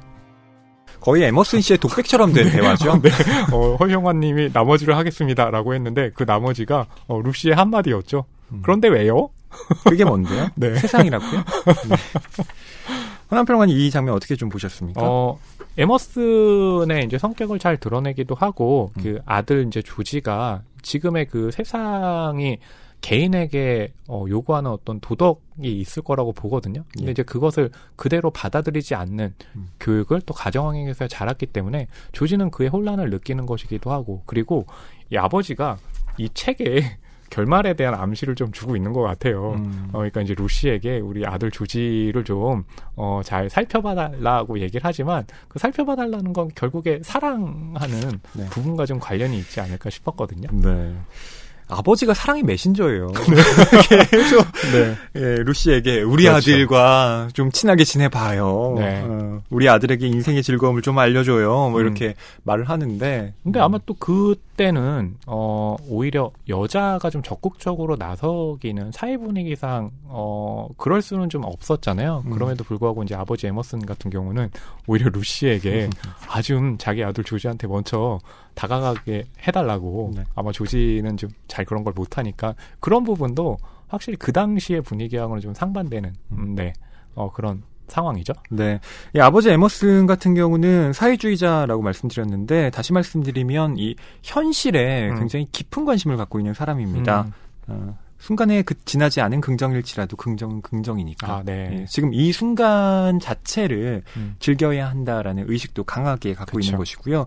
거의 1.02 1.24
에머슨 1.24 1.62
씨의 1.62 1.80
독백처럼 1.80 2.32
된 2.32 2.50
대화죠. 2.52 3.02
네. 3.02 3.10
어, 3.52 3.76
허영환님이 3.78 4.52
나머지를 4.54 4.96
하겠습니다라고 4.98 5.74
했는데 5.74 6.12
그 6.14 6.24
나머지가 6.24 6.86
어, 7.08 7.20
루시의 7.22 7.56
한마디였죠. 7.56 8.26
음. 8.54 8.60
그런데 8.64 8.88
왜요? 8.88 9.30
그게 9.84 10.06
뭔데요? 10.06 10.50
네. 10.56 10.76
세상이라고요? 10.76 11.32
네. 11.90 11.96
허남평론가님 13.32 13.78
이 13.78 13.90
장면 13.90 14.14
어떻게 14.14 14.36
좀 14.36 14.50
보셨습니까? 14.50 15.02
어, 15.04 15.40
에머슨의 15.78 17.06
이제 17.06 17.18
성격을 17.18 17.60
잘 17.60 17.78
드러내기도 17.78 18.36
하고 18.36 18.92
음. 18.98 19.04
그 19.04 19.20
아들 19.26 19.66
이제 19.68 19.82
조지가 19.82 20.64
지금의 20.82 21.28
그 21.28 21.50
세상이 21.52 22.60
개인에게 23.00 23.94
어, 24.08 24.26
요구하는 24.30 24.70
어떤 24.70 25.00
도덕이 25.00 25.64
있을 25.64 26.04
거라고 26.04 26.34
보거든요. 26.34 26.84
근데 26.94 27.08
예. 27.08 27.12
이제 27.12 27.24
그것을 27.24 27.72
그대로 27.96 28.30
받아들이지 28.30 28.96
않는 28.96 29.34
음. 29.56 29.68
교육을 29.80 30.22
또 30.22 30.34
가정환경에서 30.34 31.08
자랐기 31.08 31.48
때문에 31.48 31.88
조지는 32.12 32.52
그의 32.52 32.70
혼란을 32.70 33.10
느끼는 33.10 33.48
것이기도 33.48 33.92
하고 33.92 34.22
그리고 34.26 34.66
이 35.12 35.18
아버지가 35.18 35.78
이 36.18 36.30
책에 36.34 37.00
결말에 37.32 37.74
대한 37.74 37.96
암시를 37.96 38.36
좀 38.36 38.52
주고 38.52 38.76
있는 38.76 38.94
것 38.94 39.02
같아요. 39.02 39.54
음. 39.54 39.88
어, 39.94 39.98
그러니까 39.98 40.22
이제 40.22 40.36
루시에게 40.38 41.00
우리 41.00 41.26
아들 41.26 41.50
조지를 41.50 42.24
좀, 42.24 42.64
어, 42.96 43.22
잘 43.24 43.50
살펴봐달라고 43.50 44.60
얘기를 44.60 44.82
하지만 44.84 45.26
그 45.48 45.58
살펴봐달라는 45.58 46.34
건 46.34 46.52
결국에 46.54 47.00
사랑하는 47.04 48.20
네. 48.34 48.46
부분과 48.50 48.86
좀 48.86 49.00
관련이 49.00 49.40
있지 49.40 49.60
않을까 49.62 49.90
싶었거든요. 49.90 50.50
네. 50.52 50.94
아버지가 51.72 52.14
사랑의 52.14 52.44
메신저예요. 52.44 53.08
계속 54.12 54.46
네. 54.74 54.96
예, 55.16 55.36
루시에게 55.38 56.02
우리 56.02 56.24
그렇죠. 56.24 56.52
아들과 56.52 57.30
좀 57.34 57.50
친하게 57.50 57.86
지내봐요. 57.86 58.76
네. 58.78 59.02
어, 59.06 59.42
우리 59.50 59.70
아들에게 59.70 60.06
인생의 60.06 60.44
즐거움을 60.44 60.82
좀 60.82 61.00
알려줘요. 61.00 61.70
뭐 61.70 61.80
음. 61.80 61.86
이렇게 61.86 62.16
말을 62.44 62.66
하는데. 62.70 63.34
근데 63.44 63.60
음. 63.60 63.64
아마 63.64 63.78
또 63.86 63.96
그 64.02 64.36
때는 64.66 65.18
어 65.28 65.76
오히려 65.88 66.32
여자가 66.48 67.10
좀 67.10 67.22
적극적으로 67.22 67.96
나서기는 67.96 68.92
사회 68.92 69.18
분위기상 69.18 69.92
어 70.06 70.68
그럴 70.78 71.02
수는 71.02 71.30
좀 71.30 71.44
없었잖아요. 71.46 72.24
음. 72.26 72.32
그럼에도 72.32 72.64
불구하고 72.64 73.04
이제 73.04 73.16
아버지 73.16 73.48
에머슨 73.48 73.86
같은 73.86 74.12
경우는 74.12 74.50
오히려 74.88 75.10
루시에게 75.10 75.90
아주 76.30 76.76
자기 76.78 77.04
아들 77.04 77.24
조지한테 77.24 77.68
먼저 77.68 78.20
다가가게 78.54 79.26
해달라고 79.48 80.12
네. 80.16 80.24
아마 80.36 80.52
조지는 80.52 81.18
좀 81.18 81.30
잘 81.52 81.66
그런 81.66 81.84
걸 81.84 81.94
못하니까 81.94 82.56
그런 82.80 83.04
부분도 83.04 83.58
확실히 83.88 84.18
그 84.18 84.32
당시의 84.32 84.82
분위기하고는 84.82 85.42
좀 85.42 85.54
상반되는 85.54 86.14
음, 86.32 86.56
네 86.56 86.72
어, 87.14 87.30
그런 87.32 87.64
상황이죠. 87.92 88.34
네. 88.50 88.80
이 89.16 89.20
아버지 89.20 89.50
에머슨 89.50 90.06
같은 90.08 90.34
경우는 90.34 90.94
사회주의자라고 90.94 91.82
말씀드렸는데 91.82 92.70
다시 92.72 92.94
말씀드리면 92.94 93.78
이 93.78 93.96
현실에 94.24 95.10
음. 95.10 95.20
굉장히 95.20 95.48
깊은 95.52 95.86
관심을 95.86 96.18
갖고 96.18 96.40
있는 96.40 96.54
사람입니다. 96.54 97.28
음. 97.28 97.32
어, 97.68 97.98
순간에 98.18 98.62
그 98.62 98.76
지나지 98.86 99.20
않은 99.20 99.42
긍정일지라도 99.42 100.16
긍정은 100.16 100.62
긍정이니까. 100.62 101.28
아, 101.28 101.44
네. 101.44 101.80
예, 101.82 101.86
지금 101.86 102.14
이 102.14 102.32
순간 102.32 103.20
자체를 103.20 104.04
음. 104.16 104.36
즐겨야 104.40 104.90
한다라는 104.90 105.46
의식도 105.48 105.84
강하게 105.84 106.34
갖고 106.36 106.58
그쵸. 106.58 106.68
있는 106.68 106.78
것이고요. 106.78 107.26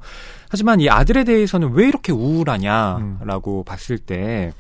하지만 0.49 0.81
이 0.81 0.89
아들에 0.89 1.25
대해서는 1.25 1.73
왜 1.73 1.89
이렇게 1.89 2.13
우울하냐라고 2.13 3.59
음. 3.59 3.65
봤을 3.65 3.99
때, 3.99 4.53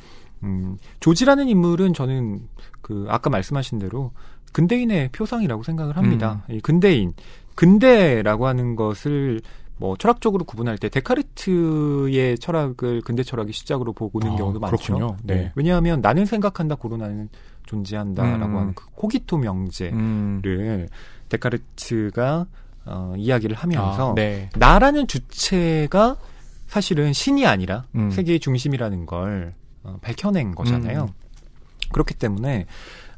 음, 0.42 0.76
조지라는 1.00 1.48
인물은 1.48 1.94
저는 1.94 2.40
그 2.80 3.06
아까 3.08 3.30
말씀하신 3.30 3.78
대로 3.78 4.10
근대인의 4.54 5.10
표상이라고 5.10 5.64
생각을 5.64 5.96
합니다. 5.96 6.44
음. 6.48 6.54
이 6.54 6.60
근대인, 6.60 7.12
근대라고 7.56 8.46
하는 8.46 8.76
것을 8.76 9.40
뭐 9.76 9.96
철학적으로 9.96 10.44
구분할 10.44 10.78
때 10.78 10.88
데카르트의 10.88 12.38
철학을 12.38 13.02
근대 13.02 13.24
철학의 13.24 13.52
시작으로 13.52 13.92
보고는 13.92 14.32
아, 14.32 14.36
경우도 14.36 14.60
많죠. 14.60 15.16
네. 15.24 15.34
네. 15.34 15.52
왜냐하면 15.56 16.00
나는 16.00 16.24
생각한다 16.24 16.76
고로 16.76 16.96
나는 16.96 17.28
존재한다라고 17.66 18.52
음. 18.52 18.56
하는 18.56 18.74
그 18.74 18.86
코기토 18.92 19.38
명제를 19.38 19.98
음. 19.98 20.88
데카르트가 21.28 22.46
어, 22.86 23.14
이야기를 23.16 23.56
하면서 23.56 24.12
아, 24.12 24.14
네. 24.14 24.48
나라는 24.56 25.08
주체가 25.08 26.16
사실은 26.68 27.12
신이 27.12 27.44
아니라 27.44 27.86
음. 27.96 28.10
세계의 28.10 28.38
중심이라는 28.38 29.06
걸 29.06 29.52
어, 29.82 29.98
밝혀낸 30.00 30.54
거잖아요. 30.54 31.08
음. 31.10 31.24
그렇기 31.92 32.14
때문에 32.14 32.66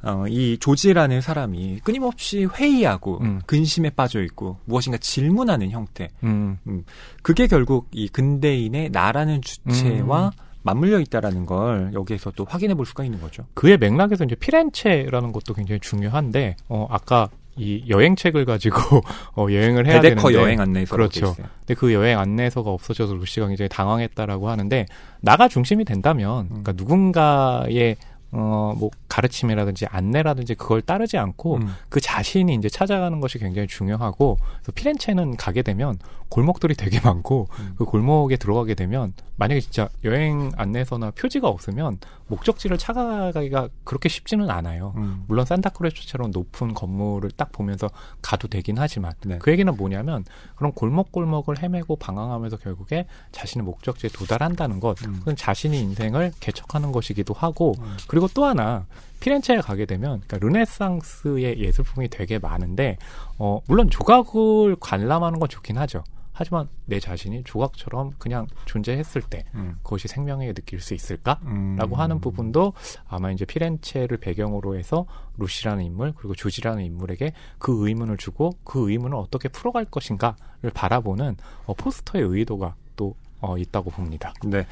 어, 0.02 0.24
이 0.28 0.58
조지라는 0.58 1.20
사람이 1.20 1.80
끊임없이 1.82 2.44
회의하고 2.44 3.18
음. 3.22 3.40
근심에 3.46 3.90
빠져 3.90 4.22
있고 4.22 4.58
무엇인가 4.64 4.98
질문하는 4.98 5.70
형태. 5.70 6.08
음. 6.22 6.58
음. 6.66 6.84
그게 7.22 7.46
결국 7.46 7.88
이 7.92 8.08
근대인의 8.08 8.90
나라는 8.90 9.40
주체와 9.42 10.26
음. 10.26 10.30
맞물려 10.62 10.98
있다라는 11.00 11.46
걸 11.46 11.92
여기에서 11.94 12.32
또 12.32 12.44
확인해 12.44 12.74
볼 12.74 12.86
수가 12.86 13.04
있는 13.04 13.20
거죠. 13.20 13.44
그의 13.54 13.78
맥락에서 13.78 14.24
이제 14.24 14.34
피렌체라는 14.34 15.30
것도 15.32 15.54
굉장히 15.54 15.80
중요한데 15.80 16.56
어 16.68 16.88
아까 16.90 17.28
이 17.56 17.84
여행책을 17.88 18.44
가지고 18.44 18.76
어, 19.36 19.46
여행을 19.48 19.86
해야 19.86 20.00
되는데 20.00 20.34
여행 20.34 20.60
안내서 20.60 20.94
그렇죠. 20.94 21.34
근데 21.34 21.74
그 21.74 21.94
여행 21.94 22.18
안내서가 22.18 22.70
없어져서 22.70 23.14
루시가 23.14 23.46
굉장히 23.46 23.68
당황했다라고 23.68 24.50
하는데 24.50 24.86
나가 25.20 25.48
중심이 25.48 25.84
된다면 25.84 26.46
음. 26.50 26.62
그러니까 26.62 26.72
누군가의 26.72 27.96
어, 28.32 28.74
뭐, 28.76 28.90
가르침이라든지 29.08 29.86
안내라든지 29.86 30.54
그걸 30.54 30.82
따르지 30.82 31.18
않고 31.18 31.56
음. 31.56 31.74
그 31.88 32.00
자신이 32.00 32.54
이제 32.54 32.68
찾아가는 32.68 33.20
것이 33.20 33.38
굉장히 33.38 33.68
중요하고, 33.68 34.38
그래서 34.58 34.72
피렌체는 34.74 35.36
가게 35.36 35.62
되면 35.62 35.98
골목들이 36.28 36.74
되게 36.74 37.00
많고, 37.00 37.48
음. 37.60 37.74
그 37.78 37.84
골목에 37.84 38.36
들어가게 38.36 38.74
되면 38.74 39.12
만약에 39.36 39.60
진짜 39.60 39.88
여행 40.04 40.50
안내서나 40.56 41.12
표지가 41.12 41.48
없으면 41.48 41.98
목적지를 42.26 42.78
찾아가기가 42.78 43.68
그렇게 43.84 44.08
쉽지는 44.08 44.50
않아요. 44.50 44.94
음. 44.96 45.24
물론 45.28 45.44
산타크루스처럼 45.44 46.30
높은 46.32 46.74
건물을 46.74 47.30
딱 47.36 47.52
보면서 47.52 47.88
가도 48.22 48.48
되긴 48.48 48.78
하지만 48.78 49.12
네. 49.24 49.38
그 49.38 49.50
얘기는 49.52 49.74
뭐냐면 49.76 50.24
그런 50.56 50.72
골목골목을 50.72 51.62
헤매고 51.62 51.96
방황하면서 51.96 52.56
결국에 52.56 53.06
자신의 53.32 53.64
목적지에 53.64 54.10
도달한다는 54.12 54.80
것, 54.80 55.00
음. 55.06 55.16
그건 55.20 55.36
자신이 55.36 55.78
인생을 55.78 56.32
개척하는 56.40 56.90
것이기도 56.92 57.34
하고 57.34 57.74
음. 57.78 57.96
그리고 58.08 58.28
또 58.34 58.44
하나 58.44 58.86
피렌체에 59.20 59.58
가게 59.58 59.86
되면 59.86 60.20
그러니까 60.26 60.38
르네상스의 60.46 61.60
예술품이 61.60 62.08
되게 62.08 62.38
많은데 62.38 62.98
어 63.38 63.60
물론 63.66 63.90
조각을 63.90 64.76
관람하는 64.80 65.38
건 65.38 65.48
좋긴 65.48 65.78
하죠. 65.78 66.04
하지만 66.38 66.68
내 66.84 67.00
자신이 67.00 67.44
조각처럼 67.44 68.12
그냥 68.18 68.46
존재했을 68.66 69.22
때 69.22 69.44
음. 69.54 69.78
그것이 69.82 70.06
생명에 70.06 70.52
느낄 70.52 70.80
수 70.80 70.92
있을까라고 70.92 71.46
음. 71.46 71.92
하는 71.94 72.20
부분도 72.20 72.74
아마 73.08 73.30
이제 73.30 73.46
피렌체를 73.46 74.18
배경으로 74.18 74.76
해서 74.76 75.06
루시라는 75.38 75.82
인물 75.82 76.12
그리고 76.14 76.34
조지라는 76.34 76.84
인물에게 76.84 77.32
그 77.58 77.88
의문을 77.88 78.18
주고 78.18 78.52
그 78.64 78.90
의문을 78.90 79.16
어떻게 79.16 79.48
풀어갈 79.48 79.86
것인가를 79.86 80.70
바라보는 80.74 81.38
어, 81.64 81.72
포스터의 81.72 82.26
의도가 82.26 82.74
또 82.96 83.14
어, 83.40 83.56
있다고 83.56 83.90
봅니다. 83.90 84.34
네. 84.44 84.66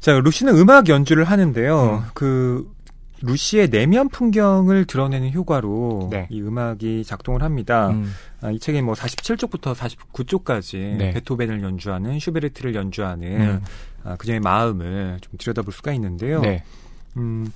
자, 0.00 0.18
루시는 0.18 0.58
음악 0.58 0.88
연주를 0.88 1.22
하는데요. 1.22 1.80
음. 1.80 2.10
그 2.12 2.68
루시의 3.22 3.70
내면 3.70 4.08
풍경을 4.08 4.84
드러내는 4.84 5.32
효과로 5.32 6.08
네. 6.10 6.26
이 6.30 6.40
음악이 6.40 7.04
작동을 7.04 7.42
합니다. 7.42 7.88
음, 7.90 8.12
아, 8.40 8.50
이 8.50 8.58
책에 8.58 8.82
뭐 8.82 8.94
47쪽부터 8.94 9.74
49쪽까지 9.74 10.96
네. 10.96 11.12
베토벤을 11.12 11.62
연주하는 11.62 12.18
슈베르트를 12.18 12.74
연주하는 12.74 13.40
음, 13.40 13.62
아, 14.04 14.16
그녀의 14.16 14.40
마음을 14.40 15.18
좀 15.20 15.32
들여다볼 15.38 15.72
수가 15.72 15.92
있는데요. 15.92 16.40
네. 16.40 16.64
음, 17.16 17.52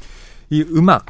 이 0.51 0.63
음악 0.63 1.07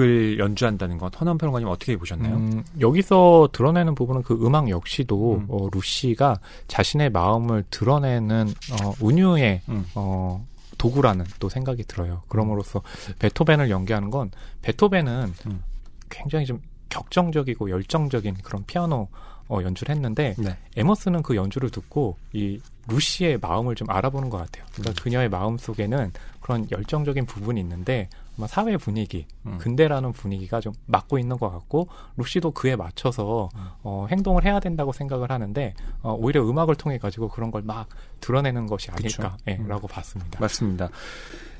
을 0.00 0.38
연주한다는 0.38 0.96
것 0.96 1.20
허남 1.20 1.38
평론가님 1.38 1.66
어떻게 1.66 1.96
보셨나요? 1.96 2.36
음, 2.36 2.62
여기서 2.78 3.48
드러내는 3.52 3.96
부분은 3.96 4.22
그 4.22 4.34
음악 4.46 4.68
역시도 4.68 5.34
음. 5.38 5.46
어, 5.48 5.68
루시가 5.72 6.38
자신의 6.68 7.10
마음을 7.10 7.64
드러내는 7.70 8.46
어, 8.80 8.92
운유의 9.00 9.62
음. 9.68 9.84
어, 9.96 10.46
도구라는 10.78 11.24
또 11.38 11.48
생각이 11.48 11.84
들어요. 11.84 12.22
그럼으로써 12.28 12.82
베토벤을 13.18 13.70
연기하는 13.70 14.10
건 14.10 14.30
베토벤은 14.62 15.34
음. 15.46 15.62
굉장히 16.08 16.46
좀 16.46 16.60
격정적이고 16.88 17.70
열정적인 17.70 18.36
그런 18.42 18.64
피아노 18.64 19.08
어, 19.48 19.60
연주를 19.62 19.94
했는데 19.94 20.34
네. 20.38 20.56
에머스는 20.76 21.22
그 21.22 21.34
연주를 21.34 21.70
듣고 21.70 22.16
이 22.32 22.60
루시의 22.88 23.38
마음을 23.38 23.74
좀 23.74 23.90
알아보는 23.90 24.30
것 24.30 24.38
같아요. 24.38 24.64
그러니까 24.72 24.90
음. 24.90 25.02
그녀의 25.02 25.28
마음 25.28 25.58
속에는 25.58 26.12
그런 26.40 26.70
열정적인 26.70 27.26
부분이 27.26 27.60
있는데 27.60 28.08
사회 28.46 28.76
분위기, 28.76 29.26
음. 29.46 29.58
근대라는 29.58 30.12
분위기가 30.12 30.60
좀 30.60 30.72
맞고 30.86 31.18
있는 31.18 31.36
것 31.38 31.50
같고 31.50 31.88
루시도 32.16 32.52
그에 32.52 32.76
맞춰서 32.76 33.48
음. 33.56 33.60
어, 33.82 34.06
행동을 34.10 34.44
해야 34.44 34.60
된다고 34.60 34.92
생각을 34.92 35.30
하는데 35.30 35.74
어, 36.02 36.14
오히려 36.14 36.48
음악을 36.48 36.76
통해 36.76 36.98
가지고 36.98 37.28
그런 37.28 37.50
걸 37.50 37.58
막 37.68 37.88
드러내는 38.20 38.66
것이. 38.66 38.90
아닐까라고 38.90 39.88
봤습니다. 39.88 40.38
맞습니다. 40.40 40.88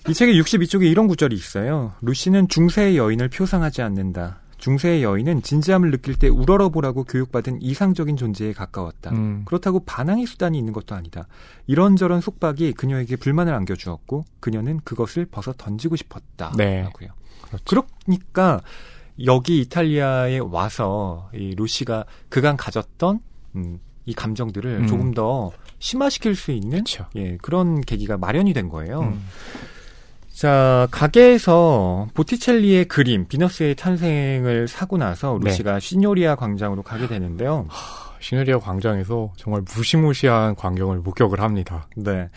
이 0.09 0.15
책의 0.15 0.41
62쪽에 0.41 0.91
이런 0.91 1.07
구절이 1.07 1.35
있어요. 1.37 1.93
루시는 2.01 2.49
중세의 2.49 2.97
여인을 2.97 3.29
표상하지 3.29 3.83
않는다. 3.83 4.41
중세의 4.59 5.03
여인은 5.03 5.43
진지함을 5.43 5.91
느낄 5.91 6.17
때 6.19 6.29
우러러보라고 6.29 7.05
교육받은 7.05 7.63
이상적인 7.63 8.17
존재에 8.17 8.53
가까웠다. 8.53 9.11
음, 9.13 9.43
그렇다고 9.45 9.81
반항의 9.81 10.27
수단이 10.27 10.59
있는 10.59 10.73
것도 10.73 10.95
아니다. 10.95 11.27
이런저런 11.67 12.21
속박이 12.21 12.73
그녀에게 12.73 13.17
불만을 13.17 13.55
안겨주었고 13.55 14.25
그녀는 14.41 14.81
그것을 14.85 15.27
벗어 15.27 15.53
던지고 15.57 15.97
싶었다. 15.97 16.53
네. 16.57 16.83
라고요. 16.83 17.11
그렇죠. 17.43 17.65
그러니까 18.05 18.61
여기 19.25 19.61
이탈리아에 19.61 20.39
와서 20.39 21.31
이 21.33 21.55
루시가 21.55 22.05
그간 22.29 22.57
가졌던 22.57 23.21
음, 23.57 23.81
이 24.07 24.15
감정들을 24.15 24.81
음. 24.83 24.87
조금 24.87 25.15
더 25.15 25.53
심화시킬 25.79 26.35
수 26.35 26.51
있는 26.51 26.85
그렇죠. 26.85 27.07
예, 27.17 27.37
그런 27.39 27.81
계기가 27.81 28.17
마련이 28.17 28.53
된 28.53 28.69
거예요. 28.69 29.01
음, 29.01 29.25
자, 30.39 30.87
가게에서 30.93 32.07
보티첼리의 32.15 32.85
그림, 32.85 33.27
비너스의 33.27 33.75
탄생을 33.75 34.69
사고 34.69 34.97
나서 34.97 35.37
네. 35.43 35.51
루시가 35.51 35.81
시뇨리아 35.81 36.37
광장으로 36.37 36.85
가게 36.85 37.09
되는데요. 37.09 37.67
시누리아 38.21 38.61
광장에서 38.61 39.33
정말 39.37 39.63
무시무시한 39.63 40.55
광경을 40.55 40.99
목격을 40.99 41.41
합니다. 41.41 41.89
네. 41.97 42.29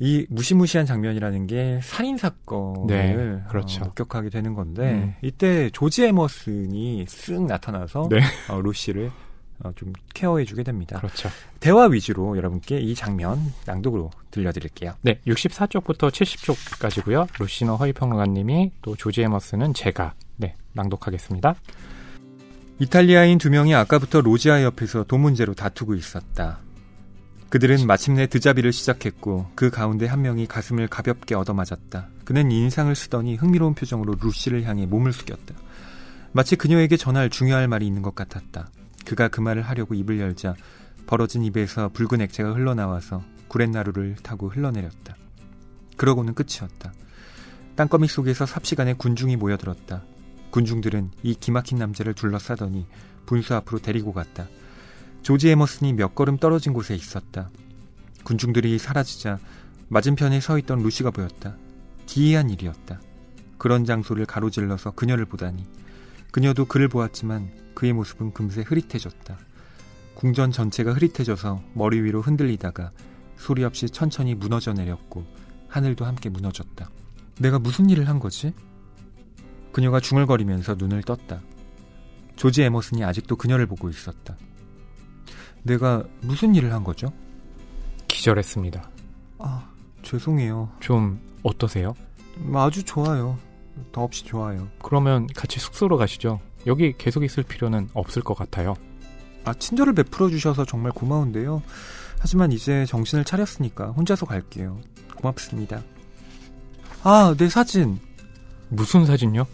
이 0.00 0.26
무시무시한 0.30 0.84
장면이라는 0.84 1.46
게 1.46 1.78
살인 1.84 2.16
사건을 2.16 2.86
네, 2.88 3.42
그렇죠. 3.48 3.82
어, 3.82 3.84
목격하게 3.84 4.28
되는 4.28 4.54
건데 4.54 4.82
음. 4.82 5.14
이때 5.22 5.70
조지 5.70 6.04
에머슨이 6.04 7.04
쓱 7.04 7.46
나타나서 7.46 8.08
네. 8.10 8.18
어, 8.50 8.60
루시를 8.60 9.06
어, 9.06 9.31
좀 9.76 9.92
케어해주게 10.14 10.62
됩니다. 10.62 10.98
그렇죠. 10.98 11.28
대화 11.60 11.86
위주로 11.86 12.36
여러분께 12.36 12.78
이 12.78 12.94
장면 12.94 13.38
낭독으로 13.66 14.10
들려드릴게요. 14.30 14.94
네, 15.02 15.20
64쪽부터 15.26 16.10
70쪽까지고요. 16.10 17.28
루시너 17.38 17.76
허위평론가님이 17.76 18.72
또 18.82 18.96
조지 18.96 19.22
에머스는 19.22 19.74
제가 19.74 20.14
네 20.36 20.56
낭독하겠습니다. 20.72 21.54
이탈리아인 22.78 23.38
두 23.38 23.50
명이 23.50 23.74
아까부터 23.74 24.20
로지아 24.20 24.64
옆에서 24.64 25.04
돈 25.04 25.20
문제로 25.20 25.54
다투고 25.54 25.94
있었다. 25.94 26.58
그들은 27.48 27.86
마침내 27.86 28.26
드자비를 28.26 28.72
시작했고 28.72 29.50
그 29.54 29.70
가운데 29.70 30.06
한 30.06 30.22
명이 30.22 30.46
가슴을 30.46 30.88
가볍게 30.88 31.34
얻어맞았다. 31.34 32.08
그는 32.24 32.50
인상을 32.50 32.92
쓰더니 32.94 33.36
흥미로운 33.36 33.74
표정으로 33.74 34.16
루시를 34.20 34.64
향해 34.64 34.86
몸을 34.86 35.12
숙였다. 35.12 35.54
마치 36.32 36.56
그녀에게 36.56 36.96
전할 36.96 37.28
중요할 37.28 37.68
말이 37.68 37.86
있는 37.86 38.00
것 38.00 38.14
같았다. 38.14 38.70
그가 39.04 39.28
그 39.28 39.40
말을 39.40 39.62
하려고 39.62 39.94
입을 39.94 40.20
열자 40.20 40.54
벌어진 41.06 41.42
입에서 41.44 41.88
붉은 41.88 42.20
액체가 42.20 42.54
흘러나와서 42.54 43.22
구렛나루를 43.48 44.16
타고 44.22 44.48
흘러내렸다. 44.48 45.16
그러고는 45.96 46.34
끝이었다. 46.34 46.92
땅거미 47.76 48.08
속에서 48.08 48.46
삽시간에 48.46 48.94
군중이 48.94 49.36
모여들었다. 49.36 50.04
군중들은 50.50 51.10
이 51.22 51.34
기막힌 51.34 51.78
남자를 51.78 52.14
둘러싸더니 52.14 52.86
분수 53.26 53.54
앞으로 53.54 53.78
데리고 53.78 54.12
갔다. 54.12 54.46
조지 55.22 55.48
에머슨이 55.50 55.92
몇 55.94 56.14
걸음 56.14 56.36
떨어진 56.36 56.72
곳에 56.72 56.94
있었다. 56.94 57.50
군중들이 58.24 58.78
사라지자 58.78 59.38
맞은편에 59.88 60.40
서 60.40 60.58
있던 60.58 60.82
루시가 60.82 61.10
보였다. 61.10 61.56
기이한 62.06 62.50
일이었다. 62.50 63.00
그런 63.58 63.84
장소를 63.84 64.26
가로질러서 64.26 64.92
그녀를 64.92 65.24
보다니 65.24 65.64
그녀도 66.32 66.64
그를 66.64 66.88
보았지만 66.88 67.50
그의 67.74 67.92
모습은 67.92 68.32
금세 68.32 68.62
흐릿해졌다. 68.62 69.38
궁전 70.14 70.50
전체가 70.50 70.94
흐릿해져서 70.94 71.62
머리 71.74 72.00
위로 72.00 72.20
흔들리다가 72.22 72.90
소리 73.36 73.64
없이 73.64 73.88
천천히 73.88 74.34
무너져 74.34 74.72
내렸고 74.72 75.24
하늘도 75.68 76.04
함께 76.04 76.28
무너졌다. 76.30 76.90
내가 77.38 77.58
무슨 77.58 77.90
일을 77.90 78.08
한 78.08 78.18
거지? 78.18 78.52
그녀가 79.72 80.00
중얼거리면서 80.00 80.74
눈을 80.74 81.02
떴다. 81.02 81.42
조지 82.36 82.62
에머슨이 82.62 83.04
아직도 83.04 83.36
그녀를 83.36 83.66
보고 83.66 83.88
있었다. 83.88 84.36
내가 85.62 86.02
무슨 86.22 86.54
일을 86.54 86.72
한 86.72 86.82
거죠? 86.82 87.12
기절했습니다. 88.08 88.90
아, 89.38 89.70
죄송해요. 90.02 90.70
좀 90.80 91.20
어떠세요? 91.42 91.94
음, 92.38 92.56
아주 92.56 92.82
좋아요. 92.84 93.38
더없이 93.92 94.24
좋아요. 94.24 94.68
그러면 94.82 95.26
같이 95.34 95.60
숙소로 95.60 95.96
가시죠. 95.96 96.40
여기 96.66 96.94
계속 96.96 97.24
있을 97.24 97.42
필요는 97.42 97.88
없을 97.94 98.22
것 98.22 98.34
같아요. 98.34 98.74
아, 99.44 99.52
친절을 99.54 99.94
베풀어 99.94 100.28
주셔서 100.28 100.64
정말 100.64 100.92
고마운데요. 100.92 101.62
하지만 102.20 102.52
이제 102.52 102.86
정신을 102.86 103.24
차렸으니까 103.24 103.86
혼자서 103.92 104.26
갈게요. 104.26 104.78
고맙습니다. 105.16 105.82
아, 107.02 107.34
내 107.36 107.48
사진. 107.48 107.98
무슨 108.68 109.04
사진요? 109.06 109.44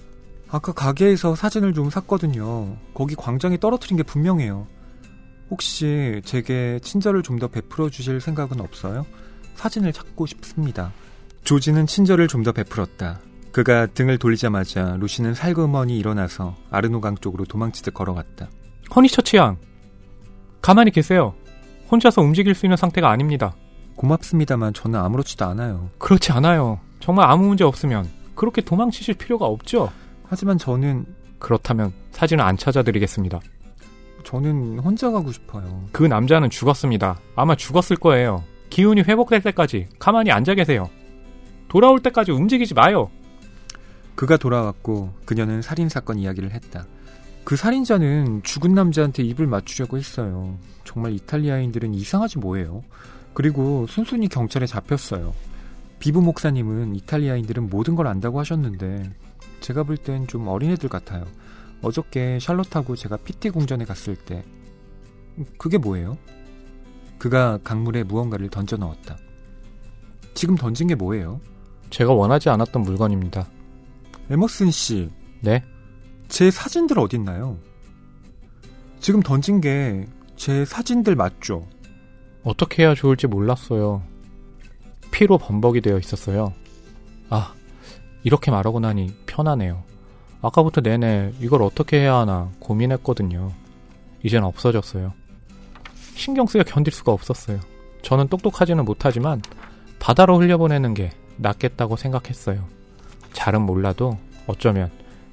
아까 0.50 0.72
가게에서 0.72 1.34
사진을 1.34 1.72
좀 1.74 1.90
샀거든요. 1.90 2.76
거기 2.94 3.14
광장에 3.14 3.56
떨어뜨린 3.58 3.96
게 3.96 4.02
분명해요. 4.02 4.66
혹시 5.50 6.20
제게 6.24 6.78
친절을 6.82 7.22
좀 7.22 7.38
더 7.38 7.48
베풀어 7.48 7.88
주실 7.88 8.20
생각은 8.20 8.60
없어요? 8.60 9.06
사진을 9.56 9.92
찾고 9.92 10.26
싶습니다. 10.26 10.92
조지는 11.44 11.86
친절을 11.86 12.28
좀 12.28 12.42
더 12.42 12.52
베풀었다. 12.52 13.20
그가 13.58 13.86
등을 13.86 14.18
돌리자마자 14.18 14.96
루시는 15.00 15.34
살그머니 15.34 15.98
일어나서 15.98 16.54
아르노강 16.70 17.16
쪽으로 17.16 17.44
도망치듯 17.44 17.92
걸어갔다. 17.92 18.48
허니처치 18.94 19.36
양. 19.36 19.56
가만히 20.62 20.92
계세요. 20.92 21.34
혼자서 21.90 22.22
움직일 22.22 22.54
수 22.54 22.66
있는 22.66 22.76
상태가 22.76 23.10
아닙니다. 23.10 23.56
고맙습니다만 23.96 24.74
저는 24.74 25.00
아무렇지도 25.00 25.44
않아요. 25.46 25.90
그렇지 25.98 26.30
않아요. 26.30 26.78
정말 27.00 27.28
아무 27.28 27.48
문제 27.48 27.64
없으면 27.64 28.08
그렇게 28.36 28.62
도망치실 28.62 29.14
필요가 29.14 29.46
없죠. 29.46 29.90
하지만 30.28 30.56
저는 30.56 31.06
그렇다면 31.40 31.92
사진을 32.12 32.44
안 32.44 32.56
찾아드리겠습니다. 32.56 33.40
저는 34.22 34.78
혼자 34.78 35.10
가고 35.10 35.32
싶어요. 35.32 35.84
그 35.90 36.04
남자는 36.04 36.48
죽었습니다. 36.50 37.18
아마 37.34 37.56
죽었을 37.56 37.96
거예요. 37.96 38.44
기운이 38.70 39.00
회복될 39.00 39.42
때까지 39.42 39.88
가만히 39.98 40.30
앉아 40.30 40.54
계세요. 40.54 40.88
돌아올 41.66 41.98
때까지 41.98 42.30
움직이지 42.30 42.74
마요. 42.74 43.10
그가 44.18 44.36
돌아왔고 44.36 45.12
그녀는 45.26 45.62
살인 45.62 45.88
사건 45.88 46.18
이야기를 46.18 46.50
했다. 46.50 46.88
그 47.44 47.54
살인자는 47.54 48.42
죽은 48.42 48.74
남자한테 48.74 49.22
입을 49.22 49.46
맞추려고 49.46 49.96
했어요. 49.96 50.58
정말 50.82 51.12
이탈리아인들은 51.12 51.94
이상하지 51.94 52.40
뭐예요. 52.40 52.82
그리고 53.32 53.86
순순히 53.86 54.26
경찰에 54.26 54.66
잡혔어요. 54.66 55.34
비부 56.00 56.20
목사님은 56.20 56.96
이탈리아인들은 56.96 57.70
모든 57.70 57.94
걸 57.94 58.08
안다고 58.08 58.40
하셨는데 58.40 59.08
제가 59.60 59.84
볼 59.84 59.96
땐 59.98 60.26
좀 60.26 60.48
어린애들 60.48 60.88
같아요. 60.88 61.24
어저께 61.82 62.40
샬롯하고 62.40 62.96
제가 62.96 63.18
PT 63.18 63.50
궁전에 63.50 63.84
갔을 63.84 64.16
때 64.16 64.42
그게 65.58 65.78
뭐예요? 65.78 66.18
그가 67.18 67.60
강물에 67.62 68.02
무언가를 68.02 68.48
던져 68.48 68.76
넣었다. 68.78 69.16
지금 70.34 70.56
던진 70.56 70.88
게 70.88 70.96
뭐예요? 70.96 71.40
제가 71.90 72.12
원하지 72.12 72.48
않았던 72.48 72.82
물건입니다. 72.82 73.48
에머슨 74.30 74.70
씨, 74.70 75.10
네? 75.40 75.62
제 76.28 76.50
사진들 76.50 76.98
어딨나요? 76.98 77.58
지금 79.00 79.22
던진 79.22 79.60
게 79.60 80.06
제 80.38 80.64
사진들 80.64 81.16
맞죠? 81.16 81.66
어떻게 82.44 82.84
해야 82.84 82.94
좋을지 82.94 83.26
몰랐어요. 83.26 84.02
피로 85.10 85.36
범벅이 85.36 85.80
되어 85.80 85.98
있었어요. 85.98 86.54
아, 87.28 87.54
이렇게 88.22 88.52
말하고 88.52 88.78
나니 88.78 89.12
편하네요. 89.26 89.82
아까부터 90.40 90.80
내내 90.80 91.32
이걸 91.40 91.62
어떻게 91.62 91.98
해야 91.98 92.14
하나 92.14 92.52
고민했거든요. 92.60 93.52
이젠 94.22 94.44
없어졌어요. 94.44 95.12
신경 96.14 96.46
쓰여 96.46 96.62
견딜 96.62 96.92
수가 96.92 97.10
없었어요. 97.10 97.58
저는 98.02 98.28
똑똑하지는 98.28 98.84
못하지만 98.84 99.42
바다로 99.98 100.38
흘려보내는 100.38 100.94
게 100.94 101.10
낫겠다고 101.38 101.96
생각했어요. 101.96 102.64
잘은 103.32 103.62
몰라도 103.62 104.18
어쩌면 104.46 104.90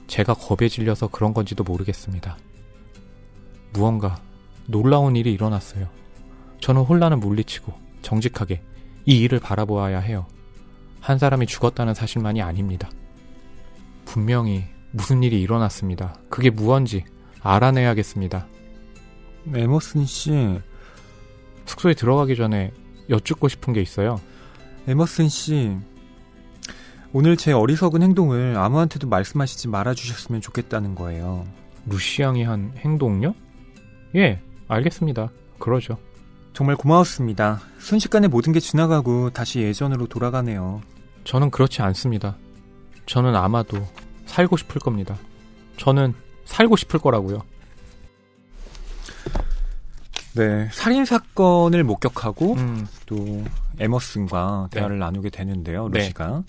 제가 0.08 0.34
겁에 0.34 0.70
질려서 0.70 1.08
그런 1.08 1.34
건지도 1.34 1.64
모르겠습니다. 1.64 2.38
무언가 3.74 4.22
놀라운 4.68 5.16
일이 5.16 5.34
일어났어요. 5.34 5.88
저는 6.62 6.84
혼란을 6.84 7.18
물리치고 7.18 7.74
정직하게 8.02 8.62
이 9.06 9.20
일을 9.20 9.40
바라보아야 9.40 10.00
해요. 10.00 10.26
한 11.00 11.20
사람이 11.20 11.46
죽었다는 11.46 11.94
사실만이 11.94 12.42
아닙니다. 12.42 12.90
분명히 14.06 14.66
무슨 14.92 15.24
일이 15.24 15.42
일어났습니다. 15.42 16.16
그게 16.30 16.50
무언지 16.50 17.04
알아내야겠습니다. 17.42 18.48
에머슨 19.54 20.06
씨, 20.06 20.60
숙소에 21.66 21.94
들어가기 21.94 22.36
전에 22.36 22.72
여쭙고 23.10 23.48
싶은 23.48 23.74
게 23.74 23.82
있어요. 23.82 24.20
에머슨 24.88 25.30
씨, 25.30 25.78
오늘 27.18 27.38
제 27.38 27.54
어리석은 27.54 28.04
행동을 28.04 28.58
아무한테도 28.58 29.08
말씀하시지 29.08 29.70
말아주셨으면 29.70 30.42
좋겠다는 30.42 30.96
거예요. 30.96 31.48
루시 31.86 32.22
양이 32.24 32.44
한 32.44 32.74
행동요? 32.80 33.34
예, 34.16 34.42
알겠습니다. 34.68 35.30
그러죠. 35.58 35.98
정말 36.52 36.76
고마웠습니다. 36.76 37.62
순식간에 37.80 38.28
모든 38.28 38.52
게 38.52 38.60
지나가고 38.60 39.30
다시 39.30 39.62
예전으로 39.62 40.08
돌아가네요. 40.08 40.82
저는 41.24 41.52
그렇지 41.52 41.82
않습니다. 41.84 42.36
저는 43.06 43.34
아마도 43.34 43.78
살고 44.26 44.58
싶을 44.58 44.82
겁니다. 44.82 45.18
저는 45.78 46.14
살고 46.44 46.76
싶을 46.76 47.00
거라고요. 47.00 47.40
네, 50.34 50.68
살인 50.74 51.06
사건을 51.06 51.86
목격하고 51.86 52.56
음, 52.56 52.86
또 53.06 53.42
에머슨과 53.80 54.68
네. 54.70 54.80
대화를 54.80 55.00
나누게 55.00 55.30
되는데요. 55.30 55.88
네. 55.88 56.00
루시가 56.00 56.44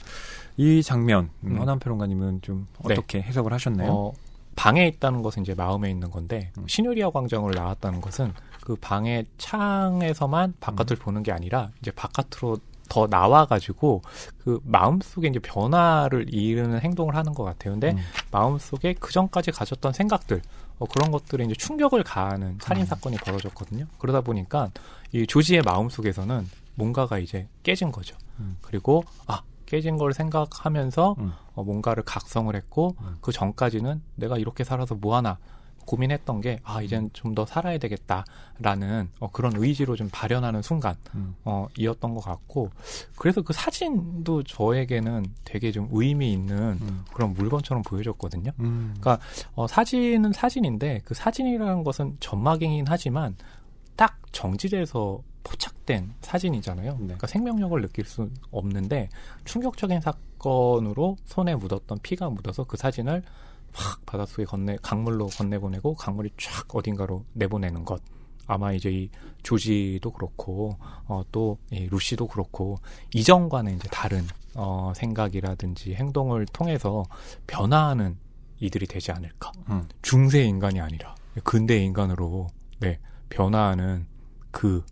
이 0.57 0.83
장면 0.83 1.31
음, 1.41 1.53
음. 1.53 1.59
허남 1.59 1.79
평론가님은 1.79 2.43
좀 2.43 2.67
네. 2.87 2.95
어떻게 2.95 3.21
해석을 3.21 3.53
하셨나요? 3.53 3.93
어, 3.93 4.13
방에 4.55 4.87
있다는 4.87 5.23
것은 5.23 5.43
이제 5.43 5.55
마음에 5.55 5.91
있는 5.91 6.11
건데 6.11 6.51
음. 6.59 6.65
시누리아 6.67 7.11
광장으로 7.11 7.55
나왔다는 7.55 8.01
것은 8.01 8.33
그 8.63 8.75
방의 8.77 9.27
창에서만 9.39 10.55
바깥을 10.61 10.97
보는 10.97 11.23
게 11.23 11.33
아니라 11.33 11.71
이제 11.81 11.91
바깥으로 11.91 12.59
더 12.89 13.07
나와가지고 13.09 14.03
그 14.39 14.61
마음속에 14.65 15.29
이제 15.29 15.39
변화를 15.41 16.33
이루는 16.33 16.81
행동을 16.81 17.17
하는 17.17 17.35
것 17.35 17.45
같아요. 17.45 17.75
근데 17.75 17.93
음. 17.93 17.99
마음속에 18.31 18.95
그 18.99 19.13
전까지 19.13 19.51
가졌던 19.51 19.93
생각들 19.93 20.41
어, 20.79 20.87
그런 20.87 21.11
것들에 21.11 21.45
이제 21.45 21.55
충격을 21.55 22.03
가하는 22.03 22.59
살인 22.61 22.83
음. 22.83 22.87
사건이 22.87 23.17
벌어졌거든요. 23.19 23.87
그러다 23.99 24.21
보니까 24.21 24.71
이 25.13 25.27
조지의 25.27 25.63
마음 25.63 25.89
속에서는 25.89 26.49
뭔가가 26.75 27.19
이제 27.19 27.49
깨진 27.63 27.91
거죠. 27.91 28.17
음. 28.39 28.57
그리고 28.61 29.05
아 29.27 29.43
깨진 29.67 29.97
걸 29.99 30.12
생각하면서 30.12 31.17
음. 31.19 31.33
어, 31.55 31.64
뭔가를 31.64 32.03
각성을 32.05 32.55
했고 32.55 32.97
음. 33.01 33.17
그 33.21 33.33
전까지는 33.33 34.03
내가 34.14 34.39
이렇게 34.39 34.64
살아서 34.64 34.95
뭐 34.95 35.17
하나 35.17 35.39
고민했던 35.87 36.41
게 36.41 36.59
아 36.64 36.83
이젠 36.83 37.11
좀 37.12 37.35
더 37.37 37.47
살아야 37.47 37.79
되겠다라는 37.79 39.11
어, 39.21 39.31
그런 39.31 39.53
의지로 39.57 39.95
좀 39.95 40.09
발현하는 40.11 40.62
순간 40.62 40.97
음. 41.14 41.37
어, 41.45 41.67
이었던 41.77 42.14
것 42.14 42.21
같고 42.21 42.71
그래서 43.17 43.43
그 43.43 43.53
사진도 43.53 44.43
저에게는 44.43 45.27
되게 45.45 45.71
좀 45.71 45.89
의미 45.93 46.33
있는 46.33 46.79
음. 46.81 47.05
그런 47.12 47.35
물건처럼 47.35 47.83
보여졌거든요. 47.83 48.51
음. 48.61 48.95
그러니까 48.99 49.25
어, 49.55 49.67
사진은 49.67 50.33
사진인데 50.33 51.03
그 51.05 51.14
사진이라는 51.14 51.85
것은 51.85 52.17
점막이긴 52.21 52.87
하지만 52.89 53.37
딱 53.97 54.19
정지돼서 54.33 55.21
포착된 55.47 56.14
사진이잖아요. 56.20 56.92
네. 56.92 56.99
그러니까 56.99 57.26
생명력을 57.28 57.80
느낄 57.80 58.05
수 58.05 58.28
없는데 58.51 59.09
충격적인 59.44 60.01
사건으로 60.01 61.16
손에 61.24 61.55
묻었던 61.55 62.01
피가 62.03 62.30
묻어서 62.30 62.64
그 62.64 62.76
사진을 62.76 63.22
확 63.72 64.05
바닷속에 64.07 64.44
건네 64.44 64.78
강물로 64.82 65.26
건네보내고 65.26 65.94
강물이 65.94 66.30
쫙 66.36 66.74
어딘가로 66.74 67.24
내보내는 67.34 67.84
것. 67.84 68.03
아마 68.49 68.72
이제 68.72 68.90
이 68.90 69.11
조지도 69.42 70.12
그렇고 70.12 70.76
어, 71.07 71.22
또이 71.32 71.88
루시도 71.90 72.28
그렇고 72.28 72.76
이전과는 73.14 73.76
이제 73.76 73.88
다른 73.90 74.24
어, 74.55 74.92
생각이라든지 74.97 75.94
행동을 75.94 76.47
통해서 76.47 77.05
변화하는 77.47 78.16
이들이 78.61 78.86
되지 78.86 79.12
않을까. 79.12 79.53
음. 79.68 79.86
중세 80.03 80.42
인간이 80.42 80.80
아니라 80.80 81.14
근대 81.44 81.78
인간으로 81.82 82.49
네 82.80 82.99
변화하는 83.28 84.07
그 84.51 84.84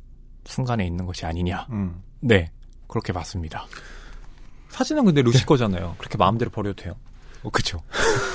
순간에 0.44 0.86
있는 0.86 1.06
것이 1.06 1.26
아니냐. 1.26 1.66
음. 1.70 2.02
네 2.20 2.50
그렇게 2.88 3.12
봤습니다. 3.12 3.66
사진은 4.68 5.04
근데 5.04 5.22
루시 5.22 5.46
거잖아요. 5.46 5.94
그렇게 5.98 6.18
마음대로 6.18 6.50
버려도 6.50 6.82
돼요. 6.82 6.96
어, 7.44 7.50
그쵸. 7.50 7.78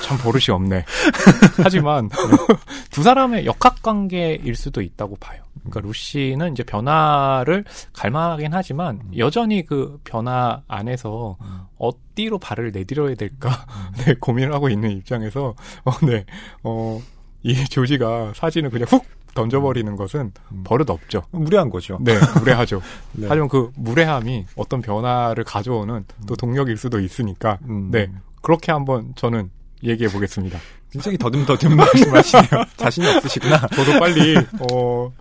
참 0.04 0.16
버릇이 0.18 0.44
없네. 0.50 0.84
하지만 1.62 2.08
두 2.90 3.02
사람의 3.02 3.44
역학 3.44 3.82
관계일 3.82 4.54
수도 4.54 4.80
있다고 4.80 5.16
봐요. 5.16 5.42
그러니까 5.64 5.80
루시는 5.80 6.52
이제 6.52 6.62
변화를 6.62 7.64
갈망하긴 7.92 8.54
하지만 8.54 9.00
여전히 9.18 9.66
그 9.66 10.00
변화 10.04 10.62
안에서 10.68 11.36
음. 11.40 11.60
어디로 11.76 12.38
발을 12.38 12.70
내디뎌야 12.70 13.16
될까 13.16 13.66
네, 13.98 14.14
고민을 14.14 14.54
하고 14.54 14.68
있는 14.68 14.92
입장에서 14.92 15.54
어, 15.84 16.06
네, 16.06 16.24
어, 16.62 17.02
이 17.42 17.54
조지가 17.64 18.32
사진을 18.36 18.70
그냥 18.70 18.86
훅 18.88 19.04
던져버리는 19.34 19.94
것은 19.96 20.32
음. 20.52 20.64
버릇 20.64 20.90
없죠. 20.90 21.22
무례한 21.30 21.70
거죠. 21.70 21.98
네, 22.00 22.14
무례하죠. 22.38 22.80
네. 23.12 23.26
하지만 23.28 23.48
그 23.48 23.70
무례함이 23.76 24.46
어떤 24.56 24.82
변화를 24.82 25.44
가져오는 25.44 26.04
또 26.26 26.36
동력일 26.36 26.76
수도 26.76 27.00
있으니까 27.00 27.58
음. 27.68 27.90
네, 27.90 28.10
그렇게 28.42 28.72
한번 28.72 29.12
저는 29.16 29.50
얘기해 29.82 30.10
보겠습니다. 30.10 30.58
굉장히 30.92 31.16
더듬더듬 31.18 31.74
말씀하시네요. 31.76 32.64
자신이 32.76 33.06
없으시구나. 33.06 33.66
저도 33.68 33.98
빨리 33.98 34.36
어 34.72 35.12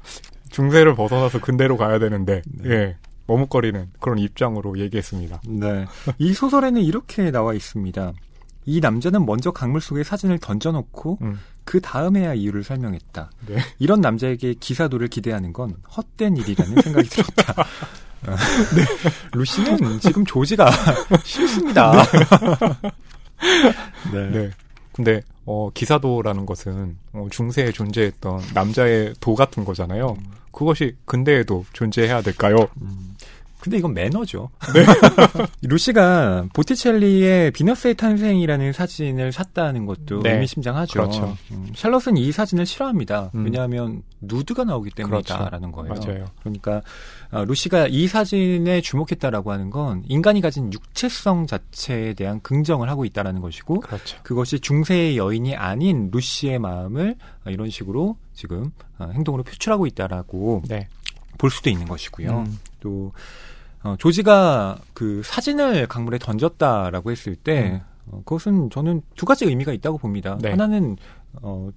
중세를 0.50 0.96
벗어나서 0.96 1.40
근대로 1.40 1.78
가야 1.78 2.00
되는데 2.00 2.42
네. 2.48 2.70
예 2.70 2.98
머뭇거리는 3.28 3.92
그런 4.00 4.18
입장으로 4.18 4.80
얘기했습니다. 4.80 5.42
네. 5.48 5.86
이 6.18 6.34
소설에는 6.34 6.82
이렇게 6.82 7.30
나와 7.30 7.54
있습니다. 7.54 8.14
이 8.66 8.80
남자는 8.80 9.26
먼저 9.26 9.52
강물 9.52 9.82
속에 9.82 10.04
사진을 10.04 10.40
던져놓고 10.40 11.20
음, 11.22 11.40
그 11.70 11.80
다음에야 11.80 12.34
이유를 12.34 12.64
설명했다. 12.64 13.30
네. 13.46 13.60
이런 13.78 14.02
남자에게 14.02 14.56
기사도를 14.56 15.08
기대하는 15.08 15.54
건 15.54 15.76
헛된 15.96 16.36
일이라는 16.36 16.82
생각이 16.82 17.08
들었다. 17.10 17.62
어, 18.26 18.36
루시는 19.34 20.00
지금 20.00 20.26
조지가 20.26 20.68
싫습니다. 21.24 21.92
네. 24.12 24.30
네. 24.32 24.50
근데 24.94 25.22
어 25.46 25.70
기사도라는 25.72 26.48
것은 26.48 26.98
어, 27.14 27.28
중세에 27.30 27.72
존재했던 27.72 28.42
남자의 28.56 29.14
도 29.20 29.36
같은 29.36 29.64
거잖아요. 29.64 30.18
그것이 30.52 30.96
근대에도 31.06 31.66
존재해야 31.74 32.24
될까요? 32.24 32.68
음, 32.82 33.09
근데 33.60 33.78
이건 33.78 33.94
매너죠. 33.94 34.50
루시가 35.62 36.48
보티첼리의 36.54 37.52
비너스의 37.52 37.96
탄생이라는 37.96 38.72
사진을 38.72 39.32
샀다는 39.32 39.86
것도 39.86 40.24
네. 40.24 40.34
의미심장하죠. 40.34 40.94
그렇죠. 40.94 41.38
음, 41.52 41.68
샬롯은 41.76 42.16
이 42.16 42.32
사진을 42.32 42.66
싫어합니다. 42.66 43.32
음. 43.36 43.44
왜냐하면 43.44 44.02
누드가 44.22 44.64
나오기 44.64 44.92
때문이다라는 44.92 45.72
그렇죠. 45.72 45.90
거예요. 45.90 46.14
맞아요. 46.14 46.26
그러니까 46.40 46.82
어, 47.32 47.44
루시가 47.44 47.88
이 47.88 48.08
사진에 48.08 48.80
주목했다라고 48.82 49.52
하는 49.52 49.70
건 49.70 50.04
인간이 50.08 50.40
가진 50.40 50.72
육체성 50.72 51.46
자체에 51.48 52.14
대한 52.14 52.42
긍정을 52.42 52.90
하고 52.90 53.04
있다라는 53.04 53.42
것이고 53.42 53.82
그렇죠. 53.82 54.18
그것이 54.24 54.62
중세의 54.62 55.18
여인이 55.18 55.56
아닌 55.56 56.10
루시의 56.12 56.60
마음을 56.60 57.16
어, 57.46 57.50
이런 57.50 57.70
식으로 57.70 58.16
지금 58.34 58.72
어, 58.98 59.10
행동으로 59.14 59.44
표출하고 59.44 59.86
있다라고 59.86 60.64
네. 60.68 60.88
볼 61.38 61.50
수도 61.50 61.70
있는 61.70 61.88
것이고요. 61.88 62.40
음, 62.40 62.60
또 62.80 63.12
어, 63.84 63.96
조지가 63.98 64.78
그 64.94 65.22
사진을 65.24 65.88
강물에 65.88 66.18
던졌다라고 66.18 67.12
했을 67.12 67.36
때 67.36 67.82
어, 68.08 68.22
그것은 68.26 68.70
저는 68.70 69.02
두 69.16 69.26
가지 69.26 69.46
의미가 69.46 69.72
있다고 69.74 69.98
봅니다. 69.98 70.38
네. 70.42 70.50
하나는 70.50 70.98
어, 71.42 71.70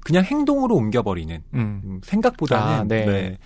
그냥 0.00 0.24
행동으로 0.24 0.74
옮겨버리는 0.76 1.42
음. 1.54 1.82
음, 1.84 2.00
생각보다는 2.04 2.72
아, 2.72 2.84
네. 2.84 3.04
네, 3.04 3.38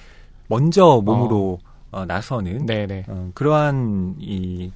먼저 0.49 1.01
몸으로 1.05 1.59
어, 1.91 2.05
나서는 2.05 2.67
네, 2.67 2.87
네. 2.87 3.05
어, 3.09 3.31
그러한 3.35 4.17
이 4.19 4.71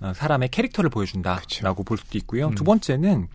어, 0.00 0.12
사람의 0.14 0.48
캐릭터를. 0.50 0.90
보여준다라고 0.90 1.84
볼 1.84 1.96
수도 1.96 2.18
있고요. 2.18 2.48
음. 2.48 2.54
두 2.54 2.64
번째는 2.64 3.28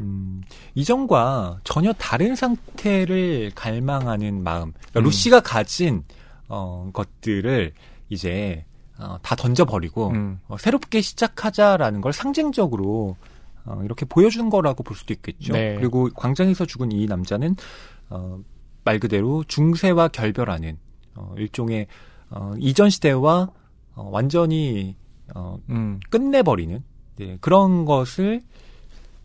음, 0.00 0.42
이전과 0.74 1.60
전혀 1.64 1.92
다른 1.92 2.34
상태를 2.34 3.52
갈망하는 3.54 4.42
마음. 4.42 4.72
그러니까 4.72 5.00
음. 5.00 5.04
루시가 5.04 5.40
가진 5.40 6.02
어, 6.48 6.90
것들을 6.92 7.72
이제 8.08 8.64
어, 8.98 9.18
다 9.22 9.36
던져버리고 9.36 10.08
음. 10.08 10.40
어, 10.48 10.56
새롭게 10.56 11.00
시작하자라는 11.00 12.00
걸 12.00 12.12
상징적으로 12.12 13.16
어, 13.64 13.80
이렇게 13.84 14.06
보여준 14.06 14.48
거라고 14.48 14.82
볼 14.82 14.96
수도 14.96 15.12
있겠죠. 15.12 15.52
네. 15.52 15.74
그리고 15.74 16.08
광장에서 16.14 16.64
죽은 16.64 16.92
이 16.92 17.06
남자는 17.06 17.56
어, 18.10 18.38
말 18.84 18.98
그대로 18.98 19.44
중세와 19.44 20.08
결별하는 20.08 20.78
어, 21.14 21.34
일종의 21.36 21.88
어, 22.30 22.54
이전 22.58 22.90
시대와 22.90 23.50
어, 23.94 24.08
완전히 24.12 24.96
어, 25.34 25.58
음. 25.68 25.98
끝내버리는 26.10 26.82
네, 27.16 27.38
그런 27.40 27.84
것을 27.84 28.42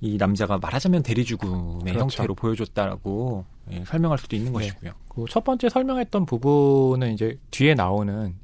이 0.01 0.17
남자가 0.17 0.57
말하자면 0.57 1.03
대리죽음의 1.03 1.79
그렇죠. 1.93 1.99
형태로 1.99 2.33
보여줬다라고 2.35 3.45
예, 3.71 3.83
설명할 3.85 4.17
수도 4.17 4.35
있는 4.35 4.51
네. 4.51 4.59
것이고요. 4.59 4.91
그 5.09 5.25
첫 5.29 5.43
번째 5.43 5.69
설명했던 5.69 6.25
부분은 6.25 7.13
이제 7.13 7.37
뒤에 7.51 7.75
나오는 7.75 8.35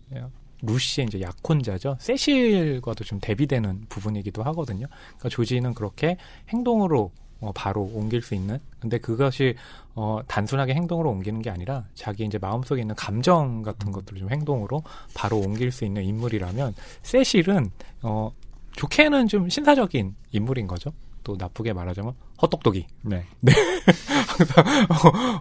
루시의 0.62 1.08
이제 1.08 1.22
약혼자죠. 1.22 1.98
세실과도 2.00 3.04
좀 3.04 3.20
대비되는 3.20 3.86
부분이기도 3.90 4.44
하거든요. 4.44 4.88
그러니까 5.18 5.30
조지는 5.30 5.74
그렇게 5.74 6.18
행동으로 6.50 7.12
어, 7.40 7.52
바로 7.54 7.84
옮길 7.94 8.22
수 8.24 8.34
있는. 8.34 8.58
근데 8.80 8.98
그것이 8.98 9.56
어, 9.94 10.20
단순하게 10.28 10.74
행동으로 10.74 11.12
옮기는 11.12 11.42
게 11.44 11.52
아니라 11.52 11.86
자기 11.94 12.26
이제 12.26 12.40
마음속에 12.40 12.82
있는 12.82 12.96
감정 12.96 13.62
같은 13.62 13.92
것들을 13.92 14.20
좀 14.20 14.30
행동으로 14.32 14.82
바로 15.14 15.38
옮길 15.38 15.72
수 15.72 15.86
있는 15.86 16.04
인물이라면 16.04 16.74
세실은 17.04 17.70
어, 18.02 18.32
좋게는 18.76 19.28
좀 19.28 19.50
신사적인 19.50 20.16
인물인 20.32 20.66
거죠. 20.68 20.92
또 21.28 21.36
나쁘게 21.38 21.74
말하자면 21.74 22.14
헛똑똑이. 22.42 22.88
네. 23.02 23.26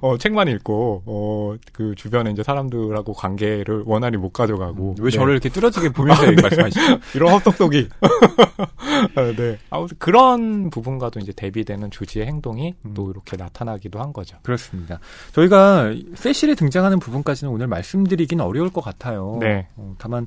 어, 0.03 0.09
어, 0.09 0.19
책만 0.19 0.49
읽고 0.49 1.05
어, 1.07 1.55
그 1.73 1.95
주변에 1.95 2.33
이제 2.33 2.43
사람들하고 2.43 3.13
관계를 3.13 3.85
원활히 3.87 4.17
못 4.17 4.33
가져가고 4.33 4.97
왜 4.99 5.11
네. 5.11 5.17
저를 5.17 5.35
이렇게 5.35 5.49
뚫어지게 5.49 5.91
보면서 5.95 6.27
얘기 6.27 6.43
말씀하시죠? 6.43 6.99
이런 7.15 7.35
헛똑똑이 7.35 7.89
아, 9.15 9.33
네 9.37 9.59
아무튼 9.71 9.97
그런 10.01 10.71
부분과도 10.71 11.21
이제 11.21 11.31
대비되는 11.31 11.93
조지의 11.93 12.27
행동이 12.27 12.75
음. 12.85 12.95
또 12.95 13.13
이렇게 13.13 13.37
나타나기도 13.37 14.01
한 14.01 14.13
거죠. 14.13 14.39
그렇습니다. 14.43 14.99
저희가 15.35 15.93
세실에 16.17 16.57
등장하는 16.57 16.99
부분까지는 16.99 17.53
오늘 17.53 17.69
말씀드리긴 17.69 18.41
어려울 18.41 18.71
것 18.71 18.81
같아요. 18.81 19.39
네. 19.41 19.69
어, 19.77 19.95
다만 19.99 20.27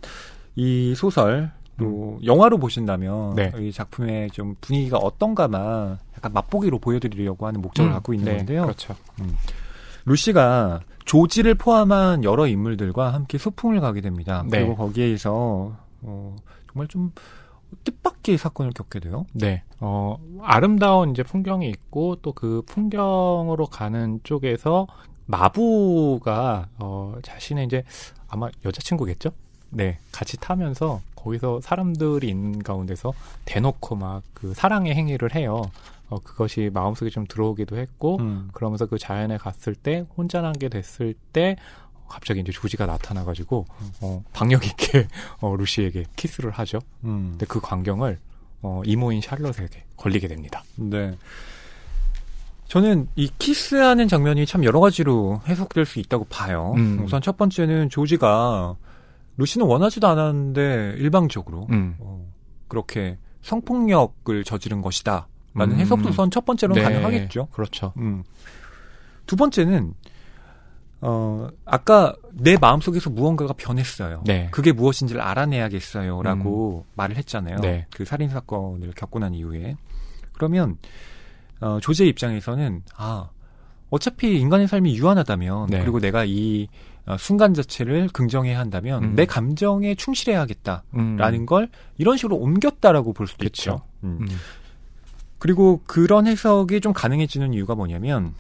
이 0.56 0.96
소설 0.96 1.52
또 1.80 2.20
영화로 2.24 2.58
보신다면 2.58 3.36
네. 3.36 3.52
이 3.60 3.72
작품의 3.72 4.30
좀 4.32 4.56
분위기가 4.62 4.98
어떤가만 4.98 5.98
약간 6.16 6.34
맛보기로 6.34 6.80
보여드리려고 6.80 7.48
하는 7.48 7.62
목적을 7.62 7.92
음, 7.92 7.94
갖고 7.94 8.14
있는 8.14 8.32
네, 8.32 8.38
건데요. 8.38 8.64
그렇죠. 8.64 8.96
루시가 10.06 10.82
조지를 11.06 11.56
포함한 11.56 12.24
여러 12.24 12.48
인물들과 12.48 13.14
함께 13.14 13.38
소풍을 13.38 13.80
가게 13.80 14.02
됩니다. 14.02 14.44
네. 14.48 14.60
그리고 14.60 14.76
거기에서 14.76 15.74
어, 16.02 16.36
정말 16.72 16.88
좀 16.88 17.12
뜻밖의 17.84 18.38
사건을 18.38 18.72
겪게 18.74 19.00
돼요. 19.00 19.26
네, 19.34 19.64
어, 19.80 20.18
아름다운 20.42 21.12
이제 21.12 21.24
풍경이 21.24 21.70
있고 21.70 22.16
또 22.18 22.32
그 22.34 22.62
풍경으로 22.66 23.68
가는 23.68 24.20
쪽에서 24.24 24.88
마부가 25.26 26.68
어, 26.80 27.16
자신의 27.22 27.66
이제 27.66 27.84
아마 28.28 28.50
여자친구겠죠? 28.66 29.32
네, 29.72 30.00
같이 30.12 30.38
타면서 30.38 31.02
거기서 31.24 31.62
사람들이 31.62 32.28
있는 32.28 32.64
가운데서 32.64 33.14
대놓고 33.46 33.96
막 33.96 34.24
그 34.40 34.54
사랑의 34.54 34.96
행위를 34.96 35.36
해요. 35.36 35.62
어, 36.10 36.18
그것이 36.20 36.72
마음속에 36.74 37.10
좀 37.10 37.26
들어오기도 37.28 37.78
했고 37.78 38.18
음. 38.20 38.50
그러면서 38.54 38.86
그 38.86 38.98
자연에 38.98 39.38
갔을 39.38 39.76
때 39.76 40.06
혼자 40.18 40.42
남게 40.42 40.70
됐을 40.70 41.14
때 41.34 41.56
갑자기 42.08 42.40
이제 42.40 42.52
조지가 42.52 42.88
나타나가지고 42.88 43.66
어, 44.02 44.24
박력 44.34 44.66
있게 44.66 45.08
어, 45.42 45.56
루시에게 45.56 46.06
키스를 46.16 46.52
하죠. 46.52 46.80
음. 47.04 47.30
근데 47.32 47.46
그 47.46 47.60
광경을 47.60 48.18
어, 48.62 48.82
이모인 48.86 49.22
샬롯에게 49.22 49.84
걸리게 49.98 50.28
됩니다. 50.28 50.64
네. 50.76 51.16
저는 52.68 53.08
이 53.16 53.30
키스하는 53.40 54.08
장면이 54.08 54.46
참 54.46 54.64
여러 54.64 54.80
가지로 54.80 55.42
해석될 55.48 55.86
수 55.86 56.00
있다고 56.00 56.26
봐요. 56.26 56.74
음. 56.78 57.04
우선 57.04 57.22
첫 57.22 57.36
번째는 57.38 57.90
조지가 57.90 58.76
루시는 59.40 59.66
원하지도 59.66 60.06
않았는데 60.06 60.96
일방적으로 60.98 61.68
음. 61.72 61.96
어, 62.00 62.28
그렇게 62.68 63.18
성폭력을 63.42 64.44
저지른 64.44 64.82
것이다. 64.82 65.28
라는 65.54 65.76
음. 65.76 65.80
해석도 65.80 66.10
우선 66.10 66.30
첫 66.30 66.46
번째로는 66.46 66.82
네, 66.82 66.88
가능하겠죠. 66.88 67.48
그렇죠. 67.48 67.94
음. 67.98 68.24
두 69.26 69.36
번째는 69.36 69.94
어 71.02 71.48
아까 71.64 72.14
내 72.34 72.58
마음 72.58 72.82
속에서 72.82 73.10
무언가가 73.10 73.54
변했어요. 73.54 74.24
네. 74.26 74.50
그게 74.52 74.74
무엇인지를 74.74 75.22
알아내야겠어요라고 75.22 76.86
말을 76.96 77.16
했잖아요. 77.16 77.58
네. 77.62 77.88
그 77.90 78.04
살인 78.04 78.30
사건을 78.30 78.92
겪고 78.92 79.20
난 79.20 79.34
이후에 79.34 79.76
그러면 80.34 80.78
어, 81.62 81.80
조지의 81.82 82.10
입장에서는 82.10 82.84
아 82.98 83.30
어차피 83.90 84.38
인간의 84.40 84.68
삶이 84.68 84.98
유한하다면 84.98 85.68
네. 85.68 85.80
그리고 85.80 86.00
내가 86.00 86.26
이 86.26 86.68
어, 86.68 86.89
순간 87.18 87.54
자체를 87.54 88.10
긍정해야 88.10 88.60
한다면 88.60 89.04
음. 89.04 89.16
내 89.16 89.26
감정에 89.26 89.96
충실해야겠다라는 89.96 91.40
음. 91.40 91.46
걸 91.46 91.70
이런 91.98 92.18
식으로 92.18 92.36
옮겼다라고 92.38 93.14
볼 93.14 93.28
수도 93.28 93.46
그쵸. 93.46 93.48
있죠. 93.48 93.82
음. 94.04 94.20
음. 94.22 94.28
그리고 95.40 95.82
그런 95.88 96.28
해석이 96.28 96.82
좀 96.82 96.94
가능해지는 96.94 97.54
이유가 97.54 97.74
뭐냐면 97.74 98.34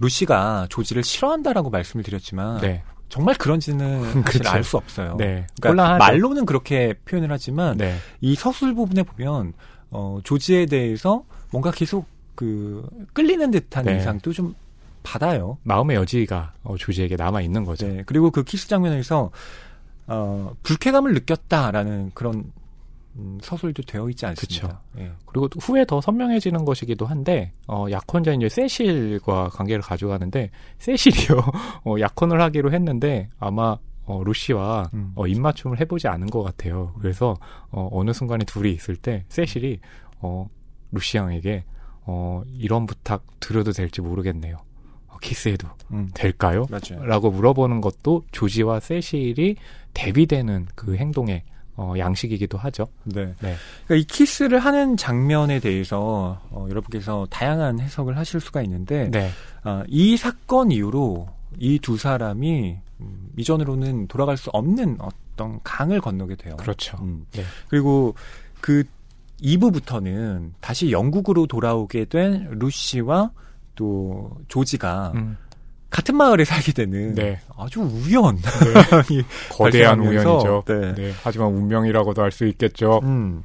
루시가 0.00 0.66
조지를 0.70 1.04
싫어한다라고 1.04 1.70
말씀을 1.70 2.02
드렸지만 2.02 2.60
네. 2.60 2.82
정말 3.08 3.36
그런지는 3.38 4.02
사실 4.24 4.40
그쵸. 4.40 4.50
알수 4.50 4.76
없어요. 4.76 5.16
네. 5.18 5.46
그러니까. 5.60 5.98
말로는 5.98 6.46
그렇게 6.46 6.94
표현을 7.04 7.30
하지만 7.30 7.76
네. 7.76 7.94
이 8.20 8.34
서술 8.34 8.74
부분에 8.74 9.02
보면 9.02 9.52
어, 9.90 10.18
조지에 10.24 10.66
대해서 10.66 11.24
뭔가 11.52 11.70
계속 11.70 12.06
그 12.34 12.84
끌리는 13.12 13.50
듯한 13.50 13.84
네. 13.84 13.92
인상도 13.92 14.32
좀 14.32 14.54
받아요. 15.04 15.58
마음의 15.62 15.96
여지가 15.96 16.54
어, 16.64 16.76
조지에게 16.76 17.14
남아 17.14 17.42
있는 17.42 17.64
거죠. 17.64 17.86
네. 17.86 18.02
그리고 18.06 18.32
그 18.32 18.42
키스 18.42 18.66
장면에서 18.66 19.30
어, 20.08 20.52
불쾌감을 20.64 21.14
느꼈다라는 21.14 22.10
그런 22.14 22.50
음, 23.16 23.38
서술도 23.40 23.84
되어 23.84 24.10
있지 24.10 24.26
않습니다. 24.26 24.80
예. 24.98 25.12
그리고 25.26 25.46
또 25.46 25.60
후에 25.60 25.84
더 25.84 26.00
선명해지는 26.00 26.64
것이기도 26.64 27.06
한데 27.06 27.52
어, 27.68 27.86
약혼자 27.88 28.32
이제 28.32 28.48
세실과 28.48 29.50
관계를 29.50 29.82
가져가는데 29.82 30.50
세실이요 30.78 31.38
어, 31.84 31.94
약혼을 32.00 32.40
하기로 32.40 32.72
했는데 32.72 33.28
아마 33.38 33.76
어, 34.06 34.22
루시와 34.24 34.90
음. 34.94 35.12
어, 35.14 35.28
입맞춤을 35.28 35.78
해보지 35.80 36.08
않은 36.08 36.26
것 36.26 36.42
같아요. 36.42 36.92
그래서 36.98 37.36
어, 37.70 37.88
어느 37.92 38.12
순간에 38.12 38.44
둘이 38.44 38.72
있을 38.72 38.96
때 38.96 39.24
세실이 39.28 39.78
어, 40.20 40.48
루시 40.90 41.16
양에게 41.16 41.64
어, 42.06 42.42
이런 42.48 42.86
부탁 42.86 43.22
드려도 43.38 43.72
될지 43.72 44.00
모르겠네요. 44.00 44.56
어, 45.14 45.18
키스해도 45.20 45.68
음. 45.92 46.10
될까요? 46.14 46.66
맞아요. 46.70 47.04
라고 47.04 47.30
물어보는 47.30 47.80
것도 47.80 48.24
조지와 48.32 48.80
세실이 48.80 49.56
대비되는 49.94 50.68
그 50.74 50.96
행동의 50.96 51.42
어, 51.76 51.94
양식이기도 51.98 52.56
하죠. 52.58 52.86
네. 53.02 53.26
네. 53.40 53.56
그러니까 53.86 53.94
이 53.96 54.04
키스를 54.04 54.60
하는 54.60 54.96
장면에 54.96 55.58
대해서 55.60 56.40
어, 56.50 56.66
여러분께서 56.70 57.26
다양한 57.30 57.80
해석을 57.80 58.16
하실 58.16 58.40
수가 58.40 58.62
있는데 58.62 59.10
네. 59.10 59.30
아, 59.64 59.82
이 59.88 60.16
사건 60.16 60.70
이후로 60.70 61.28
이 61.58 61.78
두 61.78 61.96
사람이 61.96 62.78
음, 63.00 63.28
이전으로는 63.36 64.06
돌아갈 64.08 64.36
수 64.36 64.50
없는 64.50 64.98
어떤 65.00 65.60
강을 65.64 66.00
건너게 66.00 66.36
돼요. 66.36 66.56
그렇죠. 66.56 66.96
음. 67.00 67.26
네. 67.32 67.42
그리고 67.68 68.14
그 68.60 68.84
2부부터는 69.42 70.52
다시 70.60 70.90
영국으로 70.90 71.46
돌아오게 71.46 72.06
된 72.06 72.48
루시와 72.52 73.32
또 73.74 74.30
조지가 74.48 75.12
음, 75.14 75.36
같은 75.90 76.16
마을에 76.16 76.44
살게 76.44 76.72
되는 76.72 77.14
네. 77.14 77.40
아주 77.56 77.80
우연. 77.80 78.38
거대한 79.50 79.98
발생하면서, 79.98 80.36
우연이죠. 80.38 80.62
네. 80.66 80.94
네. 80.94 81.12
하지만 81.22 81.48
운명이라고도 81.54 82.22
할 82.22 82.30
수 82.32 82.46
있겠죠. 82.46 83.00
음. 83.04 83.42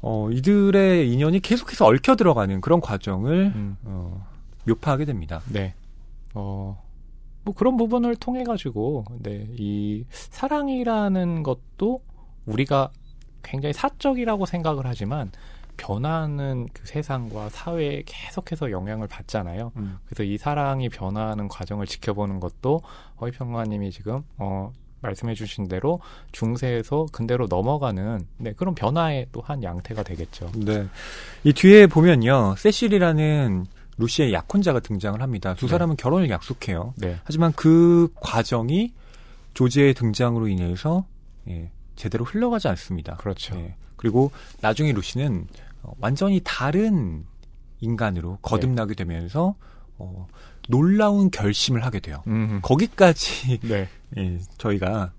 어, 0.00 0.28
이들의 0.32 1.08
인연이 1.12 1.38
계속해서 1.38 1.86
얽혀 1.86 2.16
들어가는 2.16 2.60
그런 2.60 2.80
과정을 2.80 3.52
음, 3.54 3.76
어, 3.84 4.26
묘파하게 4.66 5.04
됩니다. 5.04 5.40
네. 5.48 5.74
어, 6.34 6.82
뭐 7.44 7.54
그런 7.54 7.76
부분을 7.76 8.16
통해 8.16 8.42
가지고 8.42 9.04
네, 9.20 9.46
이 9.56 10.04
사랑이라는 10.10 11.42
것도 11.44 12.02
우리가 12.46 12.90
굉장히 13.44 13.72
사적이라고 13.72 14.46
생각을 14.46 14.86
하지만 14.86 15.30
변하는 15.82 16.68
그 16.72 16.86
세상과 16.86 17.48
사회에 17.48 18.04
계속해서 18.06 18.70
영향을 18.70 19.08
받잖아요. 19.08 19.72
음. 19.76 19.98
그래서 20.06 20.22
이 20.22 20.38
사랑이 20.38 20.88
변화하는 20.88 21.48
과정을 21.48 21.86
지켜보는 21.86 22.38
것도 22.38 22.80
허이평화님이 23.20 23.90
지금 23.90 24.22
어, 24.38 24.72
말씀해주신 25.00 25.66
대로 25.66 25.98
중세에서 26.30 27.06
근대로 27.10 27.46
넘어가는 27.48 28.24
네, 28.38 28.52
그런 28.52 28.74
변화의 28.76 29.26
또 29.32 29.42
한 29.42 29.60
양태가 29.64 30.04
되겠죠. 30.04 30.52
네. 30.54 30.86
이 31.42 31.52
뒤에 31.52 31.88
보면요. 31.88 32.54
세실이라는 32.56 33.66
루시의 33.98 34.32
약혼자가 34.32 34.78
등장을 34.80 35.20
합니다. 35.20 35.54
두 35.54 35.66
네. 35.66 35.70
사람은 35.72 35.96
결혼을 35.96 36.30
약속해요. 36.30 36.94
네, 36.96 37.18
하지만 37.24 37.52
그 37.56 38.12
과정이 38.20 38.92
조지의 39.54 39.94
등장으로 39.94 40.46
인해서 40.46 41.04
예, 41.48 41.70
제대로 41.96 42.24
흘러가지 42.24 42.68
않습니다. 42.68 43.16
그렇죠. 43.16 43.56
예. 43.56 43.74
그리고 43.96 44.30
나중에 44.60 44.92
루시는 44.92 45.46
어, 45.50 45.71
완전히 45.98 46.40
다른 46.44 47.24
인간으로 47.80 48.38
거듭나게 48.42 48.94
되면서 48.94 49.54
어, 49.98 50.26
놀라운 50.68 51.30
결심을 51.30 51.84
하게 51.84 52.00
돼요. 52.00 52.22
음, 52.26 52.60
거기까지 52.62 53.60
네, 53.68 53.88
예, 54.16 54.38
저희가 54.58 55.12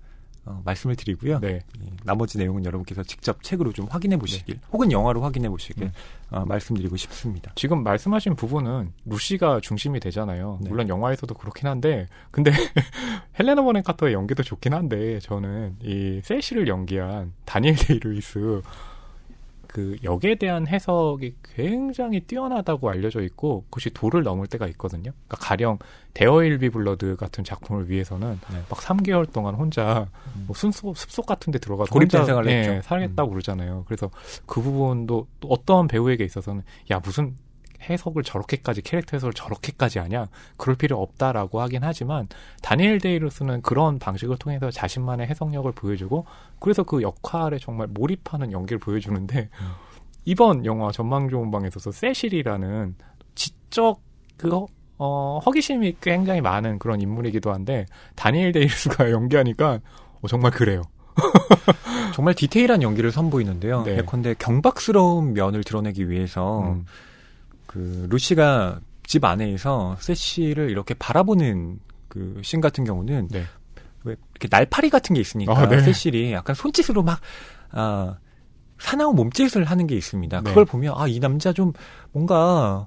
어, 0.46 0.60
말씀을 0.64 0.94
드리고요. 0.94 1.40
네, 1.40 1.48
예, 1.54 1.86
나머지 2.04 2.36
내용은 2.36 2.64
여러분께서 2.64 3.02
직접 3.02 3.42
책으로 3.42 3.72
좀 3.72 3.86
확인해 3.88 4.18
보시길, 4.18 4.60
혹은 4.72 4.92
영화로 4.92 5.22
확인해 5.22 5.48
보시길 5.48 5.84
음. 5.84 5.92
어, 6.30 6.44
말씀드리고 6.44 6.96
싶습니다. 6.96 7.52
지금 7.54 7.82
말씀하신 7.82 8.36
부분은 8.36 8.92
루시가 9.06 9.60
중심이 9.62 10.00
되잖아요. 10.00 10.58
네. 10.60 10.68
물론 10.68 10.88
영화에서도 10.88 11.32
그렇긴 11.34 11.66
한데, 11.68 12.08
근데 12.30 12.50
헬레나 13.38 13.62
보넘 13.62 13.82
카터의 13.84 14.12
연기도 14.12 14.42
좋긴 14.42 14.74
한데, 14.74 15.18
저는 15.20 15.76
이 15.82 16.20
세실을 16.22 16.68
연기한 16.68 17.32
다니엘 17.46 17.76
데이 17.76 17.98
루이스 18.00 18.60
그 19.74 19.96
역에 20.04 20.36
대한 20.36 20.68
해석이 20.68 21.34
굉장히 21.42 22.20
뛰어나다고 22.20 22.90
알려져 22.90 23.22
있고 23.22 23.64
그것이 23.64 23.90
도를 23.90 24.22
넘을 24.22 24.46
때가 24.46 24.68
있거든요. 24.68 25.10
그러니까 25.26 25.36
가령 25.40 25.80
There 26.14 26.39
Will 26.39 26.60
Be 26.60 26.70
Blood 26.70 27.16
같은 27.16 27.42
작품을 27.42 27.90
위해서는 27.90 28.38
네. 28.52 28.62
막 28.68 28.78
3개월 28.78 29.32
동안 29.32 29.56
혼자 29.56 30.06
음. 30.36 30.44
뭐 30.46 30.54
숲속 30.54 30.96
숲속 30.96 31.26
같은 31.26 31.50
데 31.50 31.58
들어가서 31.58 31.90
고립된 31.90 32.20
혼자, 32.20 32.26
생활을 32.26 32.52
예, 32.52 32.58
했죠. 32.58 32.72
음. 32.74 32.82
살겠다고 32.82 33.30
그러잖아요. 33.30 33.82
그래서 33.88 34.12
그 34.46 34.62
부분도 34.62 35.26
또 35.40 35.48
어떠한 35.48 35.88
배우에게 35.88 36.22
있어서는 36.22 36.62
야 36.92 37.00
무슨 37.00 37.36
해석을 37.88 38.22
저렇게까지 38.22 38.82
캐릭터 38.82 39.16
해석을 39.16 39.32
저렇게까지 39.34 39.98
하냐 39.98 40.26
그럴 40.56 40.76
필요 40.76 41.00
없다라고 41.00 41.60
하긴 41.60 41.82
하지만 41.82 42.28
다니엘 42.62 42.98
데이 42.98 43.13
루이스는 43.13 43.62
그런 43.62 43.98
방식을 43.98 44.36
통해서 44.38 44.70
자신만의 44.70 45.26
해석력을 45.28 45.70
보여주고 45.72 46.26
그래서 46.58 46.82
그 46.82 47.02
역할에 47.02 47.58
정말 47.58 47.86
몰입하는 47.88 48.52
연기를 48.52 48.78
보여주는데 48.78 49.48
음. 49.60 49.66
이번 50.24 50.64
영화 50.64 50.90
전망 50.90 51.28
좋은 51.28 51.50
방에 51.50 51.68
있어서 51.68 51.92
세실이라는 51.92 52.94
지적 53.34 54.00
그 54.36 54.66
어, 54.96 55.40
허영심이 55.44 55.96
굉장히 56.00 56.40
많은 56.40 56.78
그런 56.78 57.00
인물이기도 57.00 57.52
한데 57.52 57.86
다니엘 58.14 58.52
데이 58.52 58.68
루이스가 58.68 59.10
연기하니까 59.12 59.80
어, 60.20 60.28
정말 60.28 60.50
그래요. 60.52 60.82
정말 62.14 62.34
디테일한 62.34 62.82
연기를 62.82 63.10
선보이는데요. 63.12 63.82
네. 63.84 63.98
예컨대 63.98 64.34
경박스러운 64.38 65.34
면을 65.34 65.62
드러내기 65.62 66.08
위해서 66.08 66.60
음, 66.62 66.86
그 67.74 68.06
루시가 68.08 68.78
집 69.04 69.24
안에서 69.24 69.96
세시를 70.00 70.70
이렇게 70.70 70.94
바라보는 70.94 71.80
그 72.08 72.40
씬 72.44 72.60
같은 72.60 72.84
경우는 72.84 73.26
네. 73.32 73.44
왜 74.04 74.14
이렇게 74.32 74.46
날파리 74.48 74.88
같은 74.90 75.14
게 75.14 75.20
있으니까 75.20 75.58
아, 75.58 75.68
네. 75.68 75.80
세실이 75.80 76.32
약간 76.32 76.54
손짓으로 76.54 77.02
막 77.02 77.18
아, 77.72 78.16
사나운 78.78 79.16
몸짓을 79.16 79.64
하는 79.64 79.86
게 79.88 79.96
있습니다. 79.96 80.40
네. 80.40 80.44
그걸 80.48 80.64
보면 80.64 80.94
아 80.96 81.08
이 81.08 81.18
남자 81.18 81.52
좀 81.52 81.72
뭔가 82.12 82.86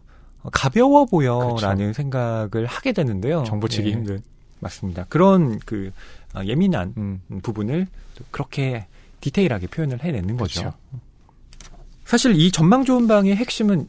가벼워 0.53 1.03
보여라는 1.05 1.77
그렇죠. 1.77 1.93
생각을 1.93 2.65
하게 2.67 2.93
되는데요. 2.93 3.43
정보치기 3.45 3.83
네, 3.83 3.91
힘든. 3.91 4.19
맞습니다. 4.61 5.05
그런 5.09 5.59
그 5.65 5.91
아, 6.33 6.45
예민한 6.45 6.93
음, 6.97 7.21
부분을 7.43 7.87
또 8.15 8.23
그렇게 8.31 8.87
디테일하게 9.19 9.67
표현을 9.67 10.01
해내는 10.03 10.37
거죠. 10.37 10.61
그렇죠. 10.61 10.77
사실 12.05 12.39
이 12.39 12.49
전망 12.51 12.85
좋은 12.85 13.07
방의 13.07 13.35
핵심은 13.35 13.85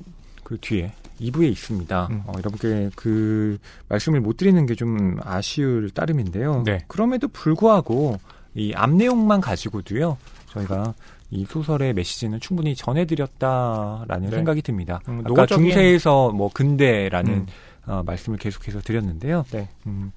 그 0.49 0.57
뒤에 0.63 0.91
2부에 1.21 1.51
있습니다. 1.51 2.09
음. 2.11 2.23
어, 2.25 2.33
여러분께 2.39 2.89
그 2.97 3.59
말씀을 3.91 4.23
못 4.23 4.39
드리는 4.39 4.65
게 4.65 4.75
좀 4.75 5.19
아쉬울 5.23 5.91
따름인데요. 5.91 6.63
네. 6.65 6.79
그럼에도 6.89 7.29
불구하고 7.29 8.19
이 8.55 8.73
앞 8.75 8.93
내용만 8.93 9.43
가지고도요. 9.43 10.17
저희가 10.47 10.95
이 11.31 11.45
소설의 11.45 11.93
메시지는 11.93 12.41
충분히 12.41 12.75
전해드렸다라는 12.75 14.31
네. 14.31 14.37
생각이 14.37 14.63
듭니다. 14.63 15.01
음, 15.09 15.21
아까 15.21 15.29
노골적인- 15.45 15.49
중세에서 15.49 16.31
뭐 16.31 16.49
근대라는 16.51 17.31
음. 17.33 17.47
어, 17.87 18.03
말씀을 18.07 18.39
계속해서 18.39 18.81
드렸는데요. 18.81 19.45
네. 19.51 19.69
음, 19.87 20.13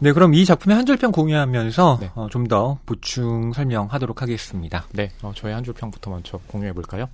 네, 0.00 0.12
그럼 0.12 0.34
이 0.34 0.44
작품의 0.44 0.76
한 0.76 0.86
줄평 0.86 1.12
공유하면서 1.12 1.98
네. 2.00 2.10
어, 2.16 2.26
좀 2.32 2.48
더 2.48 2.78
보충 2.84 3.52
설명하도록 3.52 4.22
하겠습니다. 4.22 4.86
네, 4.92 5.10
어, 5.22 5.30
저의 5.36 5.54
한줄 5.54 5.74
평부터 5.74 6.10
먼저 6.10 6.38
공유해 6.48 6.72
볼까요? 6.72 7.08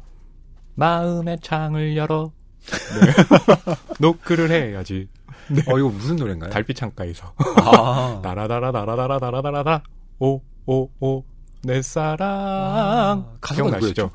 마음의 0.76 1.40
창을 1.42 1.96
열어. 1.98 2.32
네. 2.70 3.74
노크를 4.00 4.50
해야지. 4.50 5.08
어, 5.66 5.78
이거 5.78 5.88
무슨 5.88 6.16
노래인가요? 6.16 6.50
달빛 6.50 6.76
창가에서. 6.76 7.32
아, 7.36 8.20
나라다라 8.22 8.72
나라다라 8.72 9.18
나라다라다. 9.18 9.82
오, 10.18 10.40
오, 10.66 10.88
오. 11.00 11.24
내 11.62 11.82
사랑. 11.82 12.28
아, 12.28 13.24
기억나시죠? 13.42 14.10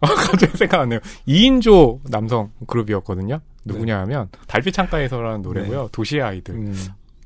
아, 0.00 0.06
갑자기 0.14 0.56
생각 0.56 0.80
안 0.80 0.88
나요. 0.90 1.00
2인조 1.26 2.00
남성 2.10 2.50
그룹이었거든요. 2.66 3.40
누구냐 3.64 4.00
하면 4.00 4.28
달빛 4.46 4.72
창가에서라는 4.72 5.42
노래고요. 5.42 5.88
도시의 5.92 6.22
아이들. 6.22 6.54
음, 6.54 6.74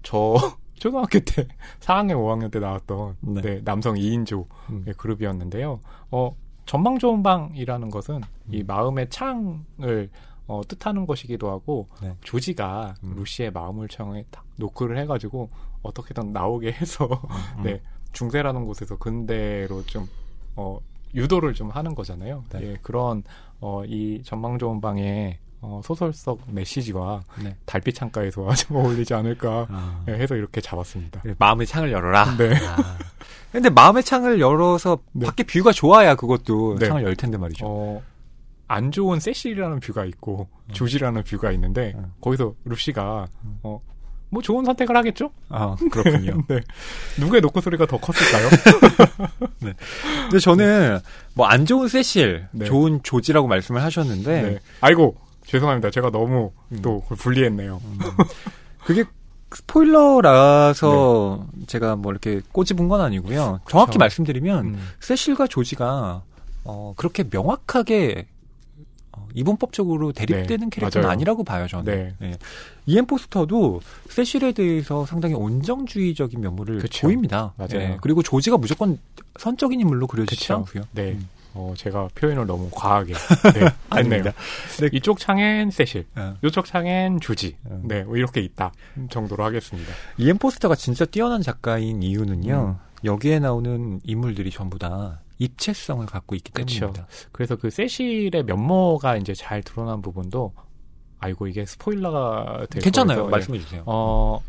저 0.03 0.35
초등학교 0.79 1.20
때 1.20 1.47
4학년, 1.81 2.14
5학년 2.16 2.51
때 2.51 2.59
나왔던 2.59 3.16
네. 3.20 3.41
네, 3.41 3.61
남성 3.64 3.95
2인조 3.95 4.47
음. 4.70 4.85
그룹이었는데요. 4.97 5.81
어, 6.11 6.37
전망 6.66 6.99
좋은 6.99 7.22
방이라는 7.22 7.91
것은 7.91 8.20
이 8.51 8.61
음. 8.61 8.66
마음의 8.66 9.09
창을 9.11 10.11
어, 10.47 10.61
뜻하는 10.66 11.07
것이기도 11.07 11.51
하고 11.51 11.88
네. 12.03 12.16
조지가 12.22 12.95
음. 13.03 13.14
루시의 13.16 13.51
마음을 13.53 13.88
딱 14.30 14.45
노크를 14.57 14.99
해가지고 14.99 15.51
어떻게든 15.82 16.32
나오게 16.32 16.72
해서 16.72 17.07
음. 17.59 17.62
네 17.62 17.82
중세라는 18.12 18.64
곳에서 18.64 18.97
근대로 18.97 19.82
좀 19.86 20.09
어, 20.57 20.78
유도를 21.14 21.55
좀 21.55 21.70
하는 21.70 21.95
거잖아요. 21.95 22.45
네. 22.51 22.61
예, 22.62 22.78
그런 22.82 23.22
어, 23.61 23.84
이 23.84 24.22
전망 24.24 24.59
좋은 24.59 24.80
방의 24.80 25.38
어, 25.61 25.80
소설 25.82 26.12
속 26.12 26.42
메시지와 26.47 27.22
네. 27.42 27.57
달빛 27.64 27.95
창가에서 27.95 28.47
아주 28.51 28.66
어울리지 28.76 29.14
않을까 29.14 29.66
아. 29.70 30.05
예, 30.09 30.12
해서 30.12 30.34
이렇게 30.36 30.61
잡았습니다. 30.61 31.22
네, 31.24 31.34
마음의 31.38 31.66
창을 31.66 31.90
열어라. 31.90 32.36
네. 32.36 32.55
아. 32.55 32.99
근데 33.51 33.70
마음의 33.70 34.03
창을 34.03 34.40
열어서 34.40 34.99
네. 35.12 35.26
밖에 35.26 35.45
view가 35.45 35.72
좋아야 35.72 36.16
그것도 36.16 36.76
네. 36.78 36.86
창을 36.86 37.05
열 37.05 37.16
텐데 37.16 37.38
말이죠. 37.38 37.64
어, 37.66 38.03
안 38.66 38.90
좋은 38.90 39.20
세실이라는 39.20 39.80
view가 39.80 40.05
있고 40.06 40.48
조지라는 40.72 41.22
view가 41.24 41.53
있는데 41.52 41.92
음. 41.96 42.12
거기서 42.20 42.54
루시가 42.64 43.26
음. 43.44 43.58
어, 43.62 43.80
뭐 44.30 44.42
좋은 44.42 44.64
선택을 44.64 44.96
하겠죠? 44.96 45.30
아, 45.48 45.76
그렇군요. 45.92 46.42
네. 46.48 46.60
누구의 47.20 47.40
노크 47.42 47.60
소리가 47.60 47.86
더 47.86 47.98
컸을까요? 47.98 48.48
근데 49.60 50.38
저는 50.40 50.98
뭐 51.34 51.46
안 51.46 51.66
좋은 51.66 51.88
세실, 51.88 52.48
네. 52.52 52.64
좋은 52.64 53.00
조지라고 53.02 53.46
말씀을 53.46 53.82
하셨는데 53.82 54.42
네. 54.42 54.58
아이고 54.80 55.16
죄송합니다. 55.46 55.90
제가 55.90 56.10
너무 56.10 56.52
음. 56.72 56.80
또 56.82 57.00
그걸 57.02 57.18
분리했네요. 57.18 57.80
음, 57.84 57.98
그게 58.84 59.04
스포일러라서 59.52 61.46
제가 61.66 61.96
뭐 61.96 62.12
이렇게 62.12 62.40
꼬집은 62.52 62.88
건 62.88 63.00
아니고요. 63.00 63.61
정확히 63.68 63.91
그쵸. 63.92 63.99
말씀드리면 63.99 64.64
음. 64.64 64.88
세실과 65.00 65.46
조지가 65.46 66.22
어, 66.64 66.95
그렇게 66.96 67.24
명확하게 67.30 68.26
어, 68.26 68.33
이분법적으로 69.34 70.12
대립되는 70.12 70.70
네, 70.70 70.76
캐릭터는 70.76 71.07
맞아요. 71.07 71.12
아니라고 71.12 71.45
봐요, 71.45 71.66
저는. 71.66 71.84
네. 71.84 72.14
네. 72.18 72.36
이엠 72.86 73.07
포스터도 73.07 73.80
세실에 74.08 74.53
대해서 74.53 75.07
상당히 75.07 75.34
온정주의적인 75.34 76.41
면모를 76.41 76.78
그쵸. 76.78 77.07
보입니다. 77.07 77.53
맞아요. 77.57 77.68
네. 77.78 77.99
그리고 78.00 78.22
조지가 78.22 78.58
무조건 78.58 78.99
선적인 79.38 79.80
인물로 79.80 80.07
그려지지 80.07 80.41
그쵸. 80.42 80.54
않고요. 80.54 80.84
네. 80.92 81.12
음. 81.12 81.28
어, 81.57 81.72
제가 81.76 82.08
표현을 82.16 82.46
너무 82.46 82.68
과하게 82.72 83.12
네, 83.54 83.61
했네요. 83.61 83.70
아닙니다. 83.88 84.32
네. 84.80 84.88
이쪽 84.92 85.20
창엔 85.20 85.70
세실, 85.70 86.04
어. 86.16 86.36
이쪽 86.42 86.64
창엔 86.64 87.20
조지. 87.20 87.57
음. 87.70 87.82
네, 87.84 88.03
뭐 88.03 88.16
이렇게 88.16 88.41
있다 88.41 88.72
정도로 89.08 89.45
하겠습니다. 89.45 89.92
이엠 90.18 90.38
포스터가 90.38 90.74
진짜 90.74 91.04
뛰어난 91.04 91.42
작가인 91.42 92.03
이유는요. 92.03 92.76
음. 92.80 92.84
여기에 93.04 93.38
나오는 93.38 94.00
인물들이 94.03 94.50
전부 94.50 94.78
다 94.78 95.20
입체성을 95.38 96.04
갖고 96.06 96.34
있기 96.34 96.52
그쵸. 96.52 96.66
때문입니다. 96.66 97.06
그래서 97.32 97.56
그 97.56 97.70
세실의 97.70 98.44
면모가 98.44 99.16
이제 99.16 99.34
잘 99.34 99.62
드러난 99.62 100.00
부분도 100.00 100.52
아이고 101.18 101.46
이게 101.46 101.64
스포일러가 101.64 102.66
될 102.70 102.82
괜찮아요. 102.82 103.24
거라서, 103.24 103.28
예. 103.28 103.30
말씀해 103.30 103.58
주세요. 103.58 103.82
어 103.86 104.40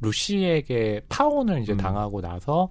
루시에게 0.00 1.02
파혼을 1.08 1.62
이제 1.62 1.72
음. 1.72 1.76
당하고 1.76 2.20
나서 2.20 2.68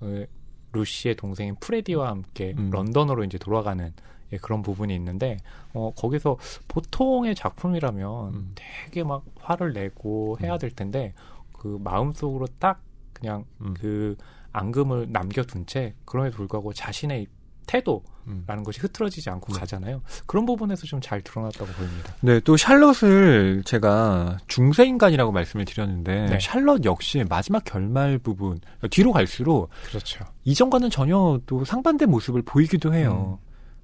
어, 0.00 0.24
루시의 0.72 1.16
동생인 1.16 1.54
프레디와 1.56 2.08
함께 2.08 2.54
음. 2.56 2.70
런던으로 2.70 3.24
이제 3.24 3.38
돌아가는 3.38 3.92
예, 4.32 4.36
그런 4.38 4.62
부분이 4.62 4.94
있는데 4.94 5.36
어 5.72 5.92
거기서 5.96 6.38
보통의 6.68 7.34
작품이라면 7.34 8.34
음. 8.34 8.54
되게 8.54 9.04
막 9.04 9.24
화를 9.36 9.72
내고 9.72 10.36
해야 10.40 10.58
될 10.58 10.70
텐데 10.70 11.14
그 11.52 11.78
마음속으로 11.80 12.46
딱 12.58 12.82
그냥 13.12 13.44
음. 13.60 13.74
그 13.74 14.16
앙금을 14.56 15.08
남겨둔 15.10 15.66
채 15.66 15.94
그럼에도 16.04 16.36
불구하고 16.36 16.72
자신의 16.72 17.26
태도 17.66 18.02
음. 18.28 18.44
라는 18.46 18.62
것이 18.62 18.80
흐트러지지 18.80 19.28
않고 19.28 19.52
네. 19.52 19.58
가잖아요. 19.58 20.00
그런 20.26 20.46
부분에서 20.46 20.86
좀 20.86 21.00
잘 21.00 21.20
드러났다고 21.20 21.66
보입니다. 21.72 22.14
네, 22.20 22.40
또 22.40 22.56
샬럿을 22.56 23.62
제가 23.64 24.38
중세 24.46 24.84
인간이라고 24.86 25.30
말씀을 25.32 25.64
드렸는데 25.64 26.26
네. 26.30 26.38
샬럿 26.40 26.84
역시 26.84 27.24
마지막 27.28 27.64
결말 27.64 28.18
부분 28.18 28.58
뒤로 28.90 29.12
갈수록 29.12 29.68
그렇죠. 29.88 30.24
이전과는 30.44 30.90
전혀 30.90 31.40
또 31.46 31.64
상반된 31.64 32.08
모습을 32.10 32.42
보이기도 32.42 32.94
해요. 32.94 33.38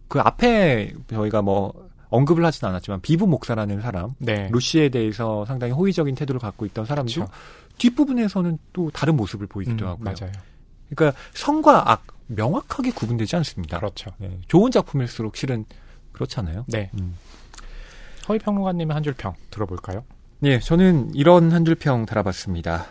그 0.09 0.21
앞에 0.21 0.95
저희가 1.09 1.43
뭐 1.43 1.73
언급을 2.09 2.45
하진 2.45 2.67
않았지만 2.69 3.01
비브 3.01 3.25
목사라는 3.25 3.81
사람 3.81 4.11
네. 4.19 4.49
루시에 4.53 4.91
대해서 4.91 5.45
상당히 5.47 5.73
호의적인 5.73 6.15
태도를 6.15 6.41
갖고 6.41 6.67
있던 6.67 6.85
사람도 6.85 7.13
그렇죠. 7.13 7.33
뒷부분에서는 7.79 8.59
또 8.73 8.91
다른 8.91 9.17
모습을 9.17 9.47
보이기도 9.47 9.87
음, 9.87 9.91
하고요. 9.91 10.05
맞아요. 10.05 10.33
그러니까 10.95 11.19
성과 11.35 11.91
악 11.91 12.07
명확하게 12.29 12.93
구분되지 12.93 13.37
않습니다. 13.37 13.79
그렇죠. 13.79 14.11
네, 14.19 14.39
좋은 14.49 14.71
작품일수록 14.71 15.37
실은 15.37 15.65
그렇잖아요. 16.13 16.65
네. 16.69 16.91
음. 17.01 17.17
허위 18.29 18.39
평론가님의 18.39 18.95
한 18.95 19.03
줄 19.03 19.15
평 19.15 19.35
들어볼까요? 19.51 20.05
예, 20.45 20.59
저는 20.61 21.15
이런 21.15 21.53
한 21.53 21.65
줄 21.65 21.75
평 21.77 22.07
달아봤습니다. 22.07 22.87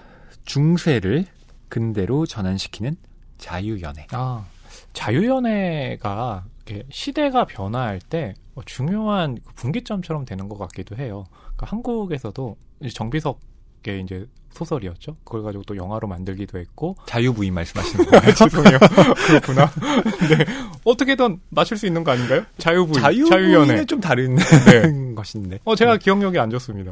중세를 0.46 1.26
근대로 1.70 2.26
전환시키는 2.26 2.96
자유연애. 3.38 4.08
아, 4.12 4.46
자유연애가 4.94 6.46
시대가 6.90 7.46
변화할 7.46 8.00
때 8.00 8.34
어, 8.56 8.62
중요한 8.66 9.38
그 9.46 9.54
분기점처럼 9.56 10.26
되는 10.26 10.48
것 10.50 10.58
같기도 10.58 10.96
해요. 10.98 11.26
그러니까 11.42 11.68
한국에서도 11.68 12.58
이제 12.82 12.90
정비석의 12.90 14.02
이제 14.04 14.26
소설이었죠. 14.54 15.16
그걸 15.24 15.44
가지고 15.44 15.64
또 15.66 15.76
영화로 15.78 16.08
만들기도 16.08 16.60
했고. 16.60 16.96
자유부인 17.06 17.54
말씀하시는 17.54 18.06
거예요? 18.06 18.34
죄송해요. 18.36 18.78
그렇구나. 19.28 19.72
네. 20.30 20.46
어떻게든 20.84 21.40
맞출 21.50 21.78
수 21.78 21.88
있는 21.88 22.04
거 22.04 22.12
아닌가요? 22.12 22.44
자유부인, 22.58 23.02
자유연애. 23.30 23.86
좀 23.86 24.00
다른 24.02 24.36
네. 24.36 25.14
것인데. 25.16 25.60
어, 25.64 25.76
제가 25.76 25.98
기억력이 25.98 26.38
안 26.40 26.50
좋습니다. 26.52 26.92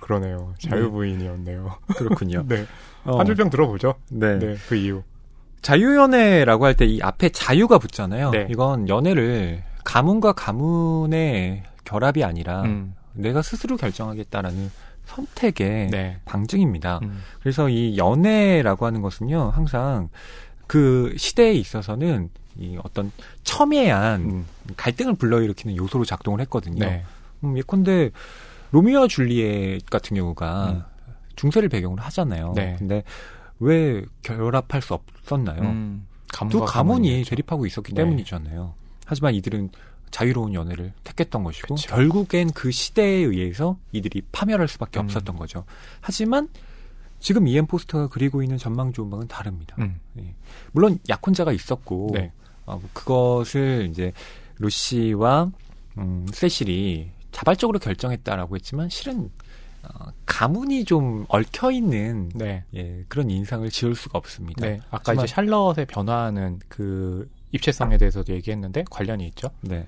그러네요. 0.00 0.54
자유부인이었네요. 0.60 1.74
그렇군요. 1.96 2.44
네. 2.46 2.66
어, 3.04 3.18
한 3.18 3.26
줄평 3.26 3.50
들어보죠. 3.50 3.94
네. 4.10 4.38
네. 4.38 4.56
그 4.68 4.76
이유. 4.76 5.02
자유연애라고 5.62 6.66
할 6.66 6.74
때 6.74 6.84
이 6.86 7.00
앞에 7.02 7.30
자유가 7.30 7.78
붙잖아요. 7.78 8.30
네. 8.30 8.46
이건 8.50 8.88
연애를 8.88 9.62
가문과 9.84 10.32
가문의 10.32 11.62
결합이 11.84 12.22
아니라 12.22 12.62
음. 12.62 12.94
내가 13.14 13.40
스스로 13.42 13.76
결정하겠다라는 13.76 14.70
선택의 15.06 15.88
네. 15.90 16.18
방증입니다. 16.24 17.00
음. 17.02 17.22
그래서 17.40 17.68
이 17.68 17.96
연애라고 17.96 18.86
하는 18.86 19.02
것은요, 19.02 19.50
항상 19.54 20.08
그 20.66 21.14
시대에 21.16 21.52
있어서는 21.52 22.30
이 22.58 22.78
어떤 22.82 23.10
첨예한 23.42 24.20
음. 24.22 24.46
갈등을 24.76 25.14
불러일으키는 25.14 25.76
요소로 25.76 26.04
작동을 26.04 26.40
했거든요. 26.42 26.84
네. 26.84 27.04
음, 27.42 27.58
예컨대 27.58 28.10
로미오와 28.70 29.08
줄리엣 29.08 29.86
같은 29.90 30.16
경우가 30.16 30.70
음. 30.70 30.82
중세를 31.36 31.68
배경으로 31.68 32.02
하잖아요. 32.02 32.52
네. 32.54 32.76
근데 32.78 33.02
왜 33.60 34.04
결합할 34.22 34.82
수 34.82 34.94
없었나요? 34.94 35.62
음. 35.62 36.06
두 36.50 36.64
가문이. 36.64 37.24
대립하고 37.24 37.66
있었기 37.66 37.92
네. 37.94 38.02
때문이잖아요. 38.02 38.74
하지만 39.06 39.34
이들은 39.34 39.70
자유로운 40.14 40.54
연애를 40.54 40.92
택했던 41.02 41.42
것이고 41.42 41.74
그쵸. 41.74 41.88
결국엔 41.88 42.52
그 42.52 42.70
시대에 42.70 43.16
의해서 43.16 43.76
이들이 43.90 44.22
파멸할 44.30 44.68
수밖에 44.68 45.00
음. 45.00 45.06
없었던 45.06 45.34
거죠. 45.34 45.64
하지만 46.00 46.48
지금 47.18 47.48
이엠 47.48 47.66
포스터가 47.66 48.06
그리고 48.06 48.40
있는 48.40 48.56
전망 48.56 48.92
방은 48.92 49.26
다릅니다. 49.26 49.74
음. 49.80 49.98
예. 50.20 50.32
물론 50.70 51.00
약혼자가 51.08 51.50
있었고 51.50 52.10
네. 52.14 52.30
어, 52.64 52.80
그것을 52.92 53.88
이제 53.90 54.12
루시와 54.60 55.50
음, 55.98 56.26
세실이 56.32 57.10
자발적으로 57.32 57.80
결정했다라고 57.80 58.54
했지만 58.54 58.88
실은 58.90 59.32
어, 59.82 60.12
가문이 60.26 60.84
좀 60.84 61.26
얽혀 61.28 61.72
있는 61.72 62.30
네. 62.36 62.62
예, 62.76 63.04
그런 63.08 63.30
인상을 63.30 63.68
지울 63.70 63.96
수가 63.96 64.16
없습니다. 64.18 64.64
네. 64.64 64.80
아까 64.92 65.12
이제 65.12 65.26
샬럿의 65.26 65.86
변화하는 65.88 66.60
그 66.68 67.28
입체성에 67.54 67.98
대해서도 67.98 68.32
얘기했는데 68.34 68.84
관련이 68.90 69.26
있죠. 69.28 69.48
네. 69.62 69.86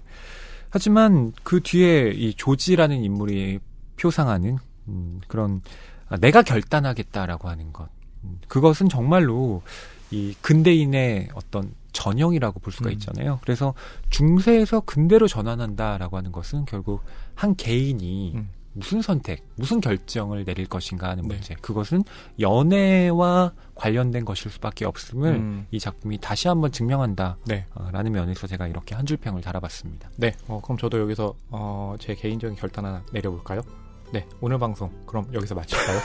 하지만 0.71 1.33
그 1.43 1.61
뒤에 1.61 2.11
이 2.11 2.35
조지라는 2.35 3.03
인물이 3.03 3.59
표상하는 4.01 4.59
음, 4.89 5.21
그런 5.27 5.63
아, 6.09 6.17
내가 6.17 6.43
결단하겠다라고 6.43 7.49
하는 7.49 7.73
것. 7.73 7.89
음, 8.25 8.39
그것은 8.49 8.89
정말로 8.89 9.63
이 10.11 10.35
근대인의 10.41 11.31
어떤 11.35 11.75
전형이라고 11.93 12.61
볼 12.61 12.73
수가 12.73 12.91
음. 12.91 12.93
있잖아요. 12.93 13.41
그래서 13.43 13.75
중세에서 14.11 14.81
근대로 14.81 15.27
전환한다라고 15.27 16.17
하는 16.17 16.31
것은 16.31 16.65
결국 16.67 17.03
한 17.35 17.57
개인이 17.57 18.33
음. 18.35 18.51
무슨 18.77 19.01
선택, 19.01 19.43
무슨 19.57 19.81
결정을 19.81 20.45
내릴 20.45 20.67
것인가 20.67 21.09
하는 21.09 21.23
네. 21.25 21.35
문제. 21.35 21.55
그것은 21.63 22.05
연애와 22.39 23.53
관련된 23.75 24.25
것일 24.27 24.51
수밖에 24.51 24.85
없음을 24.85 25.31
음. 25.35 25.67
이 25.71 25.81
작품이 25.81 26.19
다시 26.21 26.47
한번 26.49 26.71
증명한다. 26.73 27.39
네. 27.47 27.65
어, 27.75 27.89
라는 27.91 28.13
면에서 28.13 28.47
제가 28.47 28.67
이렇게 28.69 28.95
한 28.95 29.07
줄 29.07 29.17
평을 29.17 29.41
달아봤습니다. 29.41 30.11
네. 30.17 30.35
어, 30.49 30.61
그럼 30.63 30.77
저도 30.79 30.99
여기서 31.01 31.35
어, 31.51 31.95
제 31.99 32.15
개인적인 32.15 32.57
결단 32.57 32.85
하나 32.85 33.03
내려볼까요? 33.13 33.61
네. 34.13 34.27
오늘 34.41 34.59
방송 34.59 34.91
그럼 35.07 35.27
여기서 35.33 35.55
마칠까요? 35.55 36.01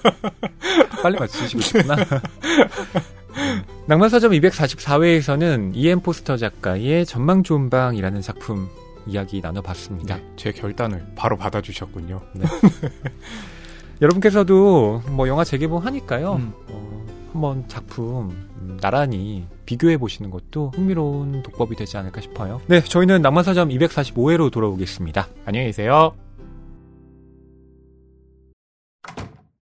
빨리 1.02 1.18
맞추시고 1.18 1.60
싶구나. 1.60 1.96
음. 3.36 3.62
낭만서점 3.86 4.32
244회에서는 4.32 5.72
이엠 5.74 6.00
포스터 6.00 6.36
작가의 6.36 7.06
전망 7.06 7.42
좋은 7.42 7.70
방이라는 7.70 8.20
작품 8.20 8.68
이야기 9.06 9.40
나눠봤습니다. 9.40 10.16
네. 10.16 10.24
제 10.36 10.52
결단을 10.52 11.06
바로 11.16 11.36
받아주셨군요. 11.36 12.20
여러분께서도 14.02 15.02
뭐 15.10 15.28
영화 15.28 15.44
재개봉 15.44 15.84
하니까요. 15.84 16.34
음. 16.34 16.52
어, 16.68 17.06
한번 17.32 17.64
작품 17.68 18.30
음, 18.60 18.78
나란히 18.80 19.46
비교해 19.66 19.96
보시는 19.98 20.30
것도 20.30 20.72
흥미로운 20.74 21.42
독법이 21.42 21.76
되지 21.76 21.96
않을까 21.96 22.20
싶어요. 22.20 22.60
네, 22.66 22.82
저희는 22.82 23.22
낭만서점 23.22 23.68
245회로 23.68 24.50
돌아오겠습니다. 24.50 25.28
안녕히 25.44 25.66
계세요. 25.66 26.14